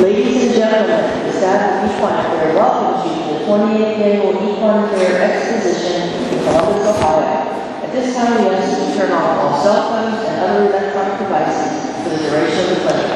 Ladies 0.00 0.48
and 0.48 0.54
gentlemen, 0.56 1.28
the 1.28 1.32
staff 1.36 1.84
of 1.84 1.92
Equine 1.92 2.24
Affaire 2.24 2.56
welcomes 2.56 3.04
you 3.04 3.20
to 3.20 3.36
the 3.36 3.44
28th 3.44 4.00
Annual 4.00 4.32
Equine 4.32 4.84
Affaire 4.88 5.28
Exposition 5.28 6.08
in 6.24 6.40
Columbus, 6.40 6.88
Ohio. 6.88 7.84
At 7.84 7.92
this 7.92 8.16
time, 8.16 8.32
we 8.40 8.48
ask 8.48 8.80
you 8.80 8.80
to 8.80 8.96
turn 8.96 9.12
off 9.12 9.36
all 9.36 9.62
cell 9.62 9.92
phones 9.92 10.24
and 10.24 10.40
other 10.40 10.72
electronic 10.72 11.20
devices 11.20 11.84
for 12.00 12.16
the 12.16 12.18
duration 12.32 12.60
of 12.64 12.68
the 12.70 12.80
clinic. 12.80 13.12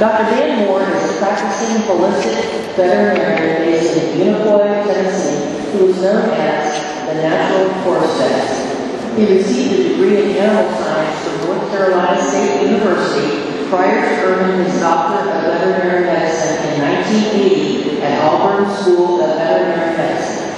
Dr. 0.00 0.24
Dan 0.32 0.64
Moore 0.64 0.88
is 0.88 1.04
a 1.04 1.18
practicing 1.20 1.84
holistic 1.84 2.64
veterinarian 2.80 3.68
based 3.68 4.00
in 4.00 4.16
Unicoi, 4.16 4.88
Tennessee, 4.88 5.76
who 5.76 5.88
is 5.88 6.00
known 6.00 6.30
as 6.32 6.80
the 7.12 7.14
Natural 7.20 7.68
Horse 7.84 8.16
Vet. 8.16 9.20
He 9.20 9.36
received 9.36 9.80
a 9.80 9.88
degree 9.90 10.32
in 10.32 10.36
animal 10.38 10.64
science 10.80 11.28
from 11.28 11.44
North 11.44 11.70
Carolina 11.70 12.22
State 12.24 12.70
University 12.70 13.55
prior 13.68 13.98
to 13.98 14.22
earning 14.22 14.64
his 14.64 14.78
Doctor 14.80 15.28
of 15.30 15.42
Veterinary 15.42 16.06
Medicine 16.06 16.74
in 16.74 16.82
1980 16.82 18.00
at 18.02 18.22
Auburn 18.22 18.70
School 18.76 19.20
of 19.20 19.36
Veterinary 19.36 19.96
Medicine. 19.96 20.54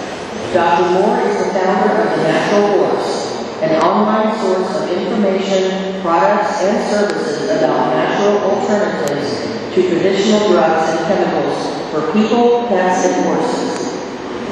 Dr. 0.53 0.91
Moore 0.93 1.21
is 1.21 1.39
the 1.39 1.55
founder 1.55 2.03
of 2.03 2.11
The 2.11 2.23
Natural 2.23 2.67
Horse, 2.79 3.63
an 3.63 3.83
online 3.83 4.39
source 4.41 4.77
of 4.77 4.91
information, 4.91 6.03
products, 6.03 6.63
and 6.63 6.91
services 6.91 7.51
about 7.51 7.95
natural 7.97 8.39
alternatives 8.51 9.41
to 9.75 9.89
traditional 9.89 10.49
drugs 10.49 10.91
and 10.91 11.01
chemicals 11.07 11.91
for 11.91 12.13
people, 12.13 12.67
pets, 12.69 13.07
and 13.07 13.25
horses. 13.25 13.88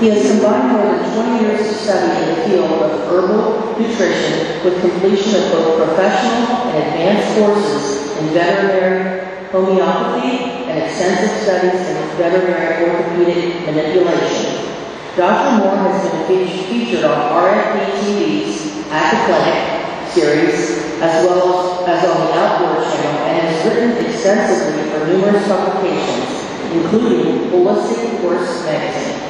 He 0.01 0.09
has 0.11 0.31
combined 0.31 0.73
more 0.73 0.93
than 0.93 1.41
20 1.41 1.41
years 1.41 1.71
of 1.71 1.77
study 1.77 2.23
in 2.23 2.29
the 2.29 2.43
field 2.45 2.83
of 2.83 3.09
herbal 3.09 3.81
nutrition 3.81 4.63
with 4.63 4.79
completion 4.83 5.43
of 5.43 5.53
both 5.53 5.89
professional 5.89 6.69
and 6.69 6.85
advanced 6.85 7.39
courses 7.39 8.17
in 8.19 8.29
veterinary 8.35 9.25
homeopathy 9.49 10.69
and 10.69 10.85
extensive 10.85 11.33
studies 11.41 11.81
in 11.89 11.97
veterinary 12.19 12.91
orthopedic 12.91 13.65
manipulation. 13.65 14.69
Dr. 15.17 15.65
Moore 15.65 15.77
has 15.89 16.11
been 16.11 16.27
fe- 16.29 16.67
featured 16.69 17.05
on 17.05 17.33
RFD 17.33 17.97
TV's 17.97 18.87
At 18.93 19.17
the 19.17 19.33
Clinic 19.33 20.13
series 20.13 21.01
as 21.01 21.25
well 21.25 21.87
as 21.89 22.05
on 22.05 22.27
the 22.27 22.33
Outdoor 22.35 22.85
Channel 22.85 23.25
and 23.33 23.49
has 23.49 23.65
written 23.65 24.05
extensively 24.05 24.91
for 24.91 25.07
numerous 25.07 25.49
publications, 25.49 26.29
including 26.73 27.49
Holistic 27.49 28.21
Horse 28.21 28.63
Magazine. 28.67 29.26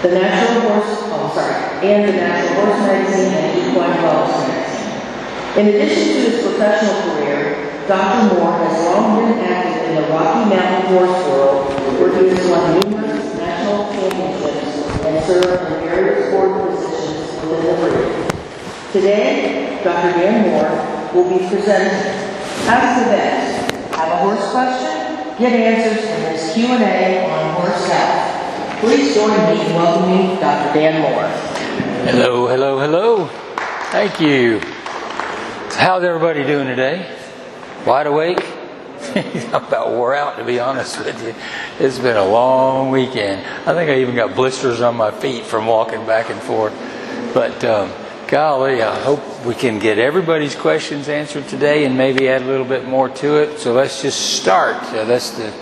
The 0.00 0.08
National 0.12 0.62
Horse, 0.62 0.96
oh, 1.12 1.30
sorry, 1.34 1.86
and 1.86 2.08
the 2.08 2.16
National 2.16 2.64
Horse 2.64 2.80
Magazine 2.88 3.36
and 3.36 3.52
Equine 3.52 4.00
Wellness 4.00 4.48
Magazine. 4.48 5.60
In 5.60 5.68
addition 5.76 6.04
to 6.08 6.20
his 6.24 6.40
professional 6.40 6.96
career, 7.04 7.84
Dr. 7.86 8.32
Moore 8.32 8.56
has 8.64 8.80
long 8.86 9.20
been 9.20 9.40
active 9.44 9.90
in 9.90 9.96
the 10.00 10.08
Rocky 10.08 10.56
Mountain 10.56 10.96
horse 10.96 11.26
world, 11.28 11.68
where 12.00 12.16
he 12.16 12.30
has 12.32 12.48
won 12.48 12.80
numerous 12.80 13.34
national 13.36 13.92
championships 13.92 15.04
and 15.04 15.24
served 15.26 15.68
in 15.68 15.84
various 15.84 16.32
board 16.32 16.48
positions 16.64 17.36
within 17.44 17.60
the 17.60 17.76
breed. 17.84 18.32
Today, 18.92 19.84
Dr. 19.84 20.16
Dan 20.16 20.48
Moore 20.48 21.12
will 21.12 21.28
be 21.28 21.44
presenting 21.46 21.92
Ask 22.72 23.04
the 23.04 23.10
Vet. 23.12 23.92
Have 23.96 24.12
a 24.12 24.16
horse 24.24 24.48
question? 24.48 25.36
Get 25.36 25.52
answers 25.52 26.08
in 26.08 26.20
this 26.32 26.54
Q&A 26.54 27.28
on 27.28 27.54
Horse 27.60 27.86
Health. 27.86 28.19
Please 28.80 29.14
join 29.14 29.28
me 29.28 29.60
in 29.60 29.74
welcoming 29.74 30.40
Dr. 30.40 30.72
Dan 30.72 31.02
Moore. 31.02 31.28
Hello, 32.10 32.46
hello, 32.46 32.78
hello. 32.78 33.26
Thank 33.92 34.18
you. 34.22 34.58
How's 35.76 36.02
everybody 36.02 36.44
doing 36.44 36.66
today? 36.66 37.06
Wide 37.84 38.06
awake? 38.06 38.42
I'm 39.14 39.64
about 39.66 39.90
wore 39.90 40.14
out, 40.14 40.38
to 40.38 40.44
be 40.44 40.60
honest 40.60 40.98
with 40.98 41.22
you. 41.22 41.34
It's 41.78 41.98
been 41.98 42.16
a 42.16 42.24
long 42.24 42.90
weekend. 42.90 43.46
I 43.68 43.74
think 43.74 43.90
I 43.90 44.00
even 44.00 44.14
got 44.14 44.34
blisters 44.34 44.80
on 44.80 44.96
my 44.96 45.10
feet 45.10 45.44
from 45.44 45.66
walking 45.66 46.06
back 46.06 46.30
and 46.30 46.40
forth. 46.40 46.72
But 47.34 47.62
um, 47.62 47.92
golly, 48.28 48.82
I 48.82 48.98
hope 48.98 49.44
we 49.44 49.54
can 49.54 49.78
get 49.78 49.98
everybody's 49.98 50.54
questions 50.54 51.10
answered 51.10 51.46
today 51.48 51.84
and 51.84 51.98
maybe 51.98 52.30
add 52.30 52.40
a 52.40 52.46
little 52.46 52.64
bit 52.64 52.88
more 52.88 53.10
to 53.10 53.42
it. 53.42 53.58
So 53.58 53.74
let's 53.74 54.00
just 54.00 54.40
start. 54.40 54.86
So 54.86 55.04
that's 55.04 55.32
the 55.32 55.52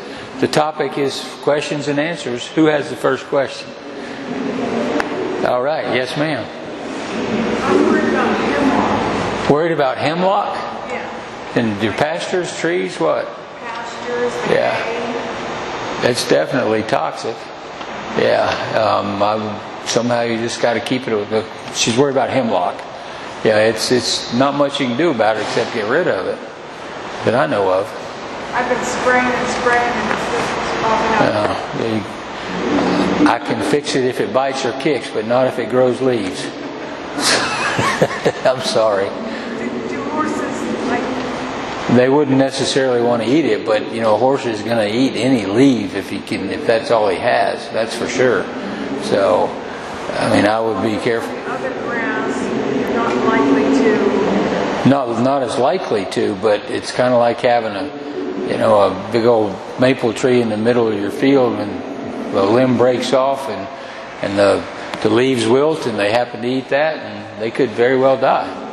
the 0.40 0.48
topic 0.48 0.98
is 0.98 1.20
questions 1.42 1.88
and 1.88 1.98
answers. 1.98 2.46
Who 2.48 2.66
has 2.66 2.90
the 2.90 2.96
first 2.96 3.26
question? 3.26 3.68
All 5.46 5.62
right, 5.62 5.94
yes, 5.94 6.16
ma'am. 6.16 6.44
I'm 7.62 7.86
worried 7.86 8.08
about 8.10 8.36
hemlock. 8.38 9.50
Worried 9.50 9.72
about 9.72 9.96
hemlock? 9.98 10.56
Yeah. 10.88 11.54
And 11.56 11.82
your 11.82 11.92
pastures, 11.94 12.56
trees, 12.58 12.98
what? 13.00 13.26
Pastures, 13.60 14.32
Yeah. 14.50 14.74
hay. 14.74 16.02
That's 16.02 16.28
definitely 16.28 16.82
toxic. 16.84 17.36
Yeah. 18.18 18.46
Um, 18.78 19.22
I, 19.22 19.84
somehow 19.86 20.22
you 20.22 20.36
just 20.38 20.60
got 20.60 20.74
to 20.74 20.80
keep 20.80 21.08
it. 21.08 21.44
She's 21.74 21.96
worried 21.96 22.12
about 22.12 22.30
hemlock. 22.30 22.76
Yeah, 23.44 23.58
it's 23.70 23.92
it's 23.92 24.34
not 24.34 24.54
much 24.54 24.80
you 24.80 24.86
can 24.86 24.96
do 24.96 25.10
about 25.10 25.36
it 25.36 25.42
except 25.42 25.72
get 25.72 25.88
rid 25.88 26.08
of 26.08 26.26
it 26.26 26.38
that 27.24 27.34
I 27.34 27.46
know 27.46 27.70
of. 27.72 27.86
I've 28.52 28.68
been 28.68 28.82
spraying 28.84 29.24
and 29.24 29.48
spraying 29.62 29.78
and 29.78 30.10
it's 30.10 30.26
just 30.34 30.50
popping 30.50 30.74
out. 30.74 30.77
Uh, 30.88 31.54
I 33.28 33.38
can 33.38 33.60
fix 33.70 33.94
it 33.94 34.04
if 34.04 34.20
it 34.20 34.32
bites 34.32 34.64
or 34.64 34.72
kicks, 34.80 35.10
but 35.10 35.26
not 35.26 35.46
if 35.46 35.58
it 35.58 35.68
grows 35.70 36.00
leaves. 36.00 36.44
I'm 38.46 38.62
sorry. 38.62 39.08
Do, 39.08 39.88
do 39.88 40.02
horses 40.10 40.62
like, 40.88 41.02
They 41.96 42.08
wouldn't 42.08 42.38
necessarily 42.38 43.02
want 43.02 43.22
to 43.22 43.28
eat 43.28 43.44
it, 43.44 43.66
but 43.66 43.92
you 43.92 44.00
know, 44.00 44.14
a 44.14 44.18
horse 44.18 44.46
is 44.46 44.62
going 44.62 44.78
to 44.78 44.88
eat 44.96 45.16
any 45.16 45.44
leaf 45.46 45.94
if 45.94 46.08
he 46.08 46.20
can, 46.20 46.48
if 46.50 46.66
that's 46.66 46.90
all 46.90 47.08
he 47.08 47.18
has. 47.18 47.68
That's 47.70 47.94
for 47.94 48.08
sure. 48.08 48.44
So, 49.02 49.48
I 50.12 50.30
mean, 50.34 50.46
I 50.46 50.60
would 50.60 50.82
be 50.82 50.96
careful. 51.02 51.36
other 51.50 51.70
grass, 51.82 52.76
you're 52.76 52.94
not 52.94 53.14
likely 53.26 53.64
to. 53.78 54.88
Not 54.88 55.20
not 55.22 55.42
as 55.42 55.58
likely 55.58 56.06
to, 56.12 56.34
but 56.36 56.62
it's 56.70 56.92
kind 56.92 57.12
of 57.12 57.18
like 57.20 57.40
having 57.40 57.72
a, 57.72 57.90
you 58.48 58.56
know, 58.58 58.80
a 58.80 59.12
big 59.12 59.24
old 59.26 59.54
maple 59.80 60.12
tree 60.12 60.40
in 60.40 60.48
the 60.48 60.56
middle 60.56 60.88
of 60.88 60.98
your 60.98 61.10
field 61.10 61.58
and 61.58 62.34
the 62.34 62.42
limb 62.42 62.76
breaks 62.76 63.12
off 63.12 63.48
and 63.48 63.66
and 64.22 64.38
the 64.38 64.64
the 65.02 65.10
leaves 65.10 65.46
wilt 65.46 65.86
and 65.86 65.98
they 65.98 66.10
happen 66.10 66.42
to 66.42 66.48
eat 66.48 66.70
that 66.70 66.96
and 66.98 67.40
they 67.40 67.50
could 67.50 67.70
very 67.70 67.96
well 67.96 68.16
die. 68.18 68.64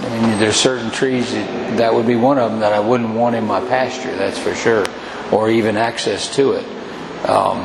I 0.00 0.08
mean, 0.08 0.38
there's 0.40 0.56
certain 0.56 0.90
trees 0.90 1.30
that, 1.32 1.76
that 1.76 1.94
would 1.94 2.06
be 2.06 2.16
one 2.16 2.38
of 2.38 2.50
them 2.50 2.60
that 2.60 2.72
I 2.72 2.80
wouldn't 2.80 3.14
want 3.14 3.36
in 3.36 3.44
my 3.46 3.60
pasture. 3.60 4.14
That's 4.16 4.38
for 4.38 4.54
sure, 4.54 4.84
or 5.30 5.50
even 5.50 5.76
access 5.76 6.34
to 6.36 6.52
it. 6.52 6.64
Um, 7.28 7.58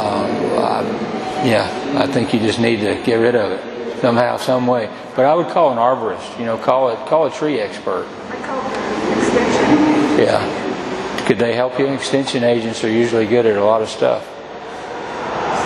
um, 0.00 0.58
I- 0.58 1.08
yeah, 1.44 1.70
I 2.02 2.06
think 2.08 2.34
you 2.34 2.40
just 2.40 2.58
need 2.58 2.80
to 2.80 3.00
get 3.04 3.16
rid 3.16 3.36
of 3.36 3.52
it 3.52 4.00
somehow, 4.00 4.38
some 4.38 4.66
way. 4.66 4.90
But 5.14 5.24
I 5.26 5.34
would 5.34 5.48
call 5.48 5.70
an 5.70 5.78
arborist. 5.78 6.38
You 6.38 6.46
know, 6.46 6.56
call 6.58 6.88
it 6.90 6.98
call 7.06 7.26
a 7.26 7.30
tree 7.30 7.60
expert. 7.60 8.06
I 8.30 8.36
call 8.44 8.62
them 8.70 9.18
extension. 9.18 10.07
Yeah. 10.18 11.24
Could 11.26 11.38
they 11.38 11.54
help 11.54 11.78
you? 11.78 11.86
Extension 11.86 12.42
agents 12.44 12.82
are 12.84 12.90
usually 12.90 13.26
good 13.26 13.46
at 13.46 13.56
a 13.56 13.64
lot 13.64 13.82
of 13.82 13.88
stuff. 13.88 14.26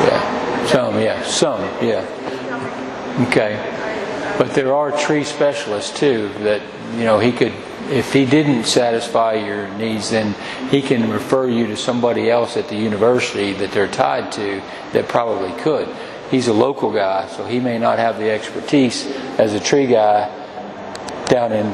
Yeah. 0.04 0.66
Some, 0.66 1.00
yeah. 1.00 1.22
Some, 1.22 1.60
yeah. 1.84 3.26
Okay. 3.28 3.58
But 4.38 4.54
there 4.54 4.74
are 4.74 4.90
tree 4.92 5.24
specialists 5.24 5.98
too 5.98 6.28
that, 6.40 6.62
you 6.96 7.04
know, 7.04 7.18
he 7.18 7.32
could, 7.32 7.52
if 7.90 8.12
he 8.12 8.24
didn't 8.24 8.64
satisfy 8.64 9.34
your 9.34 9.68
needs, 9.76 10.10
then 10.10 10.34
he 10.70 10.82
can 10.82 11.10
refer 11.10 11.48
you 11.48 11.66
to 11.68 11.76
somebody 11.76 12.30
else 12.30 12.56
at 12.56 12.68
the 12.68 12.76
university 12.76 13.52
that 13.54 13.70
they're 13.72 13.88
tied 13.88 14.32
to 14.32 14.62
that 14.92 15.08
probably 15.08 15.52
could. 15.62 15.88
He's 16.30 16.48
a 16.48 16.52
local 16.52 16.90
guy, 16.92 17.28
so 17.28 17.44
he 17.44 17.60
may 17.60 17.78
not 17.78 17.98
have 17.98 18.18
the 18.18 18.30
expertise 18.30 19.06
as 19.38 19.52
a 19.52 19.60
tree 19.60 19.86
guy 19.86 20.28
down 21.26 21.52
in, 21.52 21.66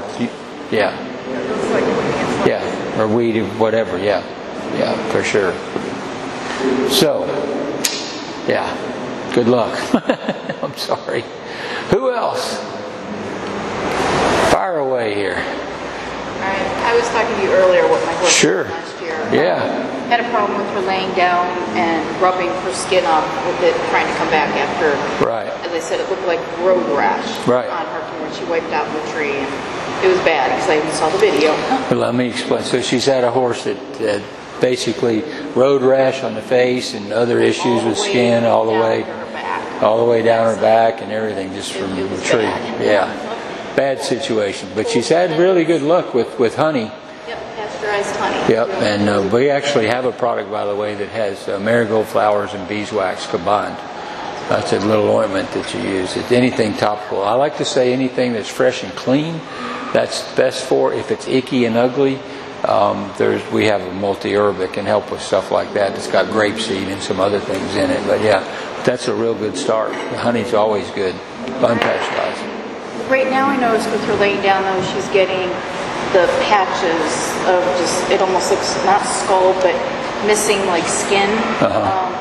yeah. 0.70 0.92
It 1.28 1.48
looks 1.48 1.70
like 1.70 1.84
putting 1.84 2.10
in 2.10 2.26
some- 2.38 2.48
Yeah, 2.48 2.87
or 2.98 3.06
weed, 3.08 3.40
whatever. 3.58 3.98
Yeah, 3.98 4.22
yeah, 4.76 4.94
for 5.10 5.22
sure. 5.22 5.52
So, 6.90 7.24
yeah, 8.48 8.66
good 9.34 9.48
luck. 9.48 9.72
I'm 10.62 10.76
sorry. 10.76 11.24
Who 11.90 12.12
else? 12.12 12.58
Fire 14.52 14.78
away 14.78 15.14
here. 15.14 15.36
Alright, 16.38 16.66
I 16.86 16.94
was 16.96 17.06
talking 17.10 17.34
to 17.36 17.42
you 17.42 17.52
earlier 17.52 17.82
what 17.88 18.04
my 18.06 18.12
horse 18.14 18.32
Sure. 18.32 18.64
last 18.64 19.00
year. 19.02 19.14
Yeah. 19.32 19.58
Had 20.08 20.20
a 20.20 20.28
problem 20.30 20.56
with 20.58 20.66
her 20.72 20.80
laying 20.80 21.12
down 21.14 21.46
and 21.76 22.00
rubbing 22.22 22.48
her 22.48 22.72
skin 22.72 23.04
off 23.04 23.24
with 23.46 23.60
it, 23.62 23.74
trying 23.90 24.06
to 24.06 24.14
come 24.16 24.30
back 24.30 24.48
after. 24.56 24.96
Right. 25.24 25.48
As 25.66 25.72
I 25.72 25.80
said, 25.80 26.00
it 26.00 26.08
looked 26.10 26.26
like 26.26 26.40
road 26.64 26.80
rash 26.96 27.28
Right. 27.46 27.68
on 27.68 27.84
her 27.86 28.00
from 28.08 28.22
when 28.22 28.32
she 28.34 28.44
wiped 28.44 28.72
out 28.72 28.86
the 28.90 29.04
tree, 29.12 29.36
and 29.36 29.52
it 30.02 30.08
was 30.08 30.18
bad 30.24 30.50
because 30.50 30.70
I 30.70 30.78
even 30.78 30.92
saw 30.92 31.08
the 31.10 31.18
video. 31.18 31.50
Well, 31.90 32.00
let 32.00 32.14
me 32.14 32.28
explain. 32.28 32.62
So 32.62 32.80
she's 32.80 33.04
had 33.04 33.24
a 33.24 33.30
horse 33.30 33.64
that, 33.64 33.76
that 33.98 34.22
basically 34.60 35.22
road 35.54 35.82
rash 35.82 36.22
on 36.22 36.34
the 36.34 36.42
face 36.42 36.94
and 36.94 37.12
other 37.12 37.40
issues 37.40 37.84
with 37.84 37.98
skin 37.98 38.44
all 38.44 38.66
the 38.66 38.72
way, 38.72 39.00
to 39.00 39.04
her 39.06 39.24
back. 39.32 39.82
all 39.82 40.04
the 40.04 40.10
way 40.10 40.22
down 40.22 40.54
her 40.54 40.60
back 40.60 41.00
and 41.02 41.12
everything 41.12 41.52
just 41.52 41.72
from 41.72 41.90
the 41.94 42.22
tree. 42.22 42.42
Yeah, 42.42 43.06
bad 43.76 44.02
situation. 44.02 44.68
But 44.74 44.88
she's 44.88 45.08
had 45.08 45.38
really 45.38 45.64
good 45.64 45.82
luck 45.82 46.14
with 46.14 46.38
with 46.38 46.56
honey. 46.56 46.90
Yep, 47.26 47.38
pasteurized 47.56 48.14
pasteurized 48.14 48.16
honey. 48.16 48.54
Yep, 48.54 48.68
and 48.82 49.08
uh, 49.08 49.28
we 49.34 49.50
actually 49.50 49.86
have 49.86 50.04
a 50.04 50.12
product, 50.12 50.50
by 50.50 50.64
the 50.64 50.74
way, 50.74 50.94
that 50.94 51.08
has 51.10 51.48
uh, 51.48 51.58
marigold 51.58 52.06
flowers 52.06 52.54
and 52.54 52.68
beeswax 52.68 53.26
combined. 53.26 53.76
That's 54.48 54.72
a 54.72 54.80
little 54.80 55.08
ointment 55.10 55.50
that 55.52 55.74
you 55.74 55.80
use. 55.82 56.16
It's 56.16 56.32
anything 56.32 56.72
topical. 56.74 57.22
I 57.22 57.34
like 57.34 57.58
to 57.58 57.66
say 57.66 57.92
anything 57.92 58.32
that's 58.32 58.48
fresh 58.48 58.82
and 58.82 58.92
clean. 58.94 59.40
That's 59.92 60.22
best 60.34 60.64
for. 60.64 60.92
If 60.92 61.10
it's 61.10 61.26
icky 61.26 61.64
and 61.64 61.76
ugly, 61.76 62.18
um, 62.66 63.12
there's 63.18 63.42
we 63.50 63.66
have 63.66 63.80
a 63.82 63.92
multi-herb 63.94 64.58
that 64.58 64.72
can 64.72 64.84
help 64.84 65.10
with 65.10 65.22
stuff 65.22 65.50
like 65.50 65.72
that. 65.74 65.94
It's 65.94 66.08
got 66.08 66.26
grapeseed 66.26 66.88
and 66.92 67.00
some 67.00 67.20
other 67.20 67.40
things 67.40 67.76
in 67.76 67.90
it. 67.90 68.04
But 68.06 68.20
yeah, 68.22 68.42
that's 68.84 69.08
a 69.08 69.14
real 69.14 69.34
good 69.34 69.56
start. 69.56 69.92
The 69.92 70.18
honey's 70.18 70.54
always 70.54 70.88
good, 70.90 71.14
unpasteurized. 71.60 73.10
Right 73.10 73.30
now, 73.30 73.46
I 73.48 73.56
notice 73.56 73.86
with 73.86 74.04
her 74.04 74.14
laying 74.16 74.42
down 74.42 74.62
though, 74.62 74.84
she's 74.92 75.08
getting 75.08 75.48
the 76.12 76.26
patches 76.48 77.08
of 77.48 77.60
just, 77.76 78.10
it 78.10 78.20
almost 78.20 78.50
looks 78.50 78.76
not 78.84 79.04
skull, 79.04 79.52
but 79.60 79.76
missing 80.26 80.58
like 80.66 80.84
skin, 80.84 81.28
um, 81.60 82.12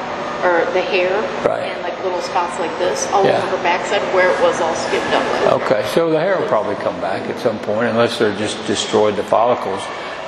or 0.44 0.66
the 0.74 0.82
hair. 0.82 1.12
Right. 1.46 1.64
And 1.64 1.82
like 1.82 2.02
little 2.04 2.22
spots 2.22 2.60
like 2.60 2.72
this 2.80 3.08
all 3.12 3.26
Yeah. 3.26 3.38
over 3.38 3.58
her 3.58 3.64
backside 3.64 4.02
where 4.14 4.30
it 4.30 4.42
was 4.42 4.60
all 4.62 4.76
skipped 4.76 5.12
up 5.14 5.24
with. 5.32 5.64
Okay, 5.64 5.86
so 5.94 6.10
the 6.10 6.20
hair 6.20 6.40
will 6.40 6.48
probably 6.48 6.76
come 6.76 7.00
back 7.02 7.30
at 7.30 7.40
some 7.40 7.60
point, 7.60 7.90
unless 7.90 8.18
they're 8.20 8.36
just 8.38 8.66
destroyed 8.68 9.16
the 9.16 9.24
follicles. 9.24 9.82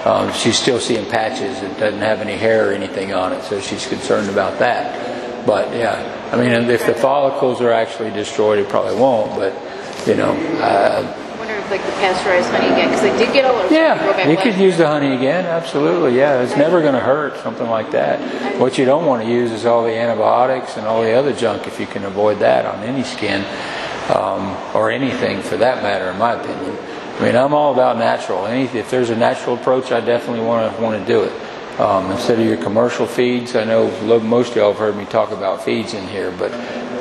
Um, 0.05 0.31
she's 0.31 0.57
still 0.57 0.79
seeing 0.79 1.05
patches 1.09 1.59
and 1.61 1.75
doesn't 1.77 1.99
have 2.01 2.21
any 2.21 2.37
hair 2.37 2.69
or 2.69 2.73
anything 2.73 3.13
on 3.13 3.33
it, 3.33 3.43
so 3.43 3.59
she's 3.59 3.85
concerned 3.85 4.29
about 4.29 4.57
that. 4.59 5.45
But 5.45 5.73
yeah, 5.75 6.29
I 6.31 6.37
mean, 6.37 6.51
if 6.69 6.85
the 6.85 6.93
follicles 6.93 7.61
are 7.61 7.71
actually 7.71 8.11
destroyed, 8.11 8.59
it 8.59 8.69
probably 8.69 8.95
won't. 8.95 9.35
But 9.35 9.53
you 10.07 10.15
know, 10.15 10.31
uh, 10.61 11.03
I 11.03 11.09
wonder 11.09 11.28
if 11.28 11.28
like 11.69 11.83
the 11.83 11.91
pasteurized 11.93 12.49
honey 12.49 12.67
again, 12.67 12.89
because 12.89 13.01
they 13.01 13.17
did 13.17 13.33
get 13.33 13.45
a 13.45 13.53
little. 13.53 13.71
yeah, 13.71 14.29
you 14.29 14.37
could 14.37 14.55
use 14.55 14.77
the 14.77 14.87
honey 14.87 15.15
again. 15.15 15.45
Absolutely, 15.45 16.17
yeah, 16.17 16.41
it's 16.41 16.55
never 16.55 16.81
going 16.81 16.93
to 16.93 16.99
hurt 16.99 17.37
something 17.37 17.69
like 17.69 17.91
that. 17.91 18.19
What 18.59 18.77
you 18.77 18.85
don't 18.85 19.05
want 19.05 19.23
to 19.23 19.29
use 19.29 19.51
is 19.51 19.65
all 19.65 19.83
the 19.83 19.95
antibiotics 19.95 20.77
and 20.77 20.85
all 20.85 21.01
the 21.01 21.13
other 21.13 21.33
junk 21.33 21.67
if 21.67 21.79
you 21.79 21.85
can 21.85 22.05
avoid 22.05 22.39
that 22.39 22.65
on 22.65 22.83
any 22.83 23.03
skin 23.03 23.45
um, 24.09 24.55
or 24.75 24.91
anything 24.91 25.41
for 25.41 25.57
that 25.57 25.83
matter, 25.83 26.09
in 26.11 26.17
my 26.17 26.33
opinion. 26.33 26.77
I 27.19 27.23
mean, 27.23 27.35
I'm 27.35 27.53
all 27.53 27.73
about 27.73 27.97
natural. 27.97 28.45
Any, 28.45 28.63
if 28.77 28.89
there's 28.89 29.09
a 29.09 29.15
natural 29.15 29.55
approach, 29.55 29.91
I 29.91 29.99
definitely 29.99 30.45
want 30.45 30.75
to 30.75 30.81
want 30.81 30.99
to 30.99 31.05
do 31.05 31.23
it. 31.23 31.79
Um, 31.79 32.11
instead 32.11 32.39
of 32.39 32.45
your 32.45 32.57
commercial 32.57 33.05
feeds, 33.05 33.55
I 33.55 33.63
know 33.63 33.89
most 34.19 34.51
of 34.51 34.57
y'all 34.57 34.71
have 34.71 34.79
heard 34.79 34.97
me 34.97 35.05
talk 35.05 35.31
about 35.31 35.63
feeds 35.63 35.93
in 35.93 36.05
here, 36.07 36.31
but 36.31 36.51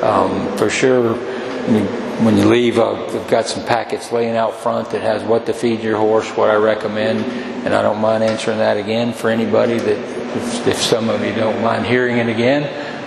um, 0.03 0.57
for 0.57 0.69
sure, 0.69 1.15
when 1.15 1.83
you, 1.83 2.08
when 2.23 2.37
you 2.37 2.45
leave, 2.45 2.79
uh, 2.79 3.05
I've 3.05 3.29
got 3.29 3.47
some 3.47 3.65
packets 3.65 4.11
laying 4.11 4.35
out 4.35 4.53
front 4.55 4.91
that 4.91 5.01
has 5.01 5.23
what 5.23 5.45
to 5.45 5.53
feed 5.53 5.81
your 5.81 5.97
horse, 5.97 6.29
what 6.35 6.49
I 6.49 6.55
recommend, 6.55 7.19
and 7.65 7.73
I 7.73 7.81
don't 7.81 8.01
mind 8.01 8.23
answering 8.23 8.57
that 8.57 8.75
again 8.75 9.13
for 9.13 9.29
anybody 9.29 9.77
that, 9.77 9.97
if, 10.35 10.67
if 10.67 10.77
some 10.77 11.09
of 11.09 11.23
you 11.23 11.33
don't 11.33 11.61
mind 11.61 11.85
hearing 11.85 12.17
it 12.17 12.27
again. 12.27 12.63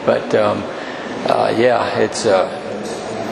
But 0.06 0.34
um, 0.34 0.62
uh, 1.28 1.54
yeah, 1.56 1.98
it's. 1.98 2.26
Uh, 2.26 2.60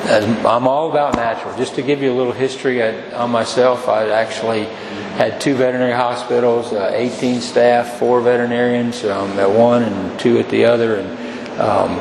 I'm 0.02 0.66
all 0.66 0.90
about 0.90 1.16
natural. 1.16 1.56
Just 1.58 1.74
to 1.74 1.82
give 1.82 2.02
you 2.02 2.10
a 2.10 2.16
little 2.16 2.32
history 2.32 2.82
I, 2.82 3.12
on 3.12 3.30
myself, 3.30 3.86
I 3.86 4.08
actually 4.08 4.64
had 4.64 5.40
two 5.40 5.54
veterinary 5.54 5.92
hospitals, 5.92 6.72
uh, 6.72 6.90
18 6.94 7.40
staff, 7.40 7.98
four 7.98 8.20
veterinarians 8.22 9.04
um, 9.04 9.38
at 9.38 9.50
one 9.50 9.82
and 9.82 10.18
two 10.18 10.38
at 10.38 10.48
the 10.48 10.64
other, 10.64 10.96
and 10.96 11.60
um, 11.60 11.98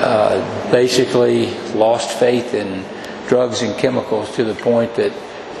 uh, 0.00 0.70
basically 0.70 1.46
lost 1.72 2.18
faith 2.18 2.52
in 2.52 2.84
drugs 3.28 3.62
and 3.62 3.76
chemicals 3.78 4.34
to 4.36 4.44
the 4.44 4.54
point 4.54 4.94
that 4.96 5.12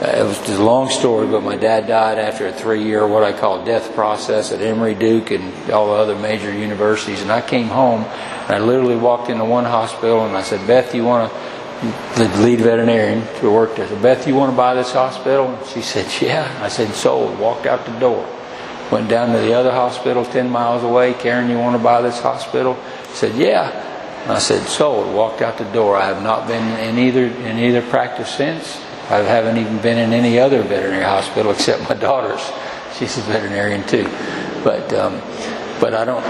uh, 0.02 0.06
it 0.06 0.24
was 0.24 0.36
just 0.38 0.58
a 0.58 0.64
long 0.64 0.90
story, 0.90 1.26
but 1.26 1.42
my 1.42 1.54
dad 1.54 1.86
died 1.86 2.18
after 2.18 2.48
a 2.48 2.52
three-year 2.52 3.06
what 3.06 3.22
I 3.22 3.32
call 3.32 3.64
death 3.64 3.94
process 3.94 4.50
at 4.50 4.60
Emory, 4.60 4.94
Duke, 4.94 5.30
and 5.30 5.70
all 5.70 5.86
the 5.86 5.92
other 5.92 6.16
major 6.16 6.52
universities. 6.52 7.22
And 7.22 7.30
I 7.30 7.40
came 7.40 7.68
home, 7.68 8.02
and 8.02 8.50
I 8.50 8.58
literally 8.58 8.96
walked 8.96 9.30
into 9.30 9.44
one 9.44 9.64
hospital, 9.64 10.26
and 10.26 10.36
I 10.36 10.42
said, 10.42 10.66
"Beth, 10.66 10.94
you 10.94 11.04
want 11.04 11.30
to?" 11.30 11.54
The 12.16 12.42
lead 12.42 12.60
veterinarian 12.60 13.20
who 13.40 13.52
worked 13.52 13.76
there 13.76 13.86
said, 13.86 14.02
"Beth, 14.02 14.26
you 14.26 14.34
want 14.34 14.50
to 14.50 14.56
buy 14.56 14.74
this 14.74 14.92
hospital?" 14.92 15.54
And 15.54 15.66
she 15.68 15.80
said, 15.80 16.06
"Yeah." 16.20 16.50
I 16.60 16.68
said, 16.68 16.92
"Sold." 16.94 17.38
Walked 17.38 17.66
out 17.66 17.86
the 17.86 17.92
door. 18.00 18.28
Went 18.90 19.08
down 19.08 19.32
to 19.32 19.38
the 19.38 19.54
other 19.54 19.70
hospital 19.70 20.24
10 20.24 20.50
miles 20.50 20.82
away. 20.82 21.14
Karen, 21.14 21.48
you 21.48 21.58
want 21.58 21.76
to 21.76 21.82
buy 21.82 22.02
this 22.02 22.20
hospital? 22.20 22.76
Said, 23.12 23.36
"Yeah." 23.36 23.93
I 24.26 24.38
said, 24.38 24.66
"Sold." 24.66 25.14
Walked 25.14 25.42
out 25.42 25.58
the 25.58 25.64
door. 25.64 25.96
I 25.96 26.06
have 26.06 26.22
not 26.22 26.48
been 26.48 26.78
in 26.80 26.98
either 26.98 27.26
in 27.26 27.58
either 27.58 27.82
practice 27.82 28.28
since. 28.28 28.78
I 29.10 29.18
haven't 29.18 29.58
even 29.58 29.78
been 29.78 29.98
in 29.98 30.12
any 30.12 30.38
other 30.38 30.62
veterinary 30.62 31.04
hospital 31.04 31.52
except 31.52 31.88
my 31.88 31.94
daughter's. 31.94 32.40
She's 32.98 33.18
a 33.18 33.22
veterinarian 33.22 33.86
too. 33.86 34.08
But 34.64 34.92
um, 34.94 35.20
but 35.80 35.92
I 35.94 36.04
don't 36.04 36.24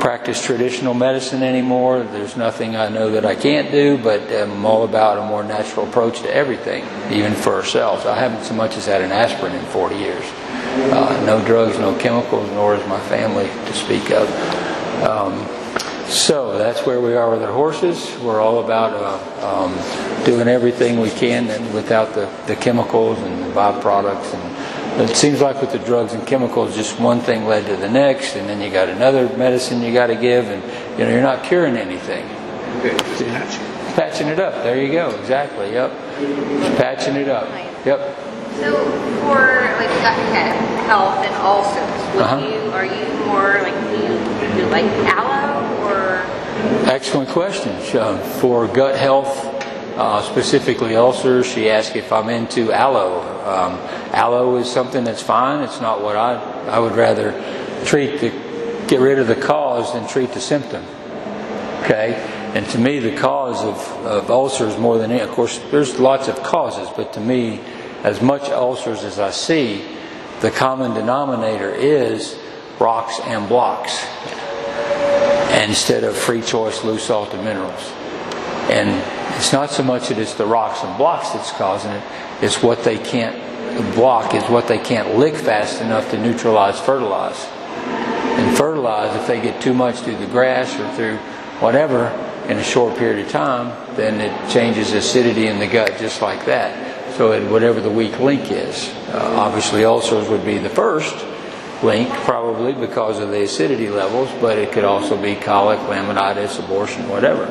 practice 0.00 0.44
traditional 0.44 0.94
medicine 0.94 1.42
anymore. 1.42 2.02
There's 2.02 2.36
nothing 2.36 2.76
I 2.76 2.88
know 2.88 3.10
that 3.12 3.24
I 3.24 3.34
can't 3.34 3.70
do, 3.70 3.98
but 3.98 4.20
I'm 4.30 4.64
all 4.64 4.84
about 4.84 5.18
a 5.18 5.26
more 5.26 5.42
natural 5.42 5.88
approach 5.88 6.20
to 6.20 6.34
everything, 6.34 6.84
even 7.10 7.34
for 7.34 7.54
ourselves. 7.54 8.06
I 8.06 8.18
haven't 8.18 8.44
so 8.44 8.54
much 8.54 8.76
as 8.76 8.86
had 8.86 9.02
an 9.02 9.10
aspirin 9.10 9.54
in 9.54 9.64
40 9.66 9.96
years. 9.96 10.24
Uh, 10.92 11.22
no 11.26 11.44
drugs, 11.44 11.78
no 11.78 11.96
chemicals, 11.98 12.48
nor 12.50 12.76
is 12.76 12.86
my 12.86 13.00
family 13.00 13.46
to 13.46 13.72
speak 13.72 14.10
of. 14.10 14.28
Um, 15.02 15.57
so 16.08 16.56
that's 16.58 16.84
where 16.86 17.00
we 17.00 17.14
are 17.14 17.30
with 17.30 17.42
our 17.42 17.52
horses. 17.52 18.16
We're 18.20 18.40
all 18.40 18.64
about 18.64 18.94
uh, 18.94 19.46
um, 19.46 20.24
doing 20.24 20.48
everything 20.48 21.00
we 21.00 21.10
can 21.10 21.48
and 21.48 21.74
without 21.74 22.14
the, 22.14 22.26
the 22.46 22.56
chemicals 22.56 23.18
and 23.18 23.42
the 23.44 23.48
byproducts. 23.54 24.32
And 24.34 25.08
it 25.10 25.14
seems 25.16 25.40
like 25.40 25.60
with 25.60 25.72
the 25.72 25.78
drugs 25.80 26.14
and 26.14 26.26
chemicals, 26.26 26.74
just 26.74 26.98
one 26.98 27.20
thing 27.20 27.44
led 27.44 27.66
to 27.66 27.76
the 27.76 27.88
next, 27.90 28.34
and 28.36 28.48
then 28.48 28.60
you 28.60 28.70
got 28.70 28.88
another 28.88 29.28
medicine 29.36 29.82
you 29.82 29.92
got 29.92 30.08
to 30.08 30.16
give, 30.16 30.46
and 30.46 30.62
you 30.98 31.04
know 31.04 31.10
you're 31.10 31.22
not 31.22 31.44
curing 31.44 31.76
anything. 31.76 32.26
Patching 32.82 33.94
patching 33.94 34.28
it 34.28 34.40
up. 34.40 34.54
There 34.64 34.80
you 34.82 34.90
go. 34.92 35.10
Exactly. 35.20 35.72
Yep. 35.72 35.90
Just 36.20 36.76
patching 36.78 37.16
it 37.16 37.28
up. 37.28 37.48
Yep. 37.84 37.98
So 38.56 38.74
for 39.22 39.38
like 39.78 39.88
gut 40.02 40.16
he- 40.34 40.86
health 40.86 41.18
and 41.24 41.34
ulcers, 41.36 42.14
would 42.14 42.22
Uh-huh. 42.22 42.38
you 42.38 42.70
are 42.72 42.84
you 42.86 43.06
more 43.26 43.60
like 43.62 43.74
do 43.90 43.96
you, 44.02 44.62
you 44.62 44.66
like 44.70 44.84
aloe 45.06 45.57
or 45.57 45.57
Excellent 46.88 47.28
question. 47.28 47.72
Um, 48.00 48.18
For 48.40 48.66
gut 48.66 48.96
health, 48.96 49.28
uh, 49.96 50.22
specifically 50.22 50.96
ulcers, 50.96 51.46
she 51.46 51.70
asked 51.70 51.96
if 51.96 52.12
I'm 52.12 52.28
into 52.28 52.72
aloe. 52.72 53.20
Um, 53.44 53.74
aloe 54.14 54.56
is 54.56 54.70
something 54.70 55.04
that's 55.04 55.22
fine. 55.22 55.62
It's 55.62 55.80
not 55.80 56.02
what 56.02 56.16
I 56.16 56.34
I 56.66 56.78
would 56.78 56.96
rather 56.96 57.32
treat 57.84 58.20
the 58.20 58.30
get 58.88 59.00
rid 59.00 59.18
of 59.18 59.26
the 59.26 59.36
cause 59.36 59.92
than 59.92 60.08
treat 60.08 60.32
the 60.32 60.40
symptom. 60.40 60.84
Okay, 61.84 62.14
and 62.54 62.66
to 62.70 62.78
me, 62.78 62.98
the 62.98 63.16
cause 63.16 63.62
of, 63.62 64.06
of 64.06 64.30
ulcers 64.30 64.76
more 64.78 64.98
than 64.98 65.10
any, 65.10 65.20
of 65.20 65.30
course, 65.30 65.58
there's 65.70 65.98
lots 65.98 66.28
of 66.28 66.42
causes, 66.42 66.88
but 66.96 67.12
to 67.12 67.20
me, 67.20 67.60
as 68.02 68.20
much 68.20 68.48
ulcers 68.50 69.04
as 69.04 69.18
I 69.18 69.30
see, 69.30 69.84
the 70.40 70.50
common 70.50 70.94
denominator 70.94 71.70
is 71.70 72.38
rocks 72.78 73.20
and 73.24 73.48
blocks 73.48 74.04
instead 75.58 76.04
of 76.04 76.16
free 76.16 76.42
choice 76.42 76.84
loose 76.84 77.04
salt 77.04 77.32
and 77.34 77.44
minerals. 77.44 77.92
And 78.70 78.90
it's 79.36 79.52
not 79.52 79.70
so 79.70 79.82
much 79.82 80.08
that 80.08 80.18
it's 80.18 80.34
the 80.34 80.46
rocks 80.46 80.84
and 80.84 80.96
blocks 80.98 81.30
that's 81.30 81.50
causing 81.52 81.92
it, 81.92 82.02
it's 82.42 82.62
what 82.62 82.84
they 82.84 82.98
can't 82.98 83.36
block, 83.94 84.34
is 84.34 84.44
what 84.44 84.68
they 84.68 84.78
can't 84.78 85.16
lick 85.16 85.34
fast 85.34 85.80
enough 85.80 86.10
to 86.10 86.18
neutralize 86.18 86.78
fertilize. 86.78 87.46
And 88.38 88.56
fertilize, 88.56 89.16
if 89.16 89.26
they 89.26 89.40
get 89.40 89.60
too 89.60 89.74
much 89.74 89.96
through 89.96 90.18
the 90.18 90.26
grass 90.26 90.78
or 90.78 90.88
through 90.94 91.16
whatever 91.60 92.08
in 92.48 92.58
a 92.58 92.62
short 92.62 92.96
period 92.96 93.24
of 93.24 93.32
time, 93.32 93.96
then 93.96 94.20
it 94.20 94.50
changes 94.50 94.92
acidity 94.92 95.48
in 95.48 95.58
the 95.58 95.66
gut 95.66 95.96
just 95.98 96.22
like 96.22 96.44
that. 96.46 97.14
So 97.16 97.50
whatever 97.50 97.80
the 97.80 97.90
weak 97.90 98.20
link 98.20 98.50
is. 98.52 98.88
Uh, 99.08 99.34
obviously 99.36 99.84
ulcers 99.84 100.28
would 100.28 100.44
be 100.44 100.58
the 100.58 100.68
first 100.68 101.16
link 101.82 102.08
probably 102.24 102.72
because 102.72 103.18
of 103.18 103.30
the 103.30 103.42
acidity 103.42 103.88
levels, 103.88 104.30
but 104.40 104.58
it 104.58 104.72
could 104.72 104.84
also 104.84 105.20
be 105.20 105.34
colic, 105.34 105.78
laminitis, 105.80 106.58
abortion, 106.62 107.08
whatever. 107.08 107.46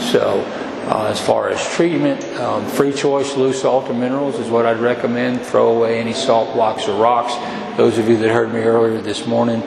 So, 0.00 0.40
uh, 0.88 1.08
as 1.10 1.20
far 1.20 1.50
as 1.50 1.74
treatment, 1.74 2.24
um, 2.38 2.64
free 2.66 2.92
choice 2.92 3.36
loose 3.36 3.62
salt 3.62 3.90
and 3.90 4.00
minerals 4.00 4.38
is 4.38 4.48
what 4.48 4.64
I'd 4.64 4.78
recommend. 4.78 5.42
Throw 5.42 5.76
away 5.76 6.00
any 6.00 6.12
salt 6.12 6.54
blocks 6.54 6.88
or 6.88 7.00
rocks. 7.00 7.34
Those 7.76 7.98
of 7.98 8.08
you 8.08 8.16
that 8.18 8.30
heard 8.30 8.52
me 8.52 8.60
earlier 8.60 9.00
this 9.00 9.26
morning, 9.26 9.62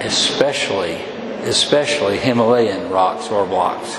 especially, 0.00 0.96
especially 1.44 2.18
Himalayan 2.18 2.90
rocks 2.90 3.28
or 3.28 3.46
blocks. 3.46 3.98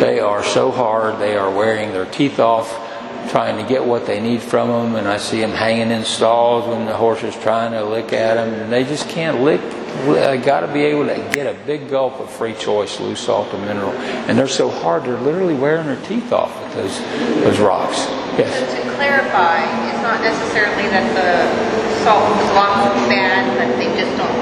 They 0.00 0.18
are 0.18 0.42
so 0.42 0.70
hard, 0.70 1.20
they 1.20 1.36
are 1.36 1.50
wearing 1.50 1.92
their 1.92 2.06
teeth 2.06 2.40
off 2.40 2.81
trying 3.30 3.62
to 3.62 3.68
get 3.68 3.84
what 3.84 4.06
they 4.06 4.20
need 4.20 4.42
from 4.42 4.68
them, 4.68 4.96
and 4.96 5.08
I 5.08 5.16
see 5.16 5.40
them 5.40 5.50
hanging 5.50 5.90
in 5.90 6.04
stalls 6.04 6.66
when 6.68 6.86
the 6.86 6.94
horse 6.94 7.22
is 7.22 7.34
trying 7.36 7.72
to 7.72 7.84
lick 7.84 8.12
at 8.12 8.34
them, 8.34 8.52
and 8.54 8.72
they 8.72 8.84
just 8.84 9.08
can't 9.08 9.40
lick. 9.40 9.60
I 10.08 10.36
got 10.36 10.60
to 10.60 10.72
be 10.72 10.80
able 10.82 11.06
to 11.06 11.16
get 11.32 11.46
a 11.46 11.58
big 11.66 11.90
gulp 11.90 12.18
of 12.20 12.30
free 12.30 12.54
choice 12.54 12.98
loose 12.98 13.20
salt 13.20 13.52
and 13.52 13.64
mineral, 13.64 13.92
and 13.92 14.38
they're 14.38 14.48
so 14.48 14.70
hard 14.70 15.04
they're 15.04 15.20
literally 15.20 15.54
wearing 15.54 15.86
their 15.86 16.00
teeth 16.06 16.32
off 16.32 16.50
with 16.62 16.74
those 16.74 16.98
those 17.44 17.58
rocks. 17.60 17.98
so 17.98 18.42
to 18.42 18.94
clarify, 18.96 19.62
it's 19.92 20.02
not 20.02 20.20
necessarily 20.22 20.88
that 20.88 21.04
the 21.12 22.02
salt 22.04 22.24
blocks 22.50 22.88
is 22.88 23.08
bad, 23.08 23.44
but 23.60 23.68
they 23.76 23.92
just 23.94 24.16
don't. 24.16 24.32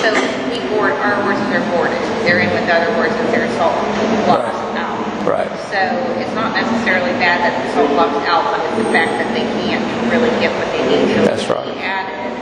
So 0.00 0.14
we 0.48 0.62
board, 0.74 0.92
our 0.92 1.20
horses 1.22 1.46
are 1.52 1.64
boarded. 1.74 1.98
They're 2.24 2.40
in 2.40 2.50
with 2.50 2.70
other 2.70 2.94
horses, 2.94 3.18
their 3.34 3.48
salt 3.58 3.74
out. 4.30 4.69
Right. 5.26 5.48
So 5.70 5.80
it's 6.18 6.34
not 6.34 6.54
necessarily 6.56 7.12
bad 7.20 7.40
that 7.44 7.52
the 7.60 7.72
salt 7.74 7.90
blocks 7.90 8.26
out, 8.26 8.44
but 8.50 8.60
it's 8.64 8.76
the 8.78 8.90
fact 8.92 9.12
that 9.20 9.28
they 9.34 9.44
can't 9.64 9.84
really 10.10 10.30
get 10.40 10.50
what 10.56 10.68
they 10.72 10.82
need. 10.88 11.14
So 11.14 11.24
That's 11.24 11.46
right. 11.48 11.76
Added 11.76 12.32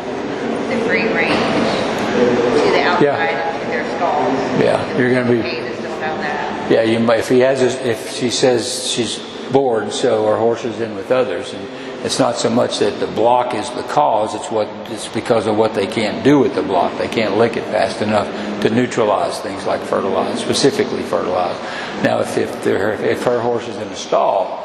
the 0.71 0.79
free 0.87 1.07
range 1.13 1.35
to 1.35 2.71
the 2.73 2.83
outside 2.83 3.35
and 3.35 3.63
to 3.63 3.67
their 3.69 3.85
stalls. 3.97 4.35
Yeah, 4.63 4.99
you're 4.99 5.13
gonna 5.13 5.31
be- 5.31 5.41
Okay, 5.41 5.61
they 5.63 5.75
still 5.77 5.91
have 6.01 6.19
that. 6.21 6.71
Yeah, 6.71 6.83
you 6.83 7.01
might, 7.01 7.21
if 7.21 7.29
he 7.29 7.41
has, 7.41 7.63
a- 7.63 7.87
if 7.89 8.13
she 8.15 8.31
says 8.31 8.87
she's 8.91 9.19
bored, 9.51 9.93
so 9.93 10.27
her 10.27 10.37
horse 10.37 10.65
is 10.65 10.81
in 10.81 10.95
with 10.95 11.11
others, 11.11 11.53
and 11.55 11.67
it's 12.05 12.19
not 12.19 12.37
so 12.37 12.49
much 12.49 12.79
that 12.79 13.01
the 13.01 13.09
block 13.09 13.55
is 13.55 13.69
the 13.71 13.83
cause, 13.83 14.35
it's 14.35 14.51
what, 14.51 14.69
it's 14.91 15.09
because 15.09 15.47
of 15.47 15.57
what 15.57 15.75
they 15.75 15.87
can't 15.87 16.23
do 16.23 16.39
with 16.39 16.55
the 16.55 16.63
block. 16.63 16.97
They 16.97 17.09
can't 17.09 17.37
lick 17.37 17.57
it 17.57 17.65
fast 17.65 18.03
enough 18.03 18.29
to 18.63 18.71
neutralize 18.71 19.41
things 19.41 19.67
like 19.67 19.81
fertilize, 19.83 20.41
specifically 20.41 21.03
fertilize. 21.03 21.57
Now, 22.05 22.21
if, 22.21 22.39
if, 22.39 22.67
if 22.67 23.25
her 23.25 23.41
horse 23.41 23.67
is 23.67 23.77
in 23.77 23.89
a 23.89 23.97
stall, 23.97 24.59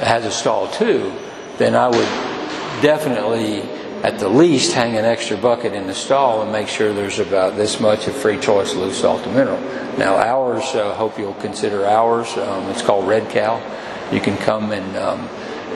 has 0.00 0.24
a 0.24 0.30
stall 0.30 0.68
too, 0.68 1.12
then 1.58 1.74
I 1.74 1.88
would 1.88 2.08
definitely, 2.82 3.62
at 4.02 4.18
the 4.18 4.28
least, 4.28 4.72
hang 4.72 4.96
an 4.96 5.04
extra 5.04 5.36
bucket 5.36 5.74
in 5.74 5.86
the 5.86 5.94
stall 5.94 6.40
and 6.40 6.50
make 6.50 6.68
sure 6.68 6.94
there's 6.94 7.18
about 7.18 7.56
this 7.56 7.80
much 7.80 8.08
of 8.08 8.16
free 8.16 8.38
choice 8.38 8.74
loose 8.74 8.98
salt 8.98 9.26
and 9.26 9.34
mineral. 9.34 9.60
Now, 9.98 10.16
ours, 10.16 10.74
uh, 10.74 10.94
hope 10.94 11.18
you'll 11.18 11.34
consider 11.34 11.84
ours. 11.84 12.34
Um, 12.38 12.70
it's 12.70 12.82
called 12.82 13.06
Red 13.06 13.28
Cow. 13.28 13.60
You 14.10 14.20
can 14.20 14.38
come 14.38 14.72
and 14.72 14.96
um, 14.96 15.28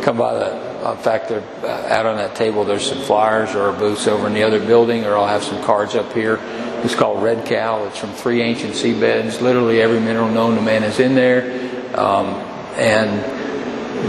come 0.02 0.18
by 0.18 0.34
the. 0.34 0.76
In 0.90 0.98
fact, 0.98 1.28
they're, 1.28 1.42
uh, 1.64 1.88
out 1.88 2.06
on 2.06 2.16
that 2.18 2.36
table. 2.36 2.64
There's 2.64 2.86
some 2.86 3.00
flyers 3.02 3.56
or 3.56 3.72
booths 3.72 4.06
over 4.06 4.28
in 4.28 4.34
the 4.34 4.44
other 4.44 4.64
building, 4.64 5.04
or 5.04 5.16
I'll 5.16 5.26
have 5.26 5.42
some 5.42 5.62
cards 5.64 5.96
up 5.96 6.12
here. 6.12 6.38
It's 6.84 6.94
called 6.94 7.22
Red 7.22 7.44
Cow. 7.46 7.84
It's 7.86 7.98
from 7.98 8.12
three 8.12 8.40
ancient 8.40 8.74
seabeds. 8.74 9.40
Literally 9.40 9.80
every 9.80 9.98
mineral 9.98 10.28
known 10.28 10.54
to 10.54 10.62
man 10.62 10.84
is 10.84 11.00
in 11.00 11.16
there, 11.16 11.42
um, 11.98 12.26
and 12.76 13.36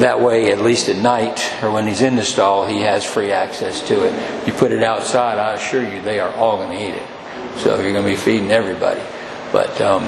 that 0.02 0.22
way, 0.22 0.52
at 0.52 0.62
least 0.62 0.90
at 0.90 0.98
night 0.98 1.64
or 1.64 1.72
when 1.72 1.88
he's 1.88 2.02
in 2.02 2.16
the 2.16 2.24
stall, 2.24 2.68
he 2.68 2.82
has 2.82 3.04
free 3.04 3.32
access 3.32 3.86
to 3.88 4.06
it. 4.06 4.48
You 4.48 4.54
put 4.54 4.72
it 4.72 4.84
outside, 4.84 5.40
I 5.40 5.54
assure 5.54 5.84
you, 5.84 6.02
they 6.02 6.20
are 6.20 6.32
all 6.36 6.58
going 6.58 6.78
to 6.78 6.84
eat 6.84 6.94
it. 6.94 7.08
So 7.60 7.80
you're 7.80 7.94
going 7.94 8.04
to 8.04 8.10
be 8.10 8.16
feeding 8.16 8.52
everybody. 8.52 9.02
But 9.52 9.82
um, 9.82 10.04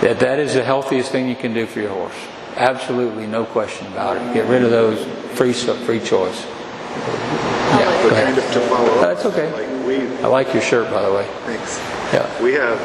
that, 0.00 0.20
that 0.20 0.38
is 0.38 0.54
the 0.54 0.64
healthiest 0.64 1.12
thing 1.12 1.28
you 1.28 1.36
can 1.36 1.52
do 1.52 1.66
for 1.66 1.80
your 1.80 1.90
horse. 1.90 2.14
Absolutely, 2.56 3.26
no 3.26 3.44
question 3.44 3.86
about 3.88 4.16
it. 4.16 4.32
Get 4.32 4.48
rid 4.48 4.62
of 4.62 4.70
those 4.70 5.04
free 5.36 5.52
free 5.52 6.00
choice. 6.00 6.44
Yeah, 6.46 8.02
go 8.02 8.08
But 8.10 8.24
kind 8.24 8.38
of 8.38 8.44
to 8.52 8.60
follow 8.68 8.88
up. 8.94 9.00
That's 9.00 9.24
okay. 9.26 9.52
Like 9.52 9.86
we, 9.86 10.06
I 10.24 10.28
like 10.28 10.52
your 10.52 10.62
shirt, 10.62 10.90
by 10.90 11.02
the 11.02 11.12
way. 11.12 11.26
thanks. 11.44 11.78
Yeah. 12.12 12.42
We 12.42 12.52
have, 12.54 12.78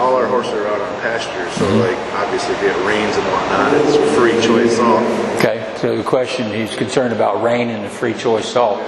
all 0.00 0.14
our 0.14 0.26
horses 0.26 0.52
are 0.54 0.66
out 0.68 0.80
on 0.80 1.00
pasture, 1.02 1.50
so 1.58 1.64
Mm-hmm. 1.66 1.80
like, 1.80 2.14
obviously 2.24 2.54
if 2.54 2.62
it 2.62 2.86
rains 2.86 3.16
and 3.16 3.26
whatnot, 3.26 3.74
it's 3.74 4.16
free 4.16 4.40
choice 4.40 4.76
salt. 4.76 5.02
Okay, 5.38 5.74
so 5.80 5.96
the 5.96 6.04
question, 6.04 6.50
he's 6.52 6.74
concerned 6.76 7.12
about 7.12 7.42
rain 7.42 7.68
and 7.68 7.84
the 7.84 7.88
free 7.90 8.14
choice 8.14 8.46
salt. 8.48 8.80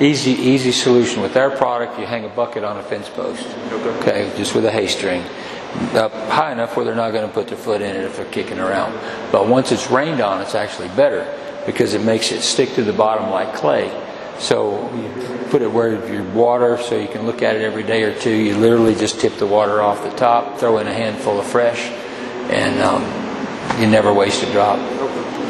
Easy, 0.00 0.30
easy 0.32 0.70
solution. 0.70 1.22
With 1.22 1.36
our 1.36 1.50
product, 1.50 1.98
you 1.98 2.06
hang 2.06 2.24
a 2.24 2.28
bucket 2.28 2.62
on 2.62 2.76
a 2.76 2.82
fence 2.82 3.08
post. 3.08 3.44
Okay. 3.72 3.98
Okay, 4.28 4.36
just 4.36 4.54
with 4.54 4.64
a 4.66 4.70
hay 4.70 4.86
string. 4.86 5.24
Up 5.94 6.12
high 6.30 6.52
enough 6.52 6.76
where 6.76 6.84
they're 6.84 6.94
not 6.94 7.10
going 7.12 7.26
to 7.26 7.32
put 7.34 7.48
their 7.48 7.58
foot 7.58 7.82
in 7.82 7.96
it 7.96 8.04
if 8.04 8.16
they're 8.16 8.30
kicking 8.30 8.58
around. 8.60 8.92
But 9.32 9.48
once 9.48 9.72
it's 9.72 9.90
rained 9.90 10.20
on, 10.20 10.40
it's 10.40 10.54
actually 10.54 10.88
better 10.90 11.24
because 11.68 11.92
it 11.92 12.02
makes 12.02 12.32
it 12.32 12.40
stick 12.40 12.72
to 12.76 12.82
the 12.82 12.94
bottom 12.94 13.28
like 13.28 13.52
clay. 13.52 13.92
So 14.38 14.90
you 14.94 15.46
put 15.50 15.60
it 15.60 15.70
where 15.70 16.02
your 16.10 16.24
water, 16.32 16.78
so 16.78 16.98
you 16.98 17.08
can 17.08 17.26
look 17.26 17.42
at 17.42 17.56
it 17.56 17.62
every 17.62 17.82
day 17.82 18.04
or 18.04 18.18
two. 18.18 18.34
You 18.34 18.56
literally 18.56 18.94
just 18.94 19.20
tip 19.20 19.36
the 19.36 19.46
water 19.46 19.82
off 19.82 20.02
the 20.02 20.16
top, 20.16 20.58
throw 20.58 20.78
in 20.78 20.86
a 20.86 20.94
handful 20.94 21.38
of 21.38 21.44
fresh, 21.44 21.90
and 22.48 22.80
um, 22.80 23.02
you 23.78 23.86
never 23.86 24.14
waste 24.14 24.42
a 24.42 24.50
drop. 24.50 24.78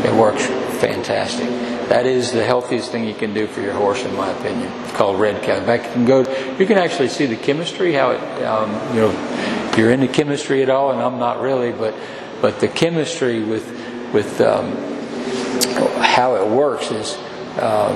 It 0.04 0.12
works 0.12 0.44
fantastic. 0.80 1.46
That 1.88 2.04
is 2.04 2.32
the 2.32 2.44
healthiest 2.44 2.90
thing 2.90 3.04
you 3.04 3.14
can 3.14 3.32
do 3.32 3.46
for 3.46 3.60
your 3.60 3.74
horse, 3.74 4.04
in 4.04 4.12
my 4.16 4.28
opinion. 4.30 4.72
It's 4.82 4.96
called 4.96 5.20
red 5.20 5.40
cow. 5.44 5.54
In 5.54 5.66
fact, 5.66 5.86
you 5.86 5.92
can 5.92 6.04
go. 6.04 6.18
You 6.58 6.66
can 6.66 6.78
actually 6.78 7.10
see 7.10 7.26
the 7.26 7.36
chemistry, 7.36 7.92
how 7.92 8.10
it. 8.10 8.42
Um, 8.42 8.72
you 8.92 9.02
know, 9.02 9.68
if 9.70 9.78
you're 9.78 9.92
into 9.92 10.08
chemistry 10.08 10.64
at 10.64 10.68
all, 10.68 10.90
and 10.90 11.00
I'm 11.00 11.20
not 11.20 11.40
really, 11.40 11.70
but 11.70 11.94
but 12.40 12.58
the 12.58 12.66
chemistry 12.66 13.44
with 13.44 13.66
with 14.12 14.40
um, 14.40 14.97
how 16.00 16.36
it 16.36 16.48
works 16.48 16.90
is 16.90 17.16
um, 17.60 17.94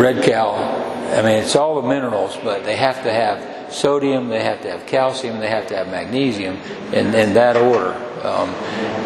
red 0.00 0.24
cow. 0.24 0.52
I 1.12 1.22
mean, 1.22 1.42
it's 1.42 1.56
all 1.56 1.80
the 1.80 1.88
minerals, 1.88 2.36
but 2.42 2.64
they 2.64 2.76
have 2.76 3.02
to 3.04 3.12
have 3.12 3.72
sodium, 3.72 4.28
they 4.28 4.42
have 4.42 4.62
to 4.62 4.70
have 4.70 4.86
calcium, 4.86 5.38
they 5.38 5.48
have 5.48 5.66
to 5.68 5.76
have 5.76 5.88
magnesium 5.88 6.56
in, 6.92 7.14
in 7.14 7.34
that 7.34 7.56
order. 7.56 7.94
Um, 8.26 8.50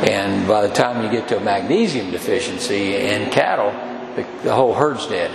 and 0.09 0.47
by 0.49 0.67
the 0.67 0.73
time 0.73 1.05
you 1.05 1.11
get 1.11 1.29
to 1.29 1.37
a 1.37 1.41
magnesium 1.41 2.11
deficiency 2.11 2.97
in 2.97 3.31
cattle, 3.31 3.71
the, 4.17 4.27
the 4.43 4.55
whole 4.55 4.75
herd's 4.75 5.07
dead. 5.07 5.31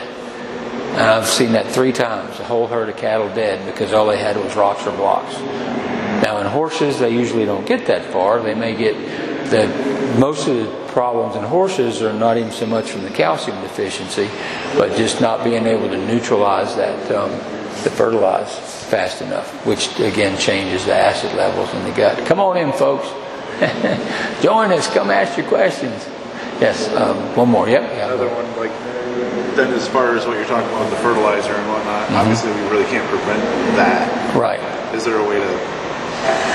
And 0.95 1.01
I've 1.01 1.27
seen 1.27 1.51
that 1.51 1.67
three 1.67 1.91
times. 1.91 2.37
The 2.37 2.45
whole 2.45 2.67
herd 2.67 2.89
of 2.89 2.97
cattle 2.97 3.27
dead 3.35 3.65
because 3.65 3.91
all 3.93 4.07
they 4.07 4.17
had 4.17 4.37
was 4.37 4.55
rocks 4.55 4.87
or 4.87 4.95
blocks. 4.95 5.37
Now 6.23 6.37
in 6.37 6.47
horses, 6.47 6.99
they 6.99 7.09
usually 7.09 7.45
don't 7.45 7.67
get 7.67 7.85
that 7.87 8.11
far. 8.11 8.41
They 8.41 8.55
may 8.55 8.75
get 8.75 8.95
the 9.49 9.67
most 10.19 10.47
of 10.47 10.55
the 10.55 10.85
problems 10.87 11.35
in 11.35 11.43
horses 11.43 12.01
are 12.01 12.13
not 12.13 12.37
even 12.37 12.51
so 12.51 12.65
much 12.65 12.89
from 12.91 13.03
the 13.03 13.09
calcium 13.09 13.59
deficiency, 13.61 14.29
but 14.77 14.95
just 14.97 15.19
not 15.21 15.43
being 15.43 15.65
able 15.65 15.89
to 15.89 15.97
neutralize 16.07 16.75
that 16.75 17.11
um, 17.11 17.31
the 17.83 17.89
fertilize 17.89 18.57
fast 18.89 19.21
enough, 19.21 19.65
which 19.65 19.89
again 19.99 20.37
changes 20.39 20.85
the 20.85 20.93
acid 20.95 21.33
levels 21.35 21.73
in 21.73 21.83
the 21.83 21.91
gut. 21.91 22.25
Come 22.25 22.39
on 22.39 22.57
in, 22.57 22.71
folks. 22.73 23.07
Join 24.41 24.71
us. 24.71 24.87
Come 24.93 25.09
ask 25.11 25.37
your 25.37 25.47
questions. 25.47 26.05
Yes, 26.59 26.87
um, 26.95 27.17
one 27.35 27.49
more. 27.49 27.67
Yep. 27.67 27.81
yeah. 27.81 28.05
Another 28.05 28.29
one, 28.29 28.45
like, 28.57 28.71
then 29.55 29.73
as 29.73 29.87
far 29.87 30.15
as 30.15 30.25
what 30.25 30.35
you're 30.37 30.45
talking 30.47 30.69
about, 30.69 30.89
the 30.89 30.95
fertilizer 30.97 31.53
and 31.53 31.67
whatnot, 31.69 32.05
Mm-hmm. 32.05 32.15
obviously 32.15 32.51
we 32.51 32.61
really 32.69 32.85
can't 32.85 33.07
prevent 33.09 33.41
that. 33.75 34.35
Right. 34.35 34.59
Is 34.93 35.03
there 35.05 35.17
a 35.17 35.27
way 35.27 35.39
to 35.39 36.54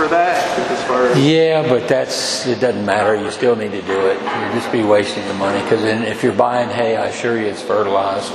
for 0.00 0.08
that 0.08 0.58
as 0.70 0.82
far 0.84 1.06
as? 1.08 1.18
Yeah, 1.18 1.62
but 1.68 1.86
that's 1.86 2.46
it 2.46 2.60
doesn't 2.60 2.84
matter. 2.86 3.14
You 3.14 3.30
still 3.30 3.54
need 3.54 3.72
to 3.72 3.82
do 3.82 4.06
it. 4.06 4.14
You 4.14 4.58
just 4.58 4.72
be 4.72 4.82
wasting 4.82 5.26
the 5.28 5.34
money 5.34 5.62
because 5.62 5.82
if 5.84 6.22
you're 6.22 6.32
buying 6.32 6.70
hay, 6.70 6.96
I 6.96 7.06
assure 7.06 7.38
you 7.38 7.46
it's 7.46 7.62
fertilized. 7.62 8.32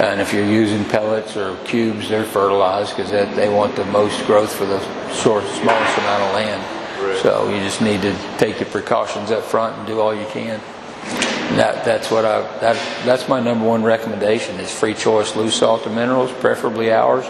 And 0.00 0.20
if 0.20 0.32
you're 0.32 0.46
using 0.46 0.84
pellets 0.86 1.36
or 1.36 1.56
cubes, 1.64 2.08
they're 2.08 2.24
fertilized 2.24 2.96
because 2.96 3.10
they 3.10 3.48
want 3.48 3.76
the 3.76 3.84
most 3.86 4.26
growth 4.26 4.52
for 4.52 4.64
the 4.64 4.80
short, 5.12 5.44
smallest 5.44 5.98
amount 5.98 6.22
of 6.22 6.34
land. 6.34 6.62
Right. 7.02 7.18
So 7.22 7.48
you 7.50 7.60
just 7.60 7.82
need 7.82 8.00
to 8.02 8.16
take 8.38 8.58
your 8.60 8.70
precautions 8.70 9.30
up 9.30 9.44
front 9.44 9.76
and 9.76 9.86
do 9.86 10.00
all 10.00 10.14
you 10.14 10.26
can. 10.28 10.58
And 10.60 11.58
That, 11.58 11.84
that's 11.84 12.10
what 12.10 12.24
I 12.24 12.40
that 12.60 12.76
that's 13.04 13.28
my 13.28 13.40
number 13.40 13.66
one 13.66 13.84
recommendation 13.84 14.58
is 14.58 14.72
free 14.72 14.94
choice 14.94 15.36
loose 15.36 15.54
salt 15.54 15.84
and 15.84 15.94
minerals, 15.94 16.32
preferably 16.32 16.90
ours. 16.90 17.26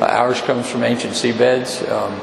Uh, 0.00 0.06
ours 0.06 0.40
comes 0.40 0.68
from 0.68 0.82
ancient 0.82 1.12
seabeds, 1.12 1.88
um, 1.88 2.20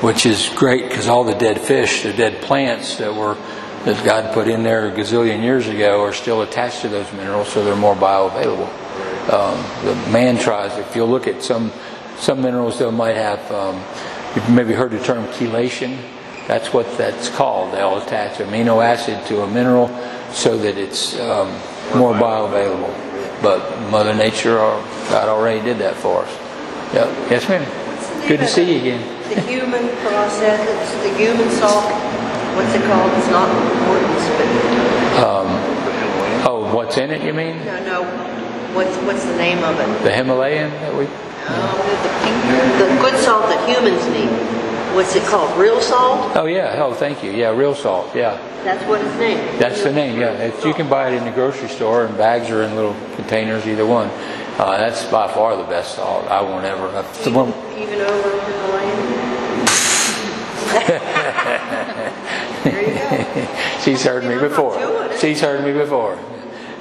which 0.00 0.26
is 0.26 0.50
great 0.56 0.88
because 0.88 1.08
all 1.08 1.24
the 1.24 1.34
dead 1.34 1.60
fish, 1.60 2.02
the 2.02 2.12
dead 2.12 2.42
plants 2.42 2.96
that 2.96 3.14
were 3.14 3.36
that 3.84 4.04
God 4.04 4.34
put 4.34 4.48
in 4.48 4.64
there 4.64 4.88
a 4.88 4.90
gazillion 4.90 5.42
years 5.42 5.68
ago 5.68 6.02
are 6.02 6.12
still 6.12 6.42
attached 6.42 6.82
to 6.82 6.88
those 6.88 7.10
minerals, 7.12 7.48
so 7.48 7.64
they're 7.64 7.76
more 7.76 7.94
bioavailable. 7.94 8.68
Um, 9.32 9.84
the 9.84 9.94
man 10.10 10.38
tries. 10.38 10.76
If 10.76 10.96
you'll 10.96 11.08
look 11.08 11.28
at 11.28 11.42
some 11.42 11.72
some 12.18 12.42
minerals, 12.42 12.78
they 12.78 12.90
might 12.90 13.16
have. 13.16 13.50
Um, 13.50 13.76
you've 14.34 14.50
maybe 14.50 14.72
heard 14.72 14.90
the 14.90 15.02
term 15.02 15.24
chelation. 15.28 15.98
That's 16.48 16.72
what 16.72 16.98
that's 16.98 17.28
called. 17.28 17.74
They'll 17.74 17.98
attach 17.98 18.38
amino 18.38 18.84
acid 18.84 19.24
to 19.26 19.42
a 19.42 19.46
mineral 19.46 19.88
so 20.32 20.58
that 20.58 20.76
it's 20.76 21.18
um, 21.18 21.48
more 21.96 22.12
bioavailable. 22.12 23.42
But 23.42 23.90
Mother 23.90 24.14
Nature, 24.14 24.58
or 24.58 24.82
God 25.10 25.28
already 25.28 25.60
did 25.60 25.78
that 25.78 25.94
for 25.94 26.24
us. 26.24 26.32
Yep. 26.94 27.30
Yes, 27.30 27.48
ma'am. 27.48 28.28
Good 28.28 28.40
to 28.40 28.48
see 28.48 28.72
you 28.72 28.80
again. 28.80 29.15
The 29.28 29.40
human 29.42 29.88
process, 30.06 30.60
it's 30.62 30.92
the 31.02 31.12
human 31.18 31.50
salt, 31.50 31.84
what's 32.56 32.72
it 32.74 32.82
called? 32.86 33.10
It's 33.18 33.30
not 33.30 33.48
importance, 33.50 34.22
but, 34.38 34.46
Oh, 36.48 36.70
what's 36.74 36.96
in 36.96 37.10
it? 37.10 37.22
You 37.22 37.32
mean 37.32 37.56
no, 37.64 37.82
no, 37.84 38.02
what's, 38.74 38.94
what's 38.98 39.24
the 39.24 39.36
name 39.36 39.62
of 39.64 39.78
it? 39.80 40.02
the 40.04 40.12
Himalayan 40.12 40.70
that 40.70 40.94
we? 40.94 41.04
The 41.06 42.84
the 42.84 43.00
good 43.00 43.18
salt 43.22 43.42
that 43.48 43.68
humans 43.68 44.04
need. 44.08 44.30
What's 44.94 45.14
it 45.14 45.24
called? 45.24 45.56
Real 45.58 45.80
salt? 45.80 46.36
Oh 46.36 46.46
yeah. 46.46 46.82
Oh, 46.82 46.94
thank 46.94 47.22
you. 47.22 47.30
Yeah, 47.32 47.50
real 47.50 47.74
salt. 47.74 48.14
Yeah. 48.14 48.38
That's 48.64 48.82
what 48.88 49.00
it's 49.00 49.18
named. 49.18 49.60
That's 49.60 49.82
the 49.82 49.92
name, 49.92 50.18
yeah. 50.20 50.32
It's, 50.32 50.64
you 50.64 50.72
can 50.74 50.88
buy 50.88 51.10
it 51.10 51.14
in 51.16 51.24
the 51.24 51.30
grocery 51.30 51.68
store 51.68 52.06
in 52.06 52.16
bags 52.16 52.50
or 52.50 52.62
in 52.62 52.74
little 52.74 52.96
containers, 53.14 53.66
either 53.66 53.86
one. 53.86 54.08
Uh, 54.58 54.76
that's 54.78 55.04
by 55.06 55.28
far 55.32 55.56
the 55.56 55.64
best 55.64 55.94
salt. 55.96 56.26
I 56.28 56.40
won't 56.40 56.64
ever. 56.64 56.88
The 57.24 57.30
one, 57.30 57.50
Even 57.78 58.00
over 58.00 58.30
Himalayan? 58.40 59.05
There 62.66 62.82
you 62.82 62.94
go. 62.94 63.80
she's 63.80 64.02
heard 64.02 64.24
me 64.24 64.38
before. 64.38 64.74
She's 65.18 65.40
heard 65.40 65.64
me 65.64 65.72
before. 65.72 66.18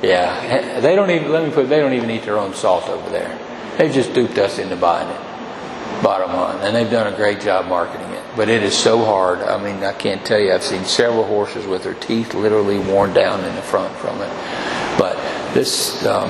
Yeah, 0.02 0.80
they 0.80 0.96
don't 0.96 1.12
even. 1.12 1.32
Let 1.32 1.48
me 1.48 1.54
put. 1.54 1.70
They 1.70 1.80
don't 1.80 1.94
even 1.94 2.10
eat 2.10 2.24
their 2.24 2.38
own 2.38 2.54
salt 2.54 2.90
over 2.90 3.10
there. 3.10 3.38
They've 3.78 3.94
just 3.94 4.14
duped 4.14 4.38
us 4.38 4.58
into 4.58 4.76
buying 4.76 5.10
it, 5.10 6.04
bottom 6.04 6.36
line. 6.36 6.66
And 6.66 6.76
they've 6.76 6.90
done 6.90 7.12
a 7.12 7.16
great 7.16 7.42
job 7.42 7.68
marketing 7.68 8.10
it. 8.12 8.24
But 8.36 8.50
it 8.50 8.64
is 8.64 8.78
so 8.78 9.04
hard. 9.04 9.40
I 9.40 9.62
mean, 9.62 9.84
I 9.84 9.94
can't 9.94 10.26
tell 10.26 10.40
you. 10.40 10.54
I've 10.54 10.64
seen 10.64 10.86
several 10.86 11.26
horses 11.26 11.66
with 11.66 11.84
their 11.84 11.94
teeth 11.94 12.34
literally 12.34 12.80
worn 12.80 13.14
down 13.14 13.44
in 13.44 13.56
the 13.56 13.62
front 13.62 13.96
from 13.98 14.22
it. 14.22 14.30
But 14.98 15.16
this, 15.54 16.06
um, 16.06 16.30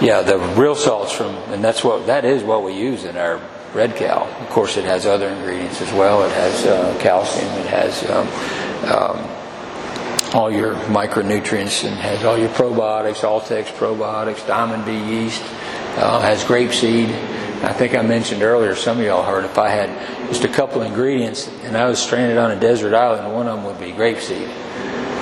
yeah, 0.00 0.22
the 0.22 0.38
real 0.56 0.74
salts 0.74 1.12
from, 1.12 1.34
and 1.52 1.62
that's 1.62 1.84
what, 1.84 2.06
that 2.06 2.24
is 2.24 2.42
what 2.42 2.62
we 2.62 2.72
use 2.72 3.04
in 3.04 3.16
our 3.16 3.40
red 3.74 3.96
cow. 3.96 4.28
Of 4.40 4.48
course, 4.50 4.76
it 4.76 4.84
has 4.84 5.04
other 5.04 5.28
ingredients 5.28 5.80
as 5.82 5.92
well. 5.92 6.24
It 6.24 6.32
has 6.32 6.64
uh, 6.64 6.96
calcium. 7.00 7.52
It 7.58 7.66
has 7.66 8.08
um, 8.08 8.28
um, 8.90 10.34
all 10.34 10.50
your 10.50 10.74
micronutrients 10.86 11.86
and 11.86 11.96
has 11.96 12.24
all 12.24 12.38
your 12.38 12.48
probiotics, 12.50 13.20
Altex 13.20 13.66
probiotics, 13.66 14.46
Diamond 14.46 14.84
V 14.84 14.92
yeast, 14.92 15.42
uh, 15.96 16.20
has 16.20 16.44
grapeseed. 16.44 17.08
I 17.64 17.72
think 17.72 17.94
I 17.94 18.02
mentioned 18.02 18.42
earlier, 18.42 18.74
some 18.74 18.98
of 18.98 19.04
y'all 19.04 19.22
heard 19.22 19.44
if 19.44 19.58
I 19.58 19.70
had 19.70 20.28
just 20.28 20.44
a 20.44 20.48
couple 20.48 20.82
ingredients 20.82 21.48
and 21.62 21.76
I 21.76 21.88
was 21.88 21.98
stranded 21.98 22.36
on 22.36 22.50
a 22.50 22.60
desert 22.60 22.94
island, 22.94 23.32
one 23.32 23.46
of 23.48 23.56
them 23.56 23.64
would 23.64 23.80
be 23.80 23.92
grapeseed. 23.92 24.48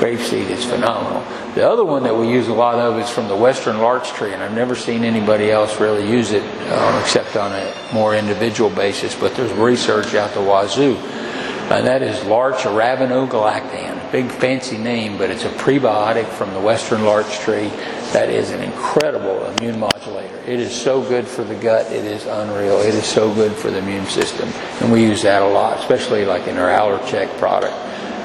Grapeseed 0.02 0.50
is 0.50 0.64
phenomenal. 0.64 1.22
The 1.54 1.62
other 1.62 1.84
one 1.84 2.02
that 2.02 2.16
we 2.16 2.28
use 2.28 2.48
a 2.48 2.52
lot 2.52 2.80
of 2.80 2.98
is 2.98 3.08
from 3.08 3.28
the 3.28 3.36
western 3.36 3.78
larch 3.78 4.08
tree, 4.14 4.32
and 4.32 4.42
I've 4.42 4.52
never 4.52 4.74
seen 4.74 5.04
anybody 5.04 5.52
else 5.52 5.78
really 5.78 6.10
use 6.10 6.32
it 6.32 6.42
uh, 6.42 7.00
except 7.00 7.36
on 7.36 7.52
a 7.52 7.90
more 7.94 8.16
individual 8.16 8.68
basis. 8.68 9.14
But 9.14 9.36
there's 9.36 9.52
research 9.52 10.16
out 10.16 10.34
the 10.34 10.40
wazoo, 10.40 10.96
and 10.96 11.86
that 11.86 12.02
is 12.02 12.20
larch 12.24 12.62
arabinogalactan. 12.64 14.10
Big 14.10 14.28
fancy 14.28 14.76
name, 14.76 15.18
but 15.18 15.30
it's 15.30 15.44
a 15.44 15.50
prebiotic 15.50 16.26
from 16.26 16.52
the 16.52 16.60
western 16.60 17.04
larch 17.04 17.38
tree 17.38 17.68
that 18.10 18.28
is 18.28 18.50
an 18.50 18.60
incredible 18.60 19.46
immune 19.52 19.78
modulator. 19.78 20.36
It 20.48 20.58
is 20.58 20.74
so 20.74 21.00
good 21.00 21.28
for 21.28 21.44
the 21.44 21.54
gut, 21.54 21.86
it 21.92 22.04
is 22.04 22.26
unreal. 22.26 22.80
It 22.80 22.96
is 22.96 23.06
so 23.06 23.32
good 23.32 23.52
for 23.52 23.70
the 23.70 23.78
immune 23.78 24.06
system, 24.06 24.48
and 24.80 24.90
we 24.90 25.00
use 25.00 25.22
that 25.22 25.42
a 25.42 25.48
lot, 25.48 25.78
especially 25.78 26.24
like 26.24 26.48
in 26.48 26.58
our 26.58 26.70
Allercheck 26.70 27.38
product 27.38 27.76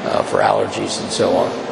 uh, 0.08 0.24
for 0.24 0.40
allergies 0.40 1.00
and 1.04 1.12
so 1.12 1.36
on. 1.36 1.67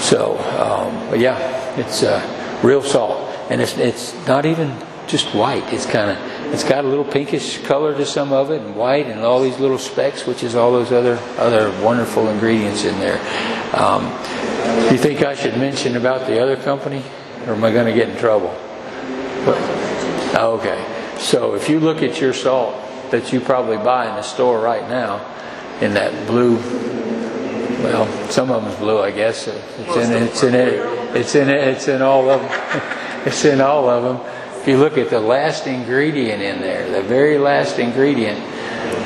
So, 0.00 0.38
um, 0.58 1.10
but 1.10 1.18
yeah, 1.18 1.78
it's 1.78 2.02
uh, 2.02 2.60
real 2.62 2.82
salt, 2.82 3.30
and 3.50 3.60
it's 3.60 3.76
it's 3.78 4.14
not 4.26 4.46
even 4.46 4.76
just 5.06 5.34
white. 5.34 5.72
It's 5.72 5.86
kind 5.86 6.10
of 6.10 6.52
it's 6.52 6.64
got 6.64 6.84
a 6.84 6.88
little 6.88 7.04
pinkish 7.04 7.58
color 7.64 7.96
to 7.96 8.06
some 8.06 8.32
of 8.32 8.50
it, 8.50 8.60
and 8.60 8.76
white, 8.76 9.06
and 9.06 9.20
all 9.20 9.42
these 9.42 9.58
little 9.58 9.78
specks, 9.78 10.26
which 10.26 10.42
is 10.42 10.54
all 10.54 10.72
those 10.72 10.92
other 10.92 11.18
other 11.38 11.70
wonderful 11.82 12.28
ingredients 12.28 12.84
in 12.84 12.98
there. 13.00 13.18
Um, 13.74 14.04
do 14.88 14.94
you 14.94 14.98
think 14.98 15.22
I 15.22 15.34
should 15.34 15.56
mention 15.56 15.96
about 15.96 16.26
the 16.26 16.40
other 16.40 16.56
company, 16.56 17.02
or 17.46 17.54
am 17.54 17.64
I 17.64 17.72
going 17.72 17.86
to 17.86 17.92
get 17.92 18.08
in 18.08 18.16
trouble? 18.16 18.54
Okay, 20.34 21.16
so 21.18 21.54
if 21.54 21.68
you 21.68 21.80
look 21.80 22.02
at 22.02 22.20
your 22.20 22.32
salt 22.32 22.74
that 23.10 23.32
you 23.32 23.40
probably 23.40 23.76
buy 23.76 24.08
in 24.08 24.16
the 24.16 24.22
store 24.22 24.60
right 24.60 24.88
now, 24.88 25.24
in 25.80 25.94
that 25.94 26.26
blue 26.26 26.56
well, 27.84 28.30
some 28.30 28.50
of 28.50 28.64
them's 28.64 28.76
blue, 28.78 29.00
I 29.00 29.10
guess. 29.10 29.46
It's 29.46 29.96
in, 29.96 30.22
it's 30.22 30.42
in 30.42 30.54
it. 30.54 31.16
It's 31.16 31.34
in 31.34 31.48
it. 31.48 31.68
It's 31.68 31.88
in 31.88 32.02
all 32.02 32.28
of 32.30 32.40
them. 32.40 32.90
It's 33.26 33.42
in 33.46 33.62
all 33.62 33.88
of 33.88 34.02
them. 34.02 34.60
If 34.60 34.68
you 34.68 34.76
look 34.76 34.98
at 34.98 35.08
the 35.08 35.18
last 35.18 35.66
ingredient 35.66 36.42
in 36.42 36.60
there, 36.60 36.90
the 36.90 37.02
very 37.02 37.38
last 37.38 37.78
ingredient, 37.78 38.38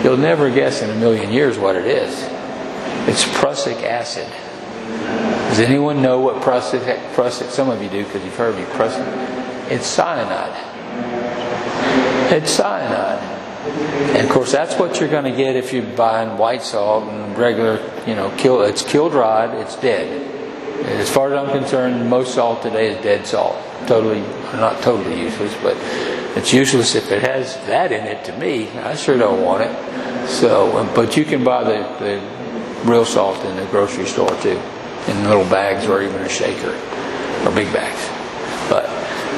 you'll 0.03 0.17
never 0.17 0.51
guess 0.51 0.83
in 0.83 0.91
a 0.91 0.95
million 0.97 1.33
years 1.33 1.57
what 1.57 1.77
it 1.77 1.87
is. 1.87 2.29
It's 3.09 3.25
prussic 3.39 3.77
acid. 3.85 4.27
Does 5.51 5.61
anyone 5.61 6.03
know 6.03 6.19
what 6.19 6.43
prussic? 6.43 6.83
Prussic. 7.13 7.51
Some 7.51 7.71
of 7.71 7.81
you 7.81 7.89
do 7.89 8.03
because 8.03 8.25
you've 8.25 8.35
heard 8.35 8.57
me. 8.57 8.65
Prussic. 8.71 9.07
It's 9.71 9.87
cyanide. 9.87 10.57
It's 12.33 12.51
cyanide. 12.51 13.18
And 13.69 14.27
of 14.27 14.31
course, 14.31 14.53
that's 14.53 14.75
what 14.75 15.01
you're 15.01 15.09
going 15.09 15.25
to 15.25 15.37
get 15.37 15.57
if 15.57 15.73
you're 15.73 15.83
buying 15.97 16.39
white 16.39 16.63
salt 16.63 17.05
and 17.05 17.37
regular, 17.37 17.79
you 18.07 18.15
know, 18.15 18.35
kill. 18.37 18.63
It's 18.63 18.83
killed 18.83 19.13
dried. 19.13 19.55
It's 19.61 19.77
dead. 19.77 20.37
As 20.87 21.11
far 21.11 21.33
as 21.33 21.43
I'm 21.43 21.51
concerned, 21.59 22.09
most 22.09 22.35
salt 22.35 22.63
today 22.63 22.95
is 22.95 23.03
dead 23.03 23.27
salt. 23.27 23.57
Totally, 23.87 24.21
not 24.53 24.81
totally 24.83 25.21
useless, 25.21 25.55
but 25.63 25.77
it's 26.37 26.53
useless 26.53 26.95
if 26.95 27.11
it 27.11 27.23
has 27.23 27.57
that 27.67 27.91
in 27.91 28.05
it. 28.07 28.25
To 28.27 28.37
me, 28.39 28.69
I 28.71 28.95
sure 28.95 29.19
don't 29.19 29.43
want 29.43 29.65
it. 29.65 30.29
So, 30.29 30.91
but 30.95 31.17
you 31.17 31.25
can 31.25 31.43
buy 31.43 31.65
the, 31.65 31.79
the 31.99 32.89
real 32.89 33.05
salt 33.05 33.45
in 33.45 33.57
the 33.57 33.67
grocery 33.67 34.07
store 34.07 34.31
too, 34.41 34.61
in 35.09 35.25
little 35.25 35.45
bags 35.45 35.87
or 35.87 36.03
even 36.03 36.21
a 36.21 36.29
shaker 36.29 36.71
or 37.45 37.55
big 37.55 37.73
bags. 37.73 38.18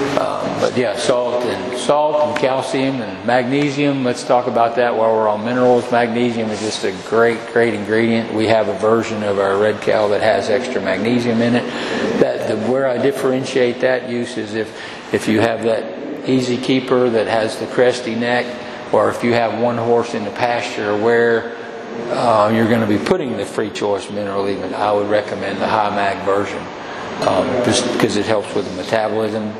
But 0.01 0.21
um, 0.23 0.61
but 0.61 0.77
yeah, 0.77 0.97
salt 0.97 1.45
and 1.45 1.79
salt 1.79 2.29
and 2.29 2.39
calcium 2.39 3.03
and 3.03 3.27
magnesium. 3.27 4.03
Let's 4.03 4.25
talk 4.25 4.47
about 4.47 4.77
that 4.77 4.97
while 4.97 5.13
we're 5.13 5.29
on 5.29 5.45
minerals. 5.45 5.91
Magnesium 5.91 6.51
is 6.51 6.61
just 6.61 6.85
a 6.85 6.93
great, 7.09 7.39
great 7.53 7.75
ingredient. 7.75 8.33
We 8.33 8.47
have 8.47 8.69
a 8.69 8.79
version 8.79 9.23
of 9.23 9.39
our 9.39 9.59
red 9.59 9.81
cow 9.83 10.09
that 10.09 10.23
has 10.23 10.49
extra 10.49 10.81
magnesium 10.81 11.43
in 11.43 11.57
it. 11.57 11.65
That 12.21 12.49
the, 12.49 12.57
where 12.71 12.89
I 12.89 12.97
differentiate 12.97 13.81
that 13.81 14.09
use 14.09 14.39
is 14.39 14.55
if 14.55 14.75
if 15.13 15.29
you 15.29 15.41
have 15.41 15.65
that 15.65 16.29
easy 16.29 16.57
keeper 16.57 17.11
that 17.11 17.27
has 17.27 17.59
the 17.59 17.67
cresty 17.67 18.19
neck, 18.19 18.47
or 18.93 19.11
if 19.11 19.23
you 19.23 19.35
have 19.35 19.61
one 19.61 19.77
horse 19.77 20.15
in 20.15 20.25
the 20.25 20.31
pasture 20.31 20.97
where 20.97 21.57
uh, 22.11 22.51
you're 22.55 22.69
going 22.69 22.81
to 22.81 22.87
be 22.87 23.03
putting 23.05 23.37
the 23.37 23.45
free 23.45 23.71
choice 23.71 24.11
mineral, 24.11 24.49
even 24.49 24.73
I 24.73 24.93
would 24.93 25.09
recommend 25.09 25.61
the 25.61 25.69
high 25.69 25.95
mag 25.95 26.25
version 26.25 26.65
um, 27.27 27.47
just 27.65 27.91
because 27.93 28.17
it 28.17 28.27
helps 28.27 28.55
with 28.55 28.69
the 28.69 28.83
metabolism. 28.83 29.53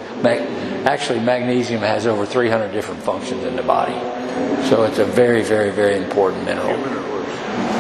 Actually, 0.85 1.21
magnesium 1.21 1.83
has 1.83 2.07
over 2.07 2.25
300 2.25 2.73
different 2.73 3.03
functions 3.03 3.45
in 3.45 3.55
the 3.55 3.63
body, 3.63 3.93
so 4.69 4.85
it's 4.85 4.99
a 4.99 5.05
very, 5.05 5.43
very, 5.43 5.71
very 5.71 5.97
important 5.97 6.45
mineral. 6.45 6.75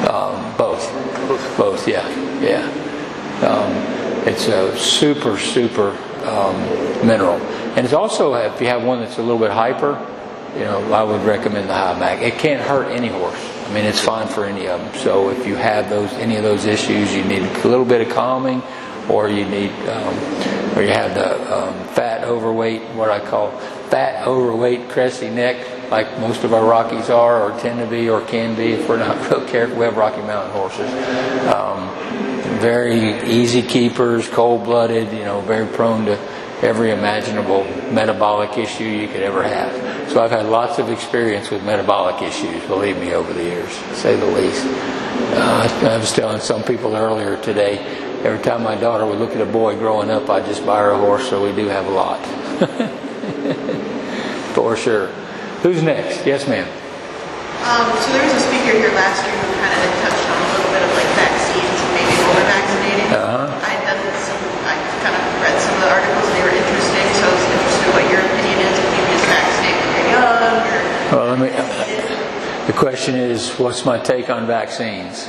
Um, 0.08 0.56
both, 0.56 0.86
both, 1.56 1.88
yeah, 1.88 2.06
yeah. 2.40 2.62
Um, 3.46 3.72
it's 4.28 4.48
a 4.48 4.76
super, 4.76 5.38
super 5.38 5.90
um, 6.24 6.56
mineral, 7.06 7.40
and 7.76 7.84
it's 7.84 7.94
also 7.94 8.34
if 8.34 8.60
you 8.60 8.66
have 8.66 8.84
one 8.84 9.00
that's 9.00 9.18
a 9.18 9.22
little 9.22 9.38
bit 9.38 9.50
hyper, 9.50 9.98
you 10.54 10.64
know, 10.64 10.92
I 10.92 11.02
would 11.02 11.22
recommend 11.22 11.68
the 11.68 11.74
high 11.74 11.98
mag. 11.98 12.22
It 12.22 12.38
can't 12.38 12.60
hurt 12.60 12.90
any 12.90 13.08
horse. 13.08 13.40
I 13.66 13.72
mean, 13.72 13.84
it's 13.84 14.00
fine 14.00 14.26
for 14.26 14.44
any 14.44 14.66
of 14.66 14.80
them. 14.80 14.94
So 14.96 15.30
if 15.30 15.46
you 15.46 15.54
have 15.56 15.88
those 15.88 16.12
any 16.14 16.36
of 16.36 16.42
those 16.42 16.66
issues, 16.66 17.14
you 17.14 17.24
need 17.24 17.42
a 17.42 17.68
little 17.68 17.84
bit 17.84 18.06
of 18.06 18.12
calming 18.12 18.62
or 19.08 19.28
you 19.28 19.44
need, 19.44 19.70
um, 19.88 20.14
or 20.76 20.82
you 20.82 20.90
have 20.90 21.14
the 21.14 21.34
um, 21.52 21.89
fat, 22.00 22.24
overweight, 22.24 22.80
what 22.94 23.10
I 23.10 23.20
call 23.20 23.50
fat, 23.90 24.26
overweight, 24.26 24.88
cresty 24.88 25.30
neck, 25.30 25.90
like 25.90 26.18
most 26.18 26.44
of 26.44 26.54
our 26.54 26.64
Rockies 26.64 27.10
are, 27.10 27.42
or 27.42 27.60
tend 27.60 27.78
to 27.78 27.86
be, 27.86 28.08
or 28.08 28.22
can 28.22 28.56
be, 28.56 28.72
if 28.72 28.88
we're 28.88 28.96
not 28.96 29.18
real 29.30 29.46
careful. 29.46 29.76
We 29.76 29.84
have 29.84 29.98
Rocky 29.98 30.22
Mountain 30.22 30.52
horses. 30.52 30.90
Um, 31.52 31.90
very 32.58 33.22
easy 33.30 33.60
keepers, 33.60 34.26
cold-blooded, 34.30 35.12
you 35.12 35.24
know, 35.24 35.42
very 35.42 35.66
prone 35.66 36.06
to 36.06 36.18
every 36.62 36.90
imaginable 36.90 37.64
metabolic 37.92 38.56
issue 38.56 38.84
you 38.84 39.06
could 39.06 39.20
ever 39.20 39.42
have. 39.42 40.10
So 40.10 40.24
I've 40.24 40.30
had 40.30 40.46
lots 40.46 40.78
of 40.78 40.88
experience 40.88 41.50
with 41.50 41.62
metabolic 41.64 42.22
issues, 42.22 42.64
believe 42.64 42.96
me, 42.96 43.12
over 43.12 43.30
the 43.34 43.44
years, 43.44 43.70
say 43.92 44.16
the 44.16 44.24
least. 44.24 44.64
Uh, 44.64 45.86
I 45.86 45.98
was 45.98 46.14
telling 46.14 46.40
some 46.40 46.62
people 46.62 46.96
earlier 46.96 47.36
today, 47.42 48.09
every 48.24 48.42
time 48.44 48.62
my 48.62 48.76
daughter 48.76 49.06
would 49.06 49.18
look 49.18 49.32
at 49.32 49.40
a 49.40 49.50
boy 49.50 49.76
growing 49.76 50.10
up, 50.10 50.28
I'd 50.28 50.44
just 50.44 50.64
buy 50.66 50.80
her 50.80 50.90
a 50.90 50.98
horse, 50.98 51.28
so 51.28 51.42
we 51.42 51.52
do 51.56 51.68
have 51.68 51.86
a 51.86 51.90
lot. 51.90 52.20
For 54.54 54.76
sure. 54.76 55.06
Who's 55.64 55.82
next? 55.82 56.26
Yes, 56.26 56.46
ma'am. 56.48 56.68
Um, 57.64 57.88
so 58.00 58.12
there 58.12 58.24
was 58.24 58.34
a 58.36 58.44
speaker 58.44 58.76
here 58.76 58.92
last 58.92 59.24
year 59.24 59.36
who 59.36 59.48
kind 59.60 59.72
of 59.72 59.92
touched 60.04 60.26
on 60.28 60.36
a 60.36 60.48
little 60.52 60.72
bit 60.72 60.82
of 60.84 60.90
like 60.96 61.10
vaccines, 61.16 61.80
maybe 61.96 62.12
over 62.24 62.44
vaccinating. 62.44 63.08
Uh-huh. 63.12 63.52
I 63.52 63.76
done 63.84 64.00
some, 64.20 64.40
I 64.64 64.74
kind 65.04 65.16
of 65.16 65.22
read 65.40 65.56
some 65.60 65.74
of 65.76 65.84
the 65.84 65.90
articles 65.92 66.24
and 66.24 66.34
they 66.36 66.44
were 66.44 66.56
interesting, 66.56 67.06
so 67.20 67.24
I 67.24 67.32
was 67.36 67.44
interested 67.44 67.84
in 67.84 67.92
what 67.96 68.04
your 68.08 68.20
opinion 68.20 68.58
is, 68.64 68.74
if 68.80 68.90
you 68.96 69.04
just 69.12 69.26
vaccinate 69.28 69.76
when 69.76 69.92
you're 69.96 70.12
young 70.12 70.60
or. 70.60 70.80
Well, 71.12 71.26
let 71.32 71.38
me. 71.40 71.50
The 72.66 72.76
question 72.76 73.14
is, 73.14 73.50
what's 73.58 73.84
my 73.84 73.98
take 73.98 74.30
on 74.30 74.46
vaccines? 74.46 75.28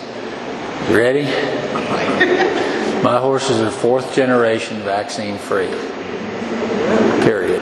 You 0.89 0.97
ready? 0.97 1.27
my 3.03 3.17
horses 3.17 3.59
are 3.61 3.71
fourth 3.71 4.13
generation 4.13 4.77
vaccine 4.81 5.37
free. 5.37 5.67
Period. 7.25 7.61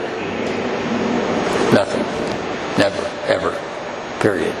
Nothing. 1.72 2.02
Never. 2.78 3.02
Ever. 3.26 3.52
Period. 4.20 4.54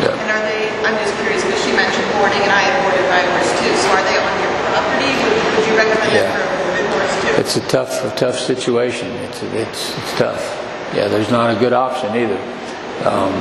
Yeah. 0.00 0.14
And 0.14 0.30
are 0.30 0.42
they, 0.46 0.68
I'm 0.86 0.96
just 1.04 1.14
curious, 1.20 1.42
because 1.44 1.62
she 1.64 1.72
mentioned 1.72 2.06
boarding 2.14 2.40
and 2.40 2.52
I 2.52 2.62
have 2.70 2.76
boarded 2.84 3.06
my 3.10 3.22
horse 3.34 3.50
too, 3.60 3.72
so 3.82 3.88
are 3.90 4.04
they 4.06 4.16
on 4.16 4.34
your 4.40 4.52
property? 4.70 5.10
Would, 5.10 5.34
would 5.58 5.66
you 5.66 5.74
recommend 5.76 6.12
it 6.12 6.22
Yeah. 6.22 6.30
for 6.30 6.40
a 6.40 6.88
horse 6.94 7.14
too? 7.22 7.40
It's 7.40 7.56
a 7.56 7.64
tough, 7.68 8.04
a 8.04 8.16
tough 8.16 8.38
situation. 8.38 9.08
It's, 9.26 9.42
it's, 9.42 9.98
it's 9.98 10.18
tough. 10.18 10.42
Yeah, 10.94 11.08
there's 11.08 11.30
not 11.30 11.54
a 11.54 11.58
good 11.58 11.72
option 11.72 12.14
either. 12.14 12.38
Um, 13.08 13.32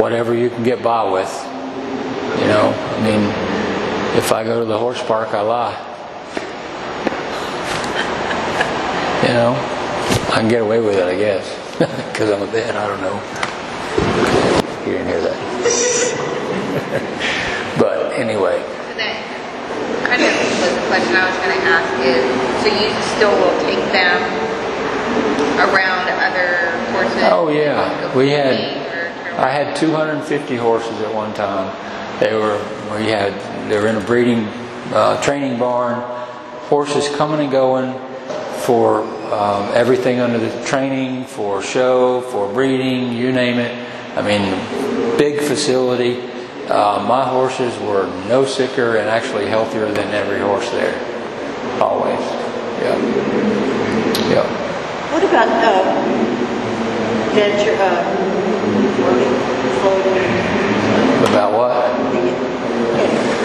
whatever 0.00 0.34
you 0.34 0.50
can 0.50 0.62
get 0.62 0.82
by 0.82 1.02
with, 1.10 1.30
you 2.40 2.46
know. 2.46 2.72
I 2.74 3.00
mean, 3.02 3.22
if 4.16 4.32
I 4.32 4.44
go 4.44 4.60
to 4.60 4.66
the 4.66 4.78
horse 4.78 5.02
park, 5.02 5.34
I 5.34 5.40
lie. 5.40 5.76
You 9.26 9.32
know, 9.32 9.52
I 10.32 10.40
can 10.40 10.48
get 10.48 10.62
away 10.62 10.80
with 10.80 10.96
it, 10.96 11.04
I 11.06 11.16
guess. 11.16 11.48
because 11.78 12.30
I'm 12.30 12.42
a 12.42 12.46
vet. 12.46 12.76
I 12.76 12.86
don't 12.86 13.00
know. 13.00 13.20
You 14.86 14.92
didn't 14.98 15.08
hear 15.08 15.20
that. 15.22 15.38
but 17.78 18.12
anyway, 18.12 18.62
kind 20.04 20.22
of 20.22 20.30
was 20.60 20.74
the 20.76 20.86
question 20.86 21.16
I 21.16 21.24
was 21.26 21.38
gonna 21.40 21.64
ask 21.64 21.88
is, 22.04 22.22
so 22.62 22.68
you 22.68 22.92
still 23.16 23.32
will 23.32 23.56
take 23.64 23.80
them 23.90 24.20
around 25.58 26.04
other 26.20 26.70
horses? 26.92 27.22
Oh, 27.32 27.48
yeah. 27.48 28.14
We 28.14 28.30
had- 28.30 28.56
feeding 28.56 28.82
or 28.92 29.08
turn- 29.24 29.40
I 29.40 29.50
had 29.50 29.74
250 29.76 30.56
horses 30.56 31.00
at 31.00 31.12
one 31.14 31.32
time. 31.34 31.72
They 32.20 32.34
were 32.34 32.58
we 32.92 33.08
had 33.08 33.32
they 33.70 33.78
were 33.78 33.88
in 33.88 33.96
a 33.96 34.00
breeding 34.00 34.44
uh, 34.92 35.20
training 35.22 35.58
barn. 35.58 36.02
Horses 36.68 37.08
coming 37.16 37.40
and 37.40 37.52
going 37.52 37.92
for 38.64 39.02
um, 39.32 39.70
everything 39.74 40.20
under 40.20 40.38
the 40.38 40.64
training, 40.64 41.24
for 41.24 41.62
show, 41.62 42.22
for 42.22 42.50
breeding, 42.52 43.12
you 43.12 43.32
name 43.32 43.58
it. 43.58 43.72
I 44.16 44.22
mean, 44.22 45.18
big 45.18 45.40
facility. 45.40 46.20
Uh, 46.68 47.04
my 47.06 47.24
horses 47.28 47.78
were 47.80 48.06
no 48.26 48.46
sicker 48.46 48.96
and 48.96 49.08
actually 49.08 49.46
healthier 49.46 49.92
than 49.92 50.14
every 50.14 50.38
horse 50.38 50.70
there. 50.70 50.94
Always. 51.82 52.20
Yeah. 52.80 52.96
Yeah. 54.30 55.12
What 55.12 55.22
about, 55.24 55.48
uh, 55.48 55.84
venture, 57.34 57.76
uh, 57.78 58.02
floating, 59.80 61.30
About 61.30 61.52
what? 61.52 62.63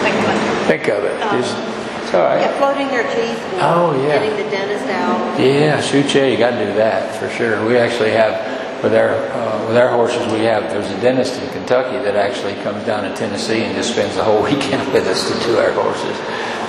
Think 0.02 0.16
about 0.22 0.36
it. 0.36 0.66
Think 0.66 0.88
of 0.88 1.04
it. 1.04 1.18
Just, 1.40 1.56
it's 2.02 2.14
all 2.14 2.22
right. 2.24 2.40
Yeah, 2.40 2.58
floating 2.58 2.88
their 2.88 3.04
teeth 3.14 3.38
Oh, 3.62 3.94
yeah. 4.06 4.18
getting 4.18 4.36
the 4.44 4.50
dentist 4.50 4.86
out. 4.86 5.38
Yeah, 5.38 5.80
shoot 5.80 6.12
yeah, 6.14 6.26
you 6.26 6.36
got 6.36 6.52
to 6.58 6.64
do 6.66 6.72
that 6.74 7.14
for 7.16 7.28
sure. 7.30 7.64
We 7.66 7.76
actually 7.78 8.10
have 8.10 8.82
with 8.82 8.94
our 8.94 9.10
uh, 9.10 9.66
with 9.68 9.76
our 9.76 9.88
horses. 9.90 10.30
We 10.32 10.40
have 10.40 10.64
there's 10.70 10.90
a 10.90 11.00
dentist 11.00 11.40
in 11.40 11.48
Kentucky 11.50 11.98
that 12.04 12.16
actually 12.16 12.54
comes 12.62 12.84
down 12.86 13.04
to 13.08 13.14
Tennessee 13.14 13.62
and 13.62 13.76
just 13.76 13.92
spends 13.92 14.16
the 14.16 14.24
whole 14.24 14.42
weekend 14.50 14.90
with 14.92 15.06
us 15.06 15.28
to 15.30 15.46
do 15.46 15.58
our 15.58 15.72
horses. 15.72 16.16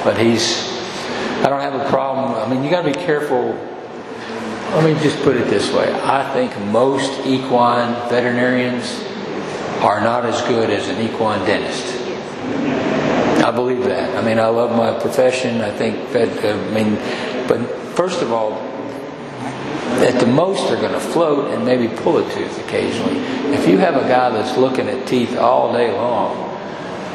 But 0.03 0.17
he's 0.17 0.69
I 1.43 1.49
don't 1.49 1.61
have 1.61 1.73
a 1.75 1.89
problem. 1.89 2.35
I 2.35 2.47
mean, 2.53 2.63
you 2.63 2.69
got 2.69 2.83
to 2.83 2.91
be 2.91 3.05
careful. 3.05 3.53
Let 4.75 4.83
me 4.85 4.93
just 5.01 5.21
put 5.23 5.35
it 5.35 5.49
this 5.49 5.71
way. 5.73 5.91
I 6.03 6.31
think 6.33 6.55
most 6.71 7.25
equine 7.25 7.93
veterinarians 8.09 9.01
are 9.81 9.99
not 10.01 10.25
as 10.25 10.39
good 10.43 10.69
as 10.69 10.87
an 10.87 11.01
equine 11.01 11.43
dentist. 11.45 12.00
I 13.43 13.51
believe 13.51 13.83
that. 13.85 14.15
I 14.17 14.25
mean, 14.25 14.39
I 14.39 14.47
love 14.47 14.75
my 14.75 14.99
profession. 14.99 15.61
I 15.61 15.71
think 15.71 16.11
that, 16.11 16.29
uh, 16.43 16.57
I 16.57 16.71
mean, 16.71 16.95
but 17.47 17.65
first 17.95 18.21
of 18.21 18.31
all, 18.31 18.53
at 20.03 20.19
the 20.19 20.25
most 20.25 20.69
they're 20.69 20.79
going 20.79 20.93
to 20.93 20.99
float 20.99 21.53
and 21.53 21.65
maybe 21.65 21.87
pull 22.01 22.17
a 22.17 22.31
tooth 22.31 22.59
occasionally. 22.65 23.17
If 23.53 23.67
you 23.67 23.77
have 23.77 23.95
a 23.95 24.07
guy 24.07 24.29
that's 24.29 24.57
looking 24.57 24.87
at 24.87 25.07
teeth 25.07 25.37
all 25.37 25.73
day 25.73 25.91
long, 25.91 26.49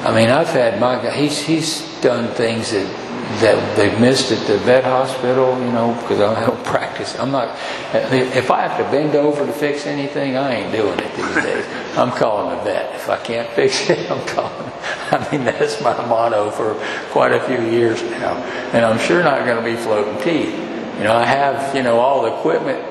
I 0.04 0.14
mean, 0.14 0.30
I've 0.30 0.48
had 0.48 0.80
my 0.80 0.96
guy, 0.96 1.10
he's, 1.10 1.40
he's 1.40 2.00
done 2.00 2.32
things 2.34 2.70
that, 2.72 3.05
that 3.40 3.76
they've 3.76 3.98
missed 4.00 4.30
at 4.30 4.46
the 4.46 4.56
vet 4.58 4.84
hospital, 4.84 5.58
you 5.58 5.72
know, 5.72 5.96
because 6.00 6.20
I 6.20 6.46
don't 6.46 6.64
practice. 6.64 7.18
I'm 7.18 7.32
not, 7.32 7.56
if 7.92 8.50
I 8.50 8.62
have 8.66 8.78
to 8.78 8.84
bend 8.90 9.14
over 9.16 9.44
to 9.44 9.52
fix 9.52 9.84
anything, 9.86 10.36
I 10.36 10.54
ain't 10.54 10.72
doing 10.72 10.98
it 10.98 11.14
these 11.16 11.34
days. 11.44 11.66
I'm 11.96 12.12
calling 12.12 12.56
the 12.56 12.64
vet. 12.64 12.94
If 12.94 13.08
I 13.08 13.18
can't 13.18 13.50
fix 13.50 13.90
it, 13.90 14.10
I'm 14.10 14.24
calling. 14.26 14.72
I 15.10 15.28
mean, 15.30 15.44
that's 15.44 15.80
my 15.82 15.94
motto 16.06 16.50
for 16.50 16.74
quite 17.10 17.32
a 17.32 17.40
few 17.40 17.60
years 17.68 18.00
now. 18.02 18.34
And 18.72 18.84
I'm 18.84 18.98
sure 18.98 19.22
not 19.22 19.44
going 19.44 19.62
to 19.62 19.64
be 19.64 19.76
floating 19.76 20.16
teeth. 20.22 20.54
You 20.98 21.04
know, 21.04 21.12
I 21.12 21.26
have, 21.26 21.74
you 21.74 21.82
know, 21.82 21.98
all 21.98 22.22
the 22.22 22.38
equipment 22.38 22.82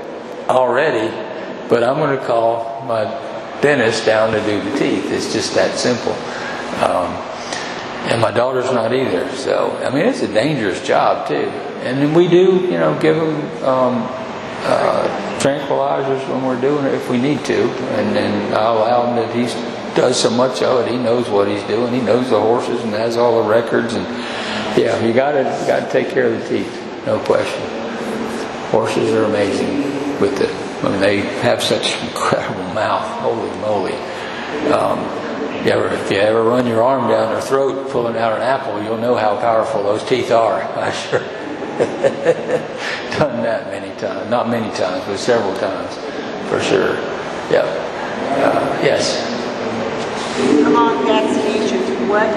already, 0.49 1.09
but 1.69 1.83
I'm 1.83 1.95
going 1.95 2.17
to 2.17 2.25
call 2.25 2.83
my 2.85 3.05
dentist 3.61 4.05
down 4.05 4.31
to 4.33 4.39
do 4.45 4.61
the 4.69 4.77
teeth. 4.77 5.11
It's 5.11 5.33
just 5.33 5.55
that 5.55 5.75
simple. 5.77 6.13
Um, 6.83 7.34
and 8.11 8.21
my 8.21 8.31
daughter's 8.31 8.71
not 8.71 8.93
either. 8.93 9.29
So, 9.35 9.71
I 9.83 9.89
mean, 9.89 10.05
it's 10.05 10.21
a 10.21 10.31
dangerous 10.31 10.85
job 10.85 11.27
too. 11.27 11.49
And 11.85 11.99
then 11.99 12.13
we 12.13 12.27
do, 12.27 12.61
you 12.61 12.77
know, 12.77 12.97
give 12.99 13.15
them 13.15 13.63
um, 13.63 14.07
uh, 14.63 15.39
tranquilizers 15.39 16.27
when 16.29 16.43
we're 16.43 16.59
doing 16.59 16.85
it 16.85 16.93
if 16.93 17.09
we 17.09 17.17
need 17.17 17.43
to. 17.45 17.63
And 17.97 18.15
then 18.15 18.53
I 18.53 18.65
allow 18.65 19.07
him 19.07 19.15
that 19.17 19.35
he 19.35 19.45
does 19.95 20.19
so 20.19 20.29
much 20.29 20.61
of 20.61 20.85
it. 20.85 20.91
He 20.91 20.97
knows 20.97 21.29
what 21.29 21.47
he's 21.47 21.63
doing. 21.63 21.93
He 21.93 22.01
knows 22.01 22.29
the 22.29 22.39
horses 22.39 22.81
and 22.83 22.93
has 22.93 23.17
all 23.17 23.43
the 23.43 23.49
records. 23.49 23.93
And 23.93 24.05
yeah, 24.77 25.03
you 25.03 25.13
got 25.13 25.31
to 25.31 25.43
got 25.67 25.85
to 25.85 25.91
take 25.91 26.09
care 26.09 26.33
of 26.33 26.41
the 26.41 26.49
teeth, 26.49 27.05
no 27.05 27.19
question. 27.19 27.61
Horses 28.71 29.11
are 29.13 29.25
amazing 29.25 30.19
with 30.19 30.41
it. 30.41 30.53
I 30.83 30.89
mean, 30.89 30.99
they 30.99 31.19
have 31.41 31.63
such 31.63 32.01
incredible 32.07 32.73
mouth. 32.73 33.05
Holy 33.21 33.49
moly! 33.61 33.93
Um, 34.71 35.24
you 35.65 35.71
ever, 35.71 35.87
if 35.87 36.11
you 36.11 36.17
ever 36.17 36.43
run 36.43 36.67
your 36.67 36.83
arm 36.83 37.09
down 37.09 37.33
their 37.33 37.41
throat 37.41 37.89
pulling 37.89 38.15
out 38.17 38.33
an 38.33 38.41
apple, 38.41 38.81
you'll 38.83 38.97
know 38.97 39.15
how 39.15 39.35
powerful 39.37 39.83
those 39.83 40.03
teeth 40.03 40.31
are. 40.31 40.61
I 40.77 40.91
sure 40.91 41.23
done 43.19 43.43
that 43.43 43.67
many 43.67 43.93
times. 43.99 44.29
Not 44.29 44.49
many 44.49 44.73
times, 44.75 45.03
but 45.05 45.17
several 45.17 45.55
times, 45.57 45.95
for 46.49 46.59
sure. 46.61 46.95
Yep. 47.51 47.65
Uh, 47.65 48.79
yes. 48.83 49.31
Among 50.65 51.05
vaccinations, 51.05 52.09
what, 52.09 52.27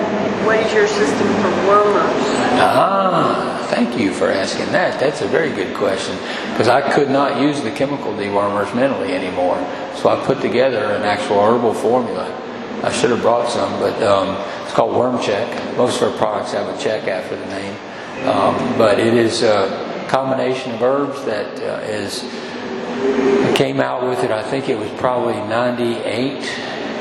what 0.46 0.58
is 0.60 0.72
your 0.72 0.86
system 0.86 1.26
for 1.42 1.50
wormers? 1.68 2.14
Ah, 2.60 3.66
thank 3.70 3.98
you 3.98 4.12
for 4.12 4.30
asking 4.30 4.66
that. 4.72 4.98
That's 5.00 5.20
a 5.20 5.26
very 5.26 5.50
good 5.50 5.76
question 5.76 6.16
because 6.52 6.68
I 6.68 6.92
could 6.92 7.10
not 7.10 7.40
use 7.40 7.60
the 7.60 7.70
chemical 7.70 8.12
dewormers 8.12 8.74
mentally 8.74 9.12
anymore. 9.14 9.56
So 9.96 10.08
I 10.08 10.24
put 10.24 10.40
together 10.40 10.78
an 10.92 11.02
actual 11.02 11.40
herbal 11.40 11.74
formula. 11.74 12.47
I 12.82 12.92
should 12.92 13.10
have 13.10 13.22
brought 13.22 13.50
some, 13.50 13.72
but 13.80 14.00
um, 14.02 14.36
it's 14.64 14.74
called 14.74 14.94
Worm 14.94 15.20
Check. 15.20 15.76
Most 15.76 16.00
of 16.00 16.12
our 16.12 16.18
products 16.18 16.52
have 16.52 16.68
a 16.68 16.78
check 16.80 17.08
after 17.08 17.36
the 17.36 17.46
name, 17.46 17.74
um, 18.28 18.78
but 18.78 18.98
it 18.98 19.14
is 19.14 19.42
a 19.42 20.06
combination 20.08 20.72
of 20.74 20.82
herbs 20.82 21.24
that 21.24 21.60
uh, 21.60 21.84
is 21.84 22.22
came 23.58 23.80
out 23.80 24.08
with 24.08 24.22
it. 24.22 24.30
I 24.30 24.42
think 24.42 24.68
it 24.68 24.78
was 24.78 24.88
probably 24.92 25.34
98, 25.34 26.04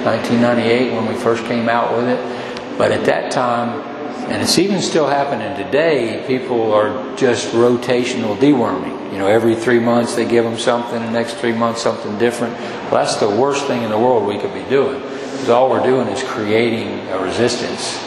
1998 0.03 0.93
when 0.93 1.07
we 1.07 1.13
first 1.13 1.45
came 1.45 1.69
out 1.69 1.95
with 1.95 2.07
it. 2.07 2.77
But 2.77 2.91
at 2.91 3.05
that 3.05 3.31
time, 3.31 3.81
and 4.29 4.41
it's 4.41 4.57
even 4.57 4.81
still 4.81 5.07
happening 5.07 5.55
today, 5.63 6.23
people 6.27 6.73
are 6.73 7.15
just 7.15 7.53
rotational 7.53 8.35
deworming. 8.37 9.11
You 9.11 9.19
know, 9.19 9.27
every 9.27 9.55
three 9.55 9.79
months 9.79 10.15
they 10.15 10.27
give 10.27 10.43
them 10.43 10.57
something, 10.57 10.99
the 10.99 11.11
next 11.11 11.35
three 11.35 11.53
months 11.53 11.81
something 11.81 12.17
different. 12.17 12.53
Well, 12.55 12.95
that's 13.05 13.17
the 13.17 13.29
worst 13.29 13.65
thing 13.67 13.83
in 13.83 13.89
the 13.89 13.97
world 13.97 14.27
we 14.27 14.39
could 14.39 14.53
be 14.53 14.67
doing. 14.69 15.01
Because 15.37 15.49
all 15.49 15.69
we're 15.69 15.83
doing 15.83 16.07
is 16.07 16.23
creating 16.23 17.07
a 17.09 17.19
resistance 17.19 17.97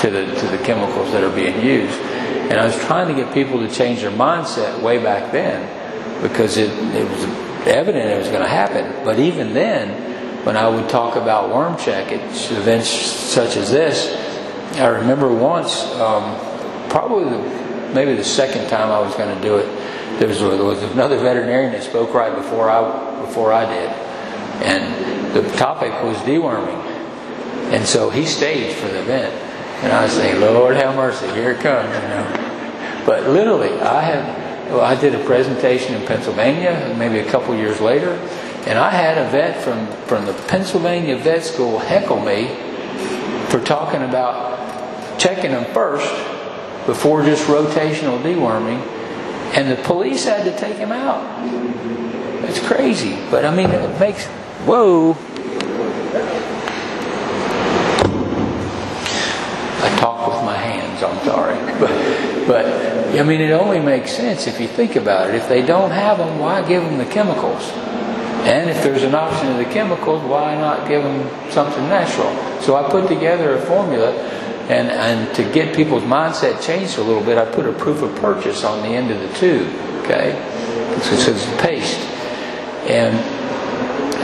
to 0.00 0.10
the, 0.10 0.26
to 0.26 0.46
the 0.48 0.58
chemicals 0.64 1.12
that 1.12 1.22
are 1.22 1.34
being 1.34 1.64
used. 1.64 1.98
And 2.50 2.58
I 2.58 2.66
was 2.66 2.76
trying 2.80 3.14
to 3.14 3.14
get 3.14 3.32
people 3.32 3.60
to 3.60 3.72
change 3.72 4.00
their 4.00 4.10
mindset 4.10 4.82
way 4.82 4.98
back 4.98 5.30
then 5.32 5.62
because 6.22 6.56
it, 6.56 6.70
it 6.94 7.08
was 7.08 7.24
evident 7.66 8.10
it 8.10 8.18
was 8.18 8.28
going 8.28 8.42
to 8.42 8.48
happen. 8.48 9.04
But 9.04 9.18
even 9.20 9.54
then, 9.54 10.44
when 10.44 10.56
I 10.56 10.68
would 10.68 10.88
talk 10.88 11.16
about 11.16 11.50
worm 11.50 11.78
check 11.78 12.10
at 12.10 12.20
events 12.50 12.88
such 12.88 13.56
as 13.56 13.70
this, 13.70 14.12
I 14.78 14.86
remember 14.88 15.32
once, 15.32 15.84
um, 15.94 16.36
probably 16.90 17.24
the, 17.24 17.92
maybe 17.94 18.14
the 18.14 18.24
second 18.24 18.68
time 18.68 18.90
I 18.90 19.00
was 19.00 19.14
going 19.14 19.34
to 19.34 19.42
do 19.42 19.58
it, 19.58 19.66
there 20.18 20.28
was, 20.28 20.40
there 20.40 20.64
was 20.64 20.82
another 20.82 21.18
veterinarian 21.20 21.72
that 21.72 21.82
spoke 21.84 22.12
right 22.12 22.34
before 22.34 22.68
I 22.68 23.12
before 23.20 23.52
I 23.52 23.64
did, 23.64 23.88
and 24.62 25.11
the 25.32 25.42
topic 25.56 25.92
was 26.02 26.16
deworming, 26.18 26.80
and 27.72 27.86
so 27.86 28.10
he 28.10 28.24
stayed 28.26 28.74
for 28.74 28.88
the 28.88 29.00
event, 29.00 29.32
and 29.82 29.92
I 29.92 30.04
was 30.04 30.12
saying, 30.12 30.40
Lord 30.40 30.76
have 30.76 30.94
mercy, 30.94 31.26
here 31.28 31.52
it 31.52 31.60
comes, 31.60 31.94
you 31.94 32.08
know. 32.08 33.02
But 33.06 33.28
literally, 33.28 33.72
I 33.80 34.00
had 34.00 34.42
well, 34.70 34.80
I 34.80 34.94
did 34.94 35.14
a 35.14 35.24
presentation 35.24 35.94
in 35.94 36.06
Pennsylvania, 36.06 36.94
maybe 36.98 37.18
a 37.18 37.30
couple 37.30 37.54
years 37.54 37.80
later, 37.80 38.12
and 38.66 38.78
I 38.78 38.90
had 38.90 39.18
a 39.18 39.30
vet 39.30 39.62
from 39.62 39.86
from 40.06 40.24
the 40.24 40.34
Pennsylvania 40.48 41.16
Vet 41.16 41.44
School 41.44 41.78
heckle 41.78 42.20
me 42.20 42.48
for 43.48 43.60
talking 43.60 44.02
about 44.02 45.18
checking 45.18 45.50
them 45.50 45.64
first 45.74 46.10
before 46.86 47.22
just 47.22 47.46
rotational 47.46 48.20
deworming, 48.22 48.80
and 49.54 49.70
the 49.70 49.82
police 49.82 50.24
had 50.24 50.44
to 50.44 50.56
take 50.58 50.76
him 50.76 50.92
out. 50.92 51.22
It's 52.44 52.64
crazy, 52.66 53.16
but 53.30 53.44
I 53.44 53.54
mean, 53.54 53.70
it 53.70 54.00
makes 54.00 54.26
whoa. 54.66 55.16
I 59.84 59.96
talk 59.98 60.28
with 60.28 60.44
my 60.44 60.56
hands. 60.56 61.02
I'm 61.02 61.24
sorry, 61.24 61.56
but 61.80 62.46
but 62.46 62.66
I 63.18 63.22
mean, 63.22 63.40
it 63.40 63.50
only 63.50 63.80
makes 63.80 64.12
sense 64.12 64.46
if 64.46 64.60
you 64.60 64.68
think 64.68 64.96
about 64.96 65.30
it. 65.30 65.34
If 65.34 65.48
they 65.48 65.62
don't 65.62 65.90
have 65.90 66.18
them, 66.18 66.38
why 66.38 66.66
give 66.66 66.82
them 66.82 66.98
the 66.98 67.06
chemicals? 67.06 67.70
And 68.44 68.68
if 68.68 68.82
there's 68.82 69.04
an 69.04 69.14
option 69.14 69.48
of 69.52 69.58
the 69.58 69.64
chemicals, 69.64 70.22
why 70.24 70.56
not 70.56 70.88
give 70.88 71.04
them 71.04 71.50
something 71.52 71.88
natural? 71.88 72.34
So 72.60 72.74
I 72.74 72.90
put 72.90 73.06
together 73.06 73.54
a 73.54 73.60
formula, 73.60 74.12
and, 74.68 74.88
and 74.88 75.34
to 75.36 75.44
get 75.52 75.76
people's 75.76 76.02
mindset 76.02 76.60
changed 76.60 76.98
a 76.98 77.02
little 77.02 77.22
bit, 77.22 77.38
I 77.38 77.44
put 77.44 77.66
a 77.66 77.72
proof 77.72 78.02
of 78.02 78.14
purchase 78.16 78.64
on 78.64 78.82
the 78.82 78.88
end 78.88 79.12
of 79.12 79.20
the 79.20 79.38
tube. 79.38 79.68
Okay, 80.02 80.32
so 81.02 81.30
it's 81.30 81.62
paste, 81.62 82.00
and 82.90 83.41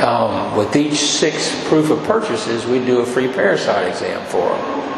um, 0.03 0.57
with 0.57 0.75
each 0.77 0.99
six 0.99 1.53
proof 1.69 1.91
of 1.91 2.03
purchases, 2.05 2.67
we 2.67 2.79
do 2.79 3.01
a 3.01 3.07
free 3.07 3.29
parasite 3.29 3.89
exam 3.89 4.25
for 4.27 4.49
them. 4.49 4.89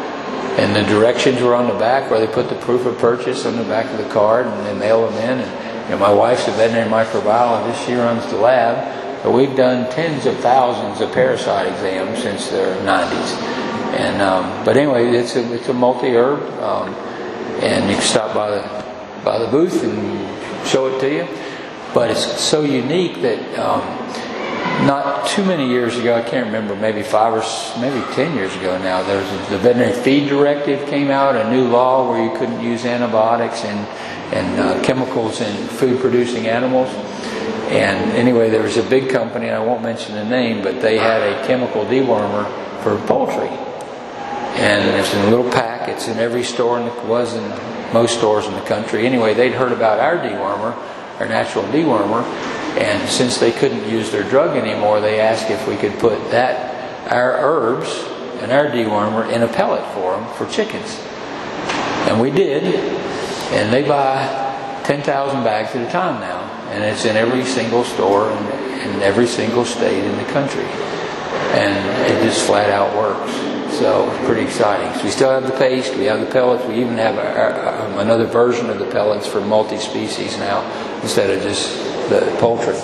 And 0.59 0.75
the 0.75 0.83
directions 0.83 1.41
were 1.41 1.55
on 1.55 1.67
the 1.67 1.79
back 1.79 2.11
where 2.11 2.19
they 2.19 2.31
put 2.31 2.49
the 2.49 2.55
proof 2.55 2.85
of 2.85 2.97
purchase 2.97 3.45
on 3.45 3.55
the 3.55 3.63
back 3.63 3.85
of 3.91 3.97
the 3.97 4.13
card 4.13 4.47
and 4.47 4.65
they 4.67 4.77
mail 4.77 5.09
them 5.09 5.17
in. 5.23 5.39
And 5.39 5.85
you 5.85 5.91
know, 5.91 5.97
my 5.97 6.13
wife's 6.13 6.47
a 6.47 6.51
veterinary 6.51 6.89
microbiologist. 6.89 7.85
She 7.85 7.93
runs 7.93 8.29
the 8.29 8.37
lab. 8.37 9.23
But 9.23 9.31
we've 9.31 9.55
done 9.55 9.89
tens 9.91 10.25
of 10.25 10.37
thousands 10.39 10.99
of 10.99 11.13
parasite 11.13 11.67
exams 11.67 12.21
since 12.21 12.49
the 12.49 12.75
90s. 12.83 13.41
And, 13.93 14.21
um, 14.21 14.65
but 14.65 14.77
anyway, 14.77 15.09
it's 15.15 15.35
a, 15.35 15.53
it's 15.53 15.69
a 15.69 15.73
multi-herb. 15.73 16.41
Um, 16.59 16.93
and 17.63 17.89
you 17.89 17.95
can 17.95 18.03
stop 18.03 18.33
by 18.33 18.51
the, 18.51 18.61
by 19.23 19.37
the 19.37 19.47
booth 19.47 19.83
and 19.83 20.67
show 20.67 20.87
it 20.87 20.99
to 20.99 21.13
you. 21.13 21.27
But 21.93 22.11
it's 22.11 22.41
so 22.41 22.63
unique 22.63 23.21
that 23.21 23.59
um, 23.59 23.81
not 24.85 25.27
too 25.27 25.43
many 25.43 25.67
years 25.67 25.97
ago, 25.97 26.15
I 26.15 26.21
can't 26.21 26.45
remember, 26.45 26.75
maybe 26.75 27.03
five 27.03 27.33
or 27.33 27.43
maybe 27.79 28.01
ten 28.13 28.35
years 28.35 28.55
ago 28.55 28.77
now, 28.77 29.03
there 29.03 29.21
was 29.21 29.49
the 29.49 29.57
veterinary 29.57 29.93
feed 29.93 30.29
directive 30.29 30.87
came 30.89 31.09
out, 31.09 31.35
a 31.35 31.49
new 31.51 31.67
law 31.67 32.09
where 32.09 32.23
you 32.23 32.37
couldn't 32.37 32.61
use 32.61 32.85
antibiotics 32.85 33.63
and 33.63 33.87
and 34.33 34.59
uh, 34.59 34.81
chemicals 34.81 35.41
in 35.41 35.67
food 35.67 35.99
producing 35.99 36.47
animals. 36.47 36.89
And 37.69 38.11
anyway, 38.13 38.49
there 38.49 38.63
was 38.63 38.77
a 38.77 38.83
big 38.83 39.09
company, 39.09 39.49
I 39.49 39.59
won't 39.59 39.81
mention 39.81 40.15
the 40.15 40.23
name, 40.23 40.63
but 40.63 40.81
they 40.81 40.97
had 40.97 41.21
a 41.21 41.45
chemical 41.45 41.83
dewormer 41.85 42.45
for 42.81 42.97
poultry. 43.07 43.49
And 43.49 44.99
it's 44.99 45.13
in 45.13 45.29
little 45.29 45.49
pack. 45.49 45.87
It's 45.89 46.07
in 46.07 46.17
every 46.17 46.43
store, 46.43 46.77
and 46.79 46.87
it 46.87 47.05
was 47.05 47.33
in 47.33 47.93
most 47.93 48.17
stores 48.17 48.45
in 48.45 48.53
the 48.53 48.61
country. 48.61 49.05
Anyway, 49.05 49.33
they'd 49.33 49.53
heard 49.53 49.71
about 49.71 49.99
our 49.99 50.17
dewormer, 50.17 50.75
our 51.19 51.27
natural 51.27 51.63
dewormer, 51.65 52.23
and 52.77 53.09
since 53.09 53.37
they 53.37 53.51
couldn't 53.51 53.89
use 53.89 54.11
their 54.11 54.23
drug 54.23 54.57
anymore, 54.57 55.01
they 55.01 55.19
asked 55.19 55.49
if 55.49 55.67
we 55.67 55.75
could 55.75 55.97
put 55.99 56.17
that, 56.31 57.11
our 57.11 57.33
herbs 57.33 57.89
and 58.41 58.51
our 58.51 58.67
dewormer 58.67 59.31
in 59.31 59.43
a 59.43 59.47
pellet 59.47 59.85
for 59.93 60.15
them 60.15 60.33
for 60.35 60.47
chickens. 60.47 60.99
And 62.07 62.19
we 62.19 62.31
did, 62.31 62.63
and 63.53 63.71
they 63.71 63.87
buy 63.87 64.81
10,000 64.85 65.43
bags 65.43 65.75
at 65.75 65.87
a 65.87 65.91
time 65.91 66.19
now. 66.21 66.39
And 66.71 66.83
it's 66.83 67.05
in 67.05 67.15
every 67.17 67.45
single 67.45 67.83
store 67.83 68.31
in, 68.31 68.37
in 68.79 69.01
every 69.01 69.27
single 69.27 69.65
state 69.65 70.03
in 70.03 70.17
the 70.17 70.31
country. 70.31 70.63
And 71.53 72.11
it 72.11 72.23
just 72.23 72.45
flat 72.45 72.69
out 72.69 72.95
works. 72.95 73.33
So 73.77 74.09
it's 74.09 74.25
pretty 74.25 74.43
exciting. 74.43 74.93
So 74.97 75.03
we 75.05 75.11
still 75.11 75.29
have 75.29 75.43
the 75.43 75.57
paste, 75.57 75.95
we 75.95 76.05
have 76.05 76.19
the 76.19 76.31
pellets, 76.31 76.65
we 76.65 76.75
even 76.75 76.97
have 76.97 77.17
another 77.97 78.25
version 78.25 78.69
of 78.69 78.79
the 78.79 78.85
pellets 78.85 79.27
for 79.27 79.41
multi-species 79.41 80.37
now 80.37 80.61
instead 81.01 81.29
of 81.29 81.41
just 81.43 81.91
the 82.11 82.35
poultry. 82.39 82.75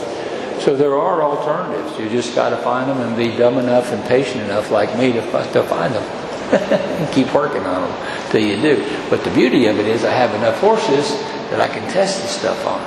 So 0.62 0.76
there 0.76 0.98
are 0.98 1.22
alternatives. 1.22 2.00
You 2.00 2.10
just 2.10 2.34
got 2.34 2.50
to 2.50 2.58
find 2.58 2.90
them 2.90 3.00
and 3.00 3.16
be 3.16 3.38
dumb 3.38 3.58
enough 3.58 3.92
and 3.92 4.04
patient 4.06 4.44
enough 4.44 4.72
like 4.72 4.98
me 4.98 5.13
to, 5.13 5.22
to 5.22 5.63
find 5.63 5.94
them. 5.94 6.04
and 6.52 7.13
keep 7.13 7.34
working 7.34 7.62
on 7.63 7.82
them 7.82 8.32
till 8.32 8.42
you 8.42 8.56
do. 8.62 8.78
But 9.10 9.24
the 9.26 9.30
beauty 9.32 9.66
of 9.66 9.80
it 9.80 9.86
is 9.86 10.06
I 10.06 10.13
have 10.13 10.34
enough 10.36 10.58
horses 10.60 11.12
that 11.52 11.60
I 11.60 11.68
can 11.68 11.84
test 11.92 12.22
the 12.22 12.28
stuff 12.28 12.66
on. 12.66 12.80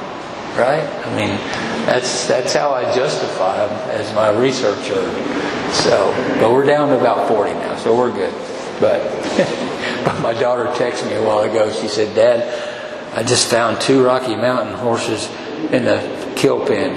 Right? 0.59 0.83
I 0.83 1.14
mean, 1.14 1.37
that's 1.87 2.26
that's 2.26 2.55
how 2.55 2.72
I 2.72 2.85
justify 2.94 3.66
them 3.66 3.90
as 3.90 4.12
my 4.14 4.31
researcher. 4.31 5.00
So, 5.72 6.11
but 6.40 6.50
we're 6.53 6.64
down 6.64 6.88
to 6.88 6.98
about 6.98 7.29
40 7.29 7.53
now, 7.53 7.76
so 7.76 7.96
we're 7.96 8.12
good. 8.12 8.33
But, 8.81 9.05
but 10.05 10.20
my 10.22 10.33
daughter 10.33 10.64
texted 10.72 11.09
me 11.09 11.16
a 11.16 11.22
while 11.22 11.40
ago. 11.40 11.70
She 11.70 11.87
said, 11.87 12.16
"Dad, 12.16 13.14
I 13.14 13.22
just 13.22 13.48
found 13.48 13.81
two 13.81 14.03
Rocky 14.03 14.37
Mountain 14.37 14.74
horses 14.74 15.29
in 15.73 15.85
the 15.85 16.33
kill 16.37 16.64
pen, 16.66 16.96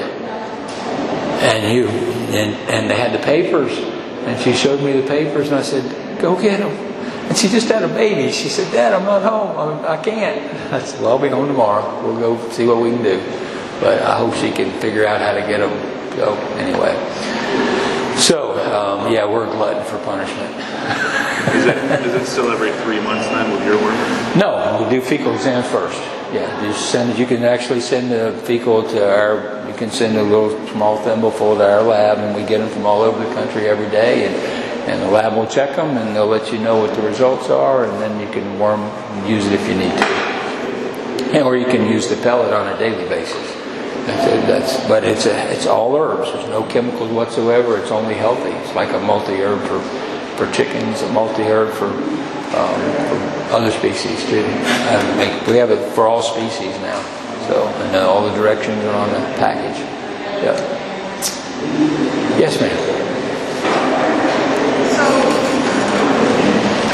and 1.43 1.75
you 1.75 1.87
and 1.87 2.55
and 2.69 2.89
they 2.89 2.95
had 2.95 3.13
the 3.13 3.23
papers." 3.23 3.77
And 4.25 4.39
she 4.39 4.53
showed 4.53 4.81
me 4.81 4.93
the 4.93 5.07
papers, 5.07 5.47
and 5.49 5.57
I 5.57 5.61
said, 5.61 5.83
"Go 6.19 6.41
get 6.41 6.59
them." 6.59 6.71
And 7.27 7.37
she 7.37 7.49
just 7.49 7.67
had 7.67 7.83
a 7.83 7.87
baby. 7.89 8.31
She 8.31 8.49
said, 8.49 8.71
"Dad, 8.71 8.93
I'm 8.93 9.05
not 9.05 9.21
home. 9.23 9.57
I'm, 9.57 9.85
I 9.85 10.01
can't." 10.01 10.73
I 10.73 10.81
said, 10.81 11.01
"Well, 11.01 11.11
I'll 11.11 11.19
be 11.19 11.29
home 11.29 11.47
tomorrow. 11.47 11.83
We'll 12.05 12.19
go 12.19 12.49
see 12.49 12.65
what 12.65 12.77
we 12.77 12.91
can 12.91 13.03
do." 13.03 13.19
But 13.79 14.01
I 14.01 14.17
hope 14.17 14.33
she 14.35 14.51
can 14.51 14.71
figure 14.79 15.05
out 15.05 15.19
how 15.19 15.33
to 15.33 15.41
get 15.41 15.59
them. 15.59 15.73
So 16.15 16.35
anyway, 16.55 16.93
so 18.17 18.52
yeah, 19.13 19.29
we're 19.29 19.47
a 19.47 19.51
glutton 19.51 19.83
for 19.85 20.03
punishment. 20.03 20.49
Is 21.53 21.65
it, 21.67 21.77
is 22.03 22.15
it 22.15 22.25
still 22.25 22.49
every 22.49 22.71
three 22.81 22.99
months 22.99 23.27
then 23.27 23.51
with 23.51 23.63
your 23.63 23.79
worm? 23.79 23.95
No, 24.39 24.83
we 24.83 24.89
do 24.89 25.01
fecal 25.01 25.35
exams 25.35 25.67
first. 25.67 26.01
Yeah, 26.33 26.65
you 26.65 26.73
send. 26.73 27.15
You 27.19 27.27
can 27.27 27.43
actually 27.43 27.81
send 27.81 28.09
the 28.09 28.35
fecal 28.45 28.81
to 28.89 29.07
our. 29.07 29.67
You 29.69 29.75
can 29.75 29.91
send 29.91 30.17
a 30.17 30.23
little 30.23 30.49
small 30.69 30.97
thimbleful 30.97 31.57
to 31.57 31.63
our 31.63 31.83
lab, 31.83 32.17
and 32.17 32.35
we 32.35 32.41
get 32.41 32.57
them 32.57 32.69
from 32.69 32.87
all 32.87 33.03
over 33.03 33.23
the 33.23 33.31
country 33.35 33.69
every 33.69 33.89
day, 33.91 34.25
and 34.25 34.35
and 34.89 35.01
the 35.03 35.11
lab 35.11 35.37
will 35.37 35.47
check 35.47 35.75
them, 35.75 35.95
and 35.95 36.15
they'll 36.15 36.25
let 36.25 36.51
you 36.51 36.57
know 36.57 36.79
what 36.79 36.95
the 36.95 37.03
results 37.03 37.51
are, 37.51 37.85
and 37.85 38.01
then 38.01 38.19
you 38.19 38.33
can 38.33 38.57
worm 38.57 38.81
use 39.29 39.45
it 39.45 39.53
if 39.53 39.67
you 39.67 39.75
need 39.75 39.95
to, 39.95 41.37
and 41.37 41.43
or 41.43 41.55
you 41.55 41.67
can 41.67 41.87
use 41.87 42.07
the 42.07 42.15
pellet 42.23 42.51
on 42.51 42.67
a 42.73 42.77
daily 42.79 43.07
basis. 43.07 43.62
It, 44.05 44.45
that's 44.47 44.85
but 44.87 45.03
it's 45.03 45.25
a 45.25 45.51
it's 45.51 45.65
all 45.65 45.95
herbs. 45.95 46.31
There's 46.33 46.49
no 46.49 46.63
chemicals 46.63 47.09
whatsoever. 47.11 47.77
It's 47.77 47.91
only 47.91 48.15
healthy. 48.15 48.49
It's 48.51 48.75
like 48.75 48.91
a 48.93 48.99
multi 48.99 49.35
herb 49.41 49.61
for 49.67 49.79
for 50.37 50.51
chickens, 50.51 51.01
a 51.03 51.09
multi 51.13 51.43
herb 51.43 51.69
for, 51.73 51.85
um, 51.85 52.79
for 53.07 53.53
other 53.53 53.71
species 53.71 54.23
too. 54.25 54.41
Make- 55.17 55.45
we 55.47 55.57
have 55.57 55.69
it 55.71 55.79
for 55.93 56.07
all 56.07 56.21
species 56.21 56.75
now. 56.81 56.99
So 57.47 57.67
and 57.67 57.95
uh, 57.95 58.09
all 58.09 58.27
the 58.27 58.35
directions 58.35 58.83
are 58.85 58.95
on 58.95 59.09
the 59.11 59.19
package. 59.37 59.79
Yep. 60.43 60.57
Yes, 62.35 62.59
ma'am. 62.59 62.75
So, 64.91 65.05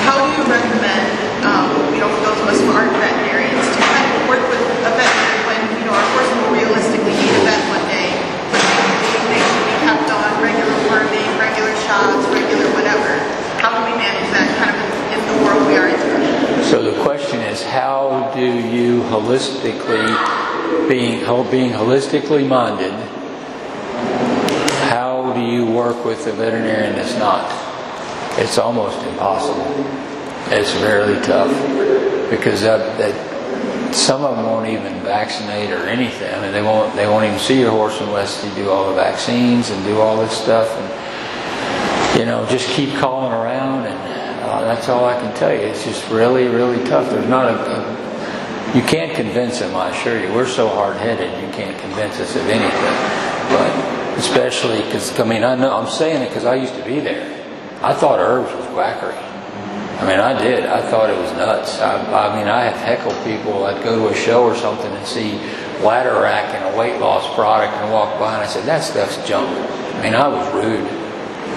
how 0.06 0.20
do 0.22 0.30
you 0.36 0.44
recommend, 0.46 1.06
um, 1.48 1.68
you 1.94 2.00
know, 2.04 2.10
for 2.12 2.22
those 2.22 2.40
of 2.44 2.48
us 2.54 2.60
who 2.62 2.70
aren't 2.76 2.94
veterinarians, 3.02 3.66
to 3.66 3.80
kind 3.82 4.08
of 4.14 4.30
work 4.30 4.44
with 4.52 4.62
a 4.86 4.92
veterinarian 4.94 5.44
when, 5.50 5.62
you 5.82 5.86
know, 5.90 5.96
our 5.96 6.08
horse 6.14 6.30
will 6.38 6.52
realistically 6.54 7.16
need 7.18 7.34
a 7.34 7.42
vet 7.48 7.62
one 7.74 7.86
day, 7.90 8.14
but 8.54 8.62
they, 8.62 9.34
they 9.34 9.42
should 9.42 9.66
be 9.66 9.78
kept 9.82 10.08
on 10.14 10.30
regular 10.44 10.78
worming, 10.92 11.30
regular 11.42 11.74
shots, 11.90 12.22
regular 12.30 12.68
whatever. 12.78 13.18
How 13.64 13.74
do 13.74 13.80
we 13.89 13.89
manage 14.00 14.32
that 14.32 14.48
kind 14.56 14.74
of 14.80 14.88
in 15.12 15.22
the 15.28 15.36
world 15.44 15.68
we 15.68 15.76
are 15.76 15.90
in? 15.92 16.64
So 16.64 16.82
the 16.82 17.02
question 17.04 17.42
is, 17.42 17.62
how 17.64 18.32
do 18.34 18.42
you 18.42 19.02
holistically, 19.04 20.08
being 20.88 21.20
being 21.52 21.72
holistically 21.72 22.48
minded, 22.48 22.94
how 24.90 25.34
do 25.34 25.42
you 25.42 25.66
work 25.66 26.06
with 26.06 26.26
a 26.28 26.32
veterinarian 26.32 26.96
that's 26.96 27.18
not? 27.18 27.46
It's 28.40 28.58
almost 28.58 28.98
impossible. 29.06 29.68
It's 30.52 30.72
very 30.76 31.20
tough 31.22 31.52
because 32.30 32.62
that, 32.62 32.98
that 32.98 33.94
some 33.94 34.24
of 34.24 34.38
them 34.38 34.46
won't 34.46 34.68
even 34.68 34.94
vaccinate 35.04 35.72
or 35.72 35.86
anything. 35.88 36.34
I 36.34 36.42
mean, 36.42 36.52
they 36.52 36.62
won't 36.62 36.96
they 36.96 37.08
won't 37.08 37.26
even 37.26 37.40
see 37.40 37.60
your 37.60 37.72
horse 37.72 38.00
unless 38.00 38.44
you 38.46 38.54
do 38.56 38.70
all 38.70 38.90
the 38.90 38.96
vaccines 38.96 39.70
and 39.70 39.84
do 39.84 40.00
all 40.00 40.18
this 40.18 40.32
stuff 40.32 40.70
and 40.70 42.20
you 42.20 42.26
know 42.26 42.46
just 42.48 42.68
keep 42.70 42.96
calling 42.96 43.32
around 43.32 43.59
that's 44.70 44.88
all 44.88 45.06
I 45.06 45.20
can 45.20 45.36
tell 45.36 45.52
you. 45.52 45.62
It's 45.62 45.84
just 45.84 46.08
really 46.10 46.48
really 46.48 46.84
tough. 46.86 47.10
There's 47.10 47.28
not 47.28 47.50
a, 47.50 48.78
you 48.78 48.84
can't 48.84 49.16
convince 49.16 49.60
them. 49.60 49.76
I 49.76 49.90
assure 49.90 50.22
you, 50.22 50.32
we're 50.34 50.48
so 50.48 50.68
hard 50.70 50.98
headed. 50.98 51.32
You 51.44 51.52
can't 51.52 51.78
convince 51.80 52.20
us 52.20 52.36
of 52.36 52.48
anything. 52.48 52.96
But 53.50 54.18
especially 54.18 54.82
because 54.84 55.20
I 55.20 55.24
mean 55.24 55.44
I 55.44 55.56
know 55.56 55.76
I'm 55.76 55.90
saying 55.90 56.22
it 56.22 56.30
because 56.30 56.46
I 56.46 56.56
used 56.56 56.76
to 56.76 56.86
be 56.86 57.00
there. 57.00 57.26
I 57.82 57.94
thought 57.94 58.20
herbs 58.20 58.54
was 58.54 58.68
quackery. 58.68 59.16
I 60.00 60.08
mean, 60.08 60.20
I 60.22 60.42
did. 60.42 60.66
I 60.66 60.82
thought 60.90 61.10
it 61.10 61.18
was 61.18 61.34
nuts. 61.34 61.80
I, 61.80 62.32
I 62.32 62.38
mean, 62.38 62.48
I 62.48 62.64
have 62.64 62.78
heckled 62.78 63.22
people. 63.26 63.66
I'd 63.66 63.84
go 63.84 64.00
to 64.00 64.14
a 64.14 64.16
show 64.16 64.44
or 64.44 64.56
something 64.56 64.90
and 64.94 65.06
see 65.06 65.34
ladder 65.84 66.22
rack 66.22 66.56
and 66.56 66.74
a 66.74 66.78
weight 66.78 67.02
loss 67.02 67.28
product 67.36 67.74
and 67.74 67.92
walk 67.92 68.18
by 68.18 68.34
and 68.36 68.44
I 68.44 68.48
said, 68.48 68.66
that 68.66 68.82
stuff's 68.82 69.18
junk. 69.28 69.50
I 69.50 70.04
mean, 70.04 70.16
I 70.16 70.28
was 70.28 70.48
rude. 70.54 70.88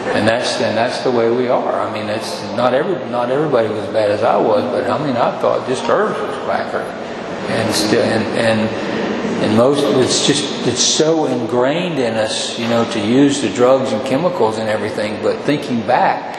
And 0.05 0.27
that's 0.27 0.61
and 0.61 0.77
that's 0.77 1.03
the 1.05 1.11
way 1.11 1.31
we 1.31 1.49
are. 1.49 1.81
I 1.81 1.93
mean, 1.93 2.09
it's 2.09 2.43
not 2.57 2.75
every 2.75 2.95
not 3.11 3.31
everybody 3.31 3.69
was 3.69 3.87
bad 3.89 4.11
as 4.11 4.23
I 4.23 4.37
was, 4.37 4.65
but 4.65 4.91
I 4.91 4.99
mean, 5.05 5.17
I 5.17 5.39
thought 5.41 5.67
just 5.69 5.85
herbs 5.89 6.19
was 6.21 6.45
quackery, 6.45 6.83
and 6.83 7.75
still 7.75 8.03
and 8.03 8.25
and 8.37 8.61
and 9.43 9.57
most 9.57 9.85
it's 9.99 10.27
just 10.27 10.67
it's 10.67 10.83
so 10.83 11.27
ingrained 11.27 11.99
in 11.99 12.15
us, 12.15 12.59
you 12.59 12.69
know, 12.69 12.85
to 12.93 13.01
use 13.01 13.41
the 13.43 13.49
drugs 13.51 13.93
and 13.93 14.05
chemicals 14.05 14.59
and 14.59 14.69
everything. 14.69 15.23
But 15.23 15.41
thinking 15.43 15.87
back, 15.87 16.37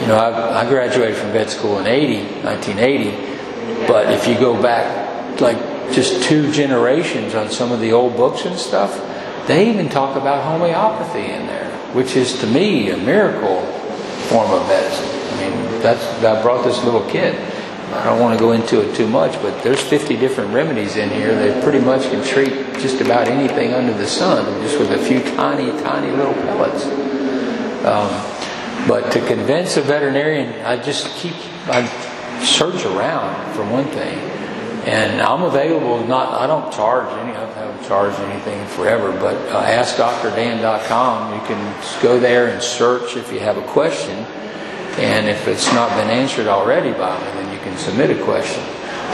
you 0.00 0.06
know, 0.06 0.16
I, 0.16 0.62
I 0.62 0.68
graduated 0.68 1.16
from 1.16 1.32
vet 1.32 1.50
school 1.50 1.78
in 1.78 1.86
80, 1.86 2.42
1980. 2.44 3.86
But 3.86 4.12
if 4.12 4.26
you 4.26 4.34
go 4.34 4.60
back 4.60 5.40
like 5.40 5.58
just 5.92 6.22
two 6.24 6.50
generations 6.52 7.34
on 7.34 7.50
some 7.50 7.72
of 7.72 7.80
the 7.80 7.92
old 7.92 8.16
books 8.16 8.44
and 8.44 8.56
stuff, 8.58 8.96
they 9.46 9.70
even 9.70 9.88
talk 9.88 10.16
about 10.16 10.44
homeopathy 10.44 11.32
in 11.32 11.46
there, 11.46 11.70
which 11.92 12.16
is 12.16 12.38
to 12.40 12.46
me 12.46 12.90
a 12.90 12.96
miracle 12.96 13.62
form 14.28 14.50
of 14.50 14.66
medicine. 14.68 15.08
I 15.08 15.48
mean, 15.48 15.82
that's 15.82 16.04
I 16.24 16.40
brought 16.42 16.64
this 16.64 16.82
little 16.84 17.08
kid, 17.08 17.34
I 17.92 18.04
don't 18.04 18.20
want 18.20 18.38
to 18.38 18.42
go 18.42 18.52
into 18.52 18.80
it 18.80 18.96
too 18.96 19.06
much, 19.06 19.32
but 19.42 19.62
there's 19.62 19.80
50 19.80 20.16
different 20.16 20.54
remedies 20.54 20.96
in 20.96 21.10
here 21.10 21.34
that 21.34 21.62
pretty 21.62 21.78
much 21.78 22.02
can 22.04 22.24
treat 22.24 22.54
just 22.80 23.02
about 23.02 23.28
anything 23.28 23.74
under 23.74 23.92
the 23.92 24.06
sun, 24.06 24.46
just 24.62 24.78
with 24.78 24.92
a 24.92 24.98
few 24.98 25.20
tiny, 25.36 25.70
tiny 25.82 26.10
little 26.16 26.32
pellets. 26.32 26.86
Um, 27.84 28.88
but 28.88 29.12
to 29.12 29.24
convince 29.26 29.76
a 29.76 29.82
veterinarian, 29.82 30.64
I 30.64 30.82
just 30.82 31.14
keep, 31.16 31.34
I 31.66 31.86
search 32.42 32.86
around 32.86 33.54
for 33.54 33.62
one 33.70 33.84
thing. 33.88 34.31
And 34.84 35.22
I'm 35.22 35.42
available, 35.42 36.04
not, 36.08 36.40
I 36.40 36.48
don't 36.48 36.72
charge 36.72 37.06
any, 37.20 37.36
I 37.36 37.46
haven't 37.52 37.86
charged 37.86 38.18
anything 38.18 38.66
forever, 38.66 39.12
but 39.12 39.36
uh, 39.48 39.62
askdrdan.com, 39.64 41.34
you 41.34 41.46
can 41.46 42.02
go 42.02 42.18
there 42.18 42.48
and 42.48 42.60
search 42.60 43.16
if 43.16 43.32
you 43.32 43.38
have 43.38 43.58
a 43.58 43.66
question. 43.68 44.16
And 44.98 45.28
if 45.28 45.46
it's 45.46 45.72
not 45.72 45.88
been 45.90 46.10
answered 46.10 46.48
already 46.48 46.90
by 46.92 47.16
me, 47.16 47.24
then 47.40 47.52
you 47.54 47.60
can 47.60 47.78
submit 47.78 48.10
a 48.10 48.24
question. 48.24 48.62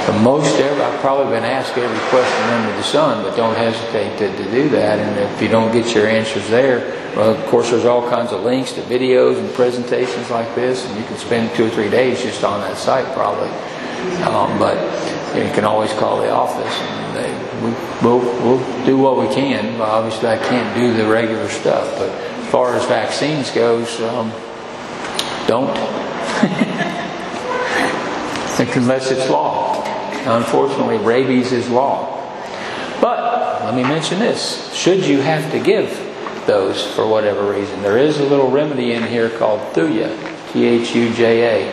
The 0.07 0.19
most 0.21 0.59
ever, 0.59 0.83
I've 0.83 1.01
probably 1.01 1.33
been 1.35 1.45
asked 1.45 1.77
every 1.77 2.09
question 2.09 2.43
under 2.45 2.75
the 2.75 2.83
sun, 2.83 3.23
but 3.23 3.37
don't 3.37 3.55
hesitate 3.55 4.17
to, 4.19 4.35
to 4.43 4.51
do 4.51 4.71
that. 4.71 4.99
And 4.99 5.19
if 5.21 5.43
you 5.43 5.49
don't 5.49 5.71
get 5.71 5.95
your 5.95 6.07
answers 6.07 6.49
there, 6.49 6.79
well, 7.15 7.35
of 7.35 7.47
course, 7.47 7.71
there's 7.71 7.85
all 7.85 8.09
kinds 8.09 8.33
of 8.33 8.43
links 8.43 8.73
to 8.73 8.81
videos 8.83 9.39
and 9.39 9.53
presentations 9.53 10.31
like 10.31 10.55
this, 10.55 10.87
and 10.87 10.99
you 10.99 11.05
can 11.05 11.19
spend 11.19 11.55
two 11.55 11.67
or 11.67 11.71
three 11.71 11.91
days 11.91 12.23
just 12.23 12.43
on 12.43 12.61
that 12.61 12.79
site 12.79 13.13
probably. 13.15 13.51
Um, 14.23 14.59
but 14.59 14.79
you, 15.37 15.53
can 15.53 15.65
always 15.65 15.93
call 15.93 16.19
the 16.19 16.31
office, 16.31 16.75
and 16.75 17.17
they, 17.17 17.31
we, 17.65 17.71
we'll, 18.03 18.21
we'll 18.43 18.87
do 18.87 18.97
what 18.99 19.19
we 19.19 19.27
can. 19.35 19.79
Well, 19.79 19.91
obviously, 19.91 20.29
I 20.29 20.39
can't 20.39 20.77
do 20.77 20.95
the 20.95 21.09
regular 21.09 21.49
stuff, 21.49 21.97
but 21.99 22.11
as 22.11 22.49
far 22.51 22.75
as 22.75 22.85
vaccines 22.87 23.51
goes, 23.51 24.01
um, 24.03 24.31
don't. 25.47 25.77
Unless 28.77 29.13
it's 29.13 29.31
law. 29.31 29.85
Unfortunately, 30.27 30.99
rabies 30.99 31.53
is 31.53 31.71
law. 31.71 32.17
But 33.01 33.65
let 33.65 33.75
me 33.75 33.83
mention 33.83 34.19
this: 34.19 34.75
should 34.75 35.07
you 35.07 35.21
have 35.21 35.51
to 35.53 35.61
give 35.61 36.09
those 36.49 36.85
for 36.95 37.07
whatever 37.07 37.53
reason, 37.53 37.83
there 37.83 37.99
is 37.99 38.19
a 38.19 38.25
little 38.25 38.51
remedy 38.51 38.93
in 38.93 39.05
here 39.05 39.29
called 39.29 39.61
Thuja, 39.75 40.09
T-H-U-J-A. 40.53 41.71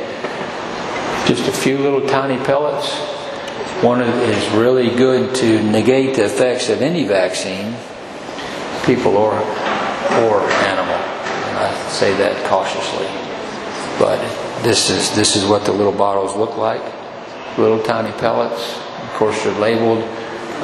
Just 1.25 1.47
a 1.47 1.51
few 1.51 1.79
little 1.79 2.05
tiny 2.07 2.37
pellets. 2.45 3.14
One 3.85 4.01
is 4.01 4.51
really 4.55 4.89
good 4.95 5.35
to 5.35 5.61
negate 5.61 6.15
the 6.15 6.25
effects 6.25 6.69
of 6.69 6.81
any 6.81 7.03
vaccine, 7.03 7.75
people 8.83 9.15
or 9.15 9.33
or 10.25 10.41
animal. 10.65 10.95
And 10.95 11.57
I 11.59 11.89
say 11.89 12.11
that 12.17 12.33
cautiously. 12.49 13.05
But 13.99 14.17
this 14.63 14.89
is 14.89 15.15
this 15.15 15.35
is 15.35 15.45
what 15.45 15.65
the 15.65 15.71
little 15.71 15.91
bottles 15.93 16.35
look 16.35 16.57
like. 16.57 16.81
Little 17.59 17.79
tiny 17.83 18.11
pellets. 18.17 18.75
Of 19.03 19.13
course, 19.19 19.43
they're 19.43 19.53
labeled. 19.59 20.01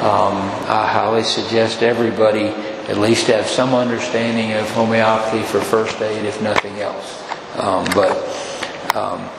Um, 0.02 0.34
I 0.66 0.84
highly 0.90 1.22
suggest 1.22 1.84
everybody 1.84 2.46
at 2.90 2.98
least 2.98 3.28
have 3.28 3.46
some 3.46 3.72
understanding 3.72 4.50
of 4.54 4.68
homeopathy 4.70 5.42
for 5.42 5.60
first 5.60 6.02
aid, 6.02 6.24
if 6.24 6.42
nothing 6.42 6.80
else. 6.80 7.22
Um, 7.56 7.84
but 7.94 8.18
um, 8.96 9.30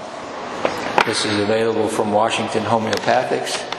this 1.05 1.25
is 1.25 1.37
available 1.41 1.89
from 1.89 2.13
Washington 2.13 2.63
Homeopathics. 2.63 3.72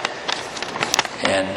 And 1.26 1.48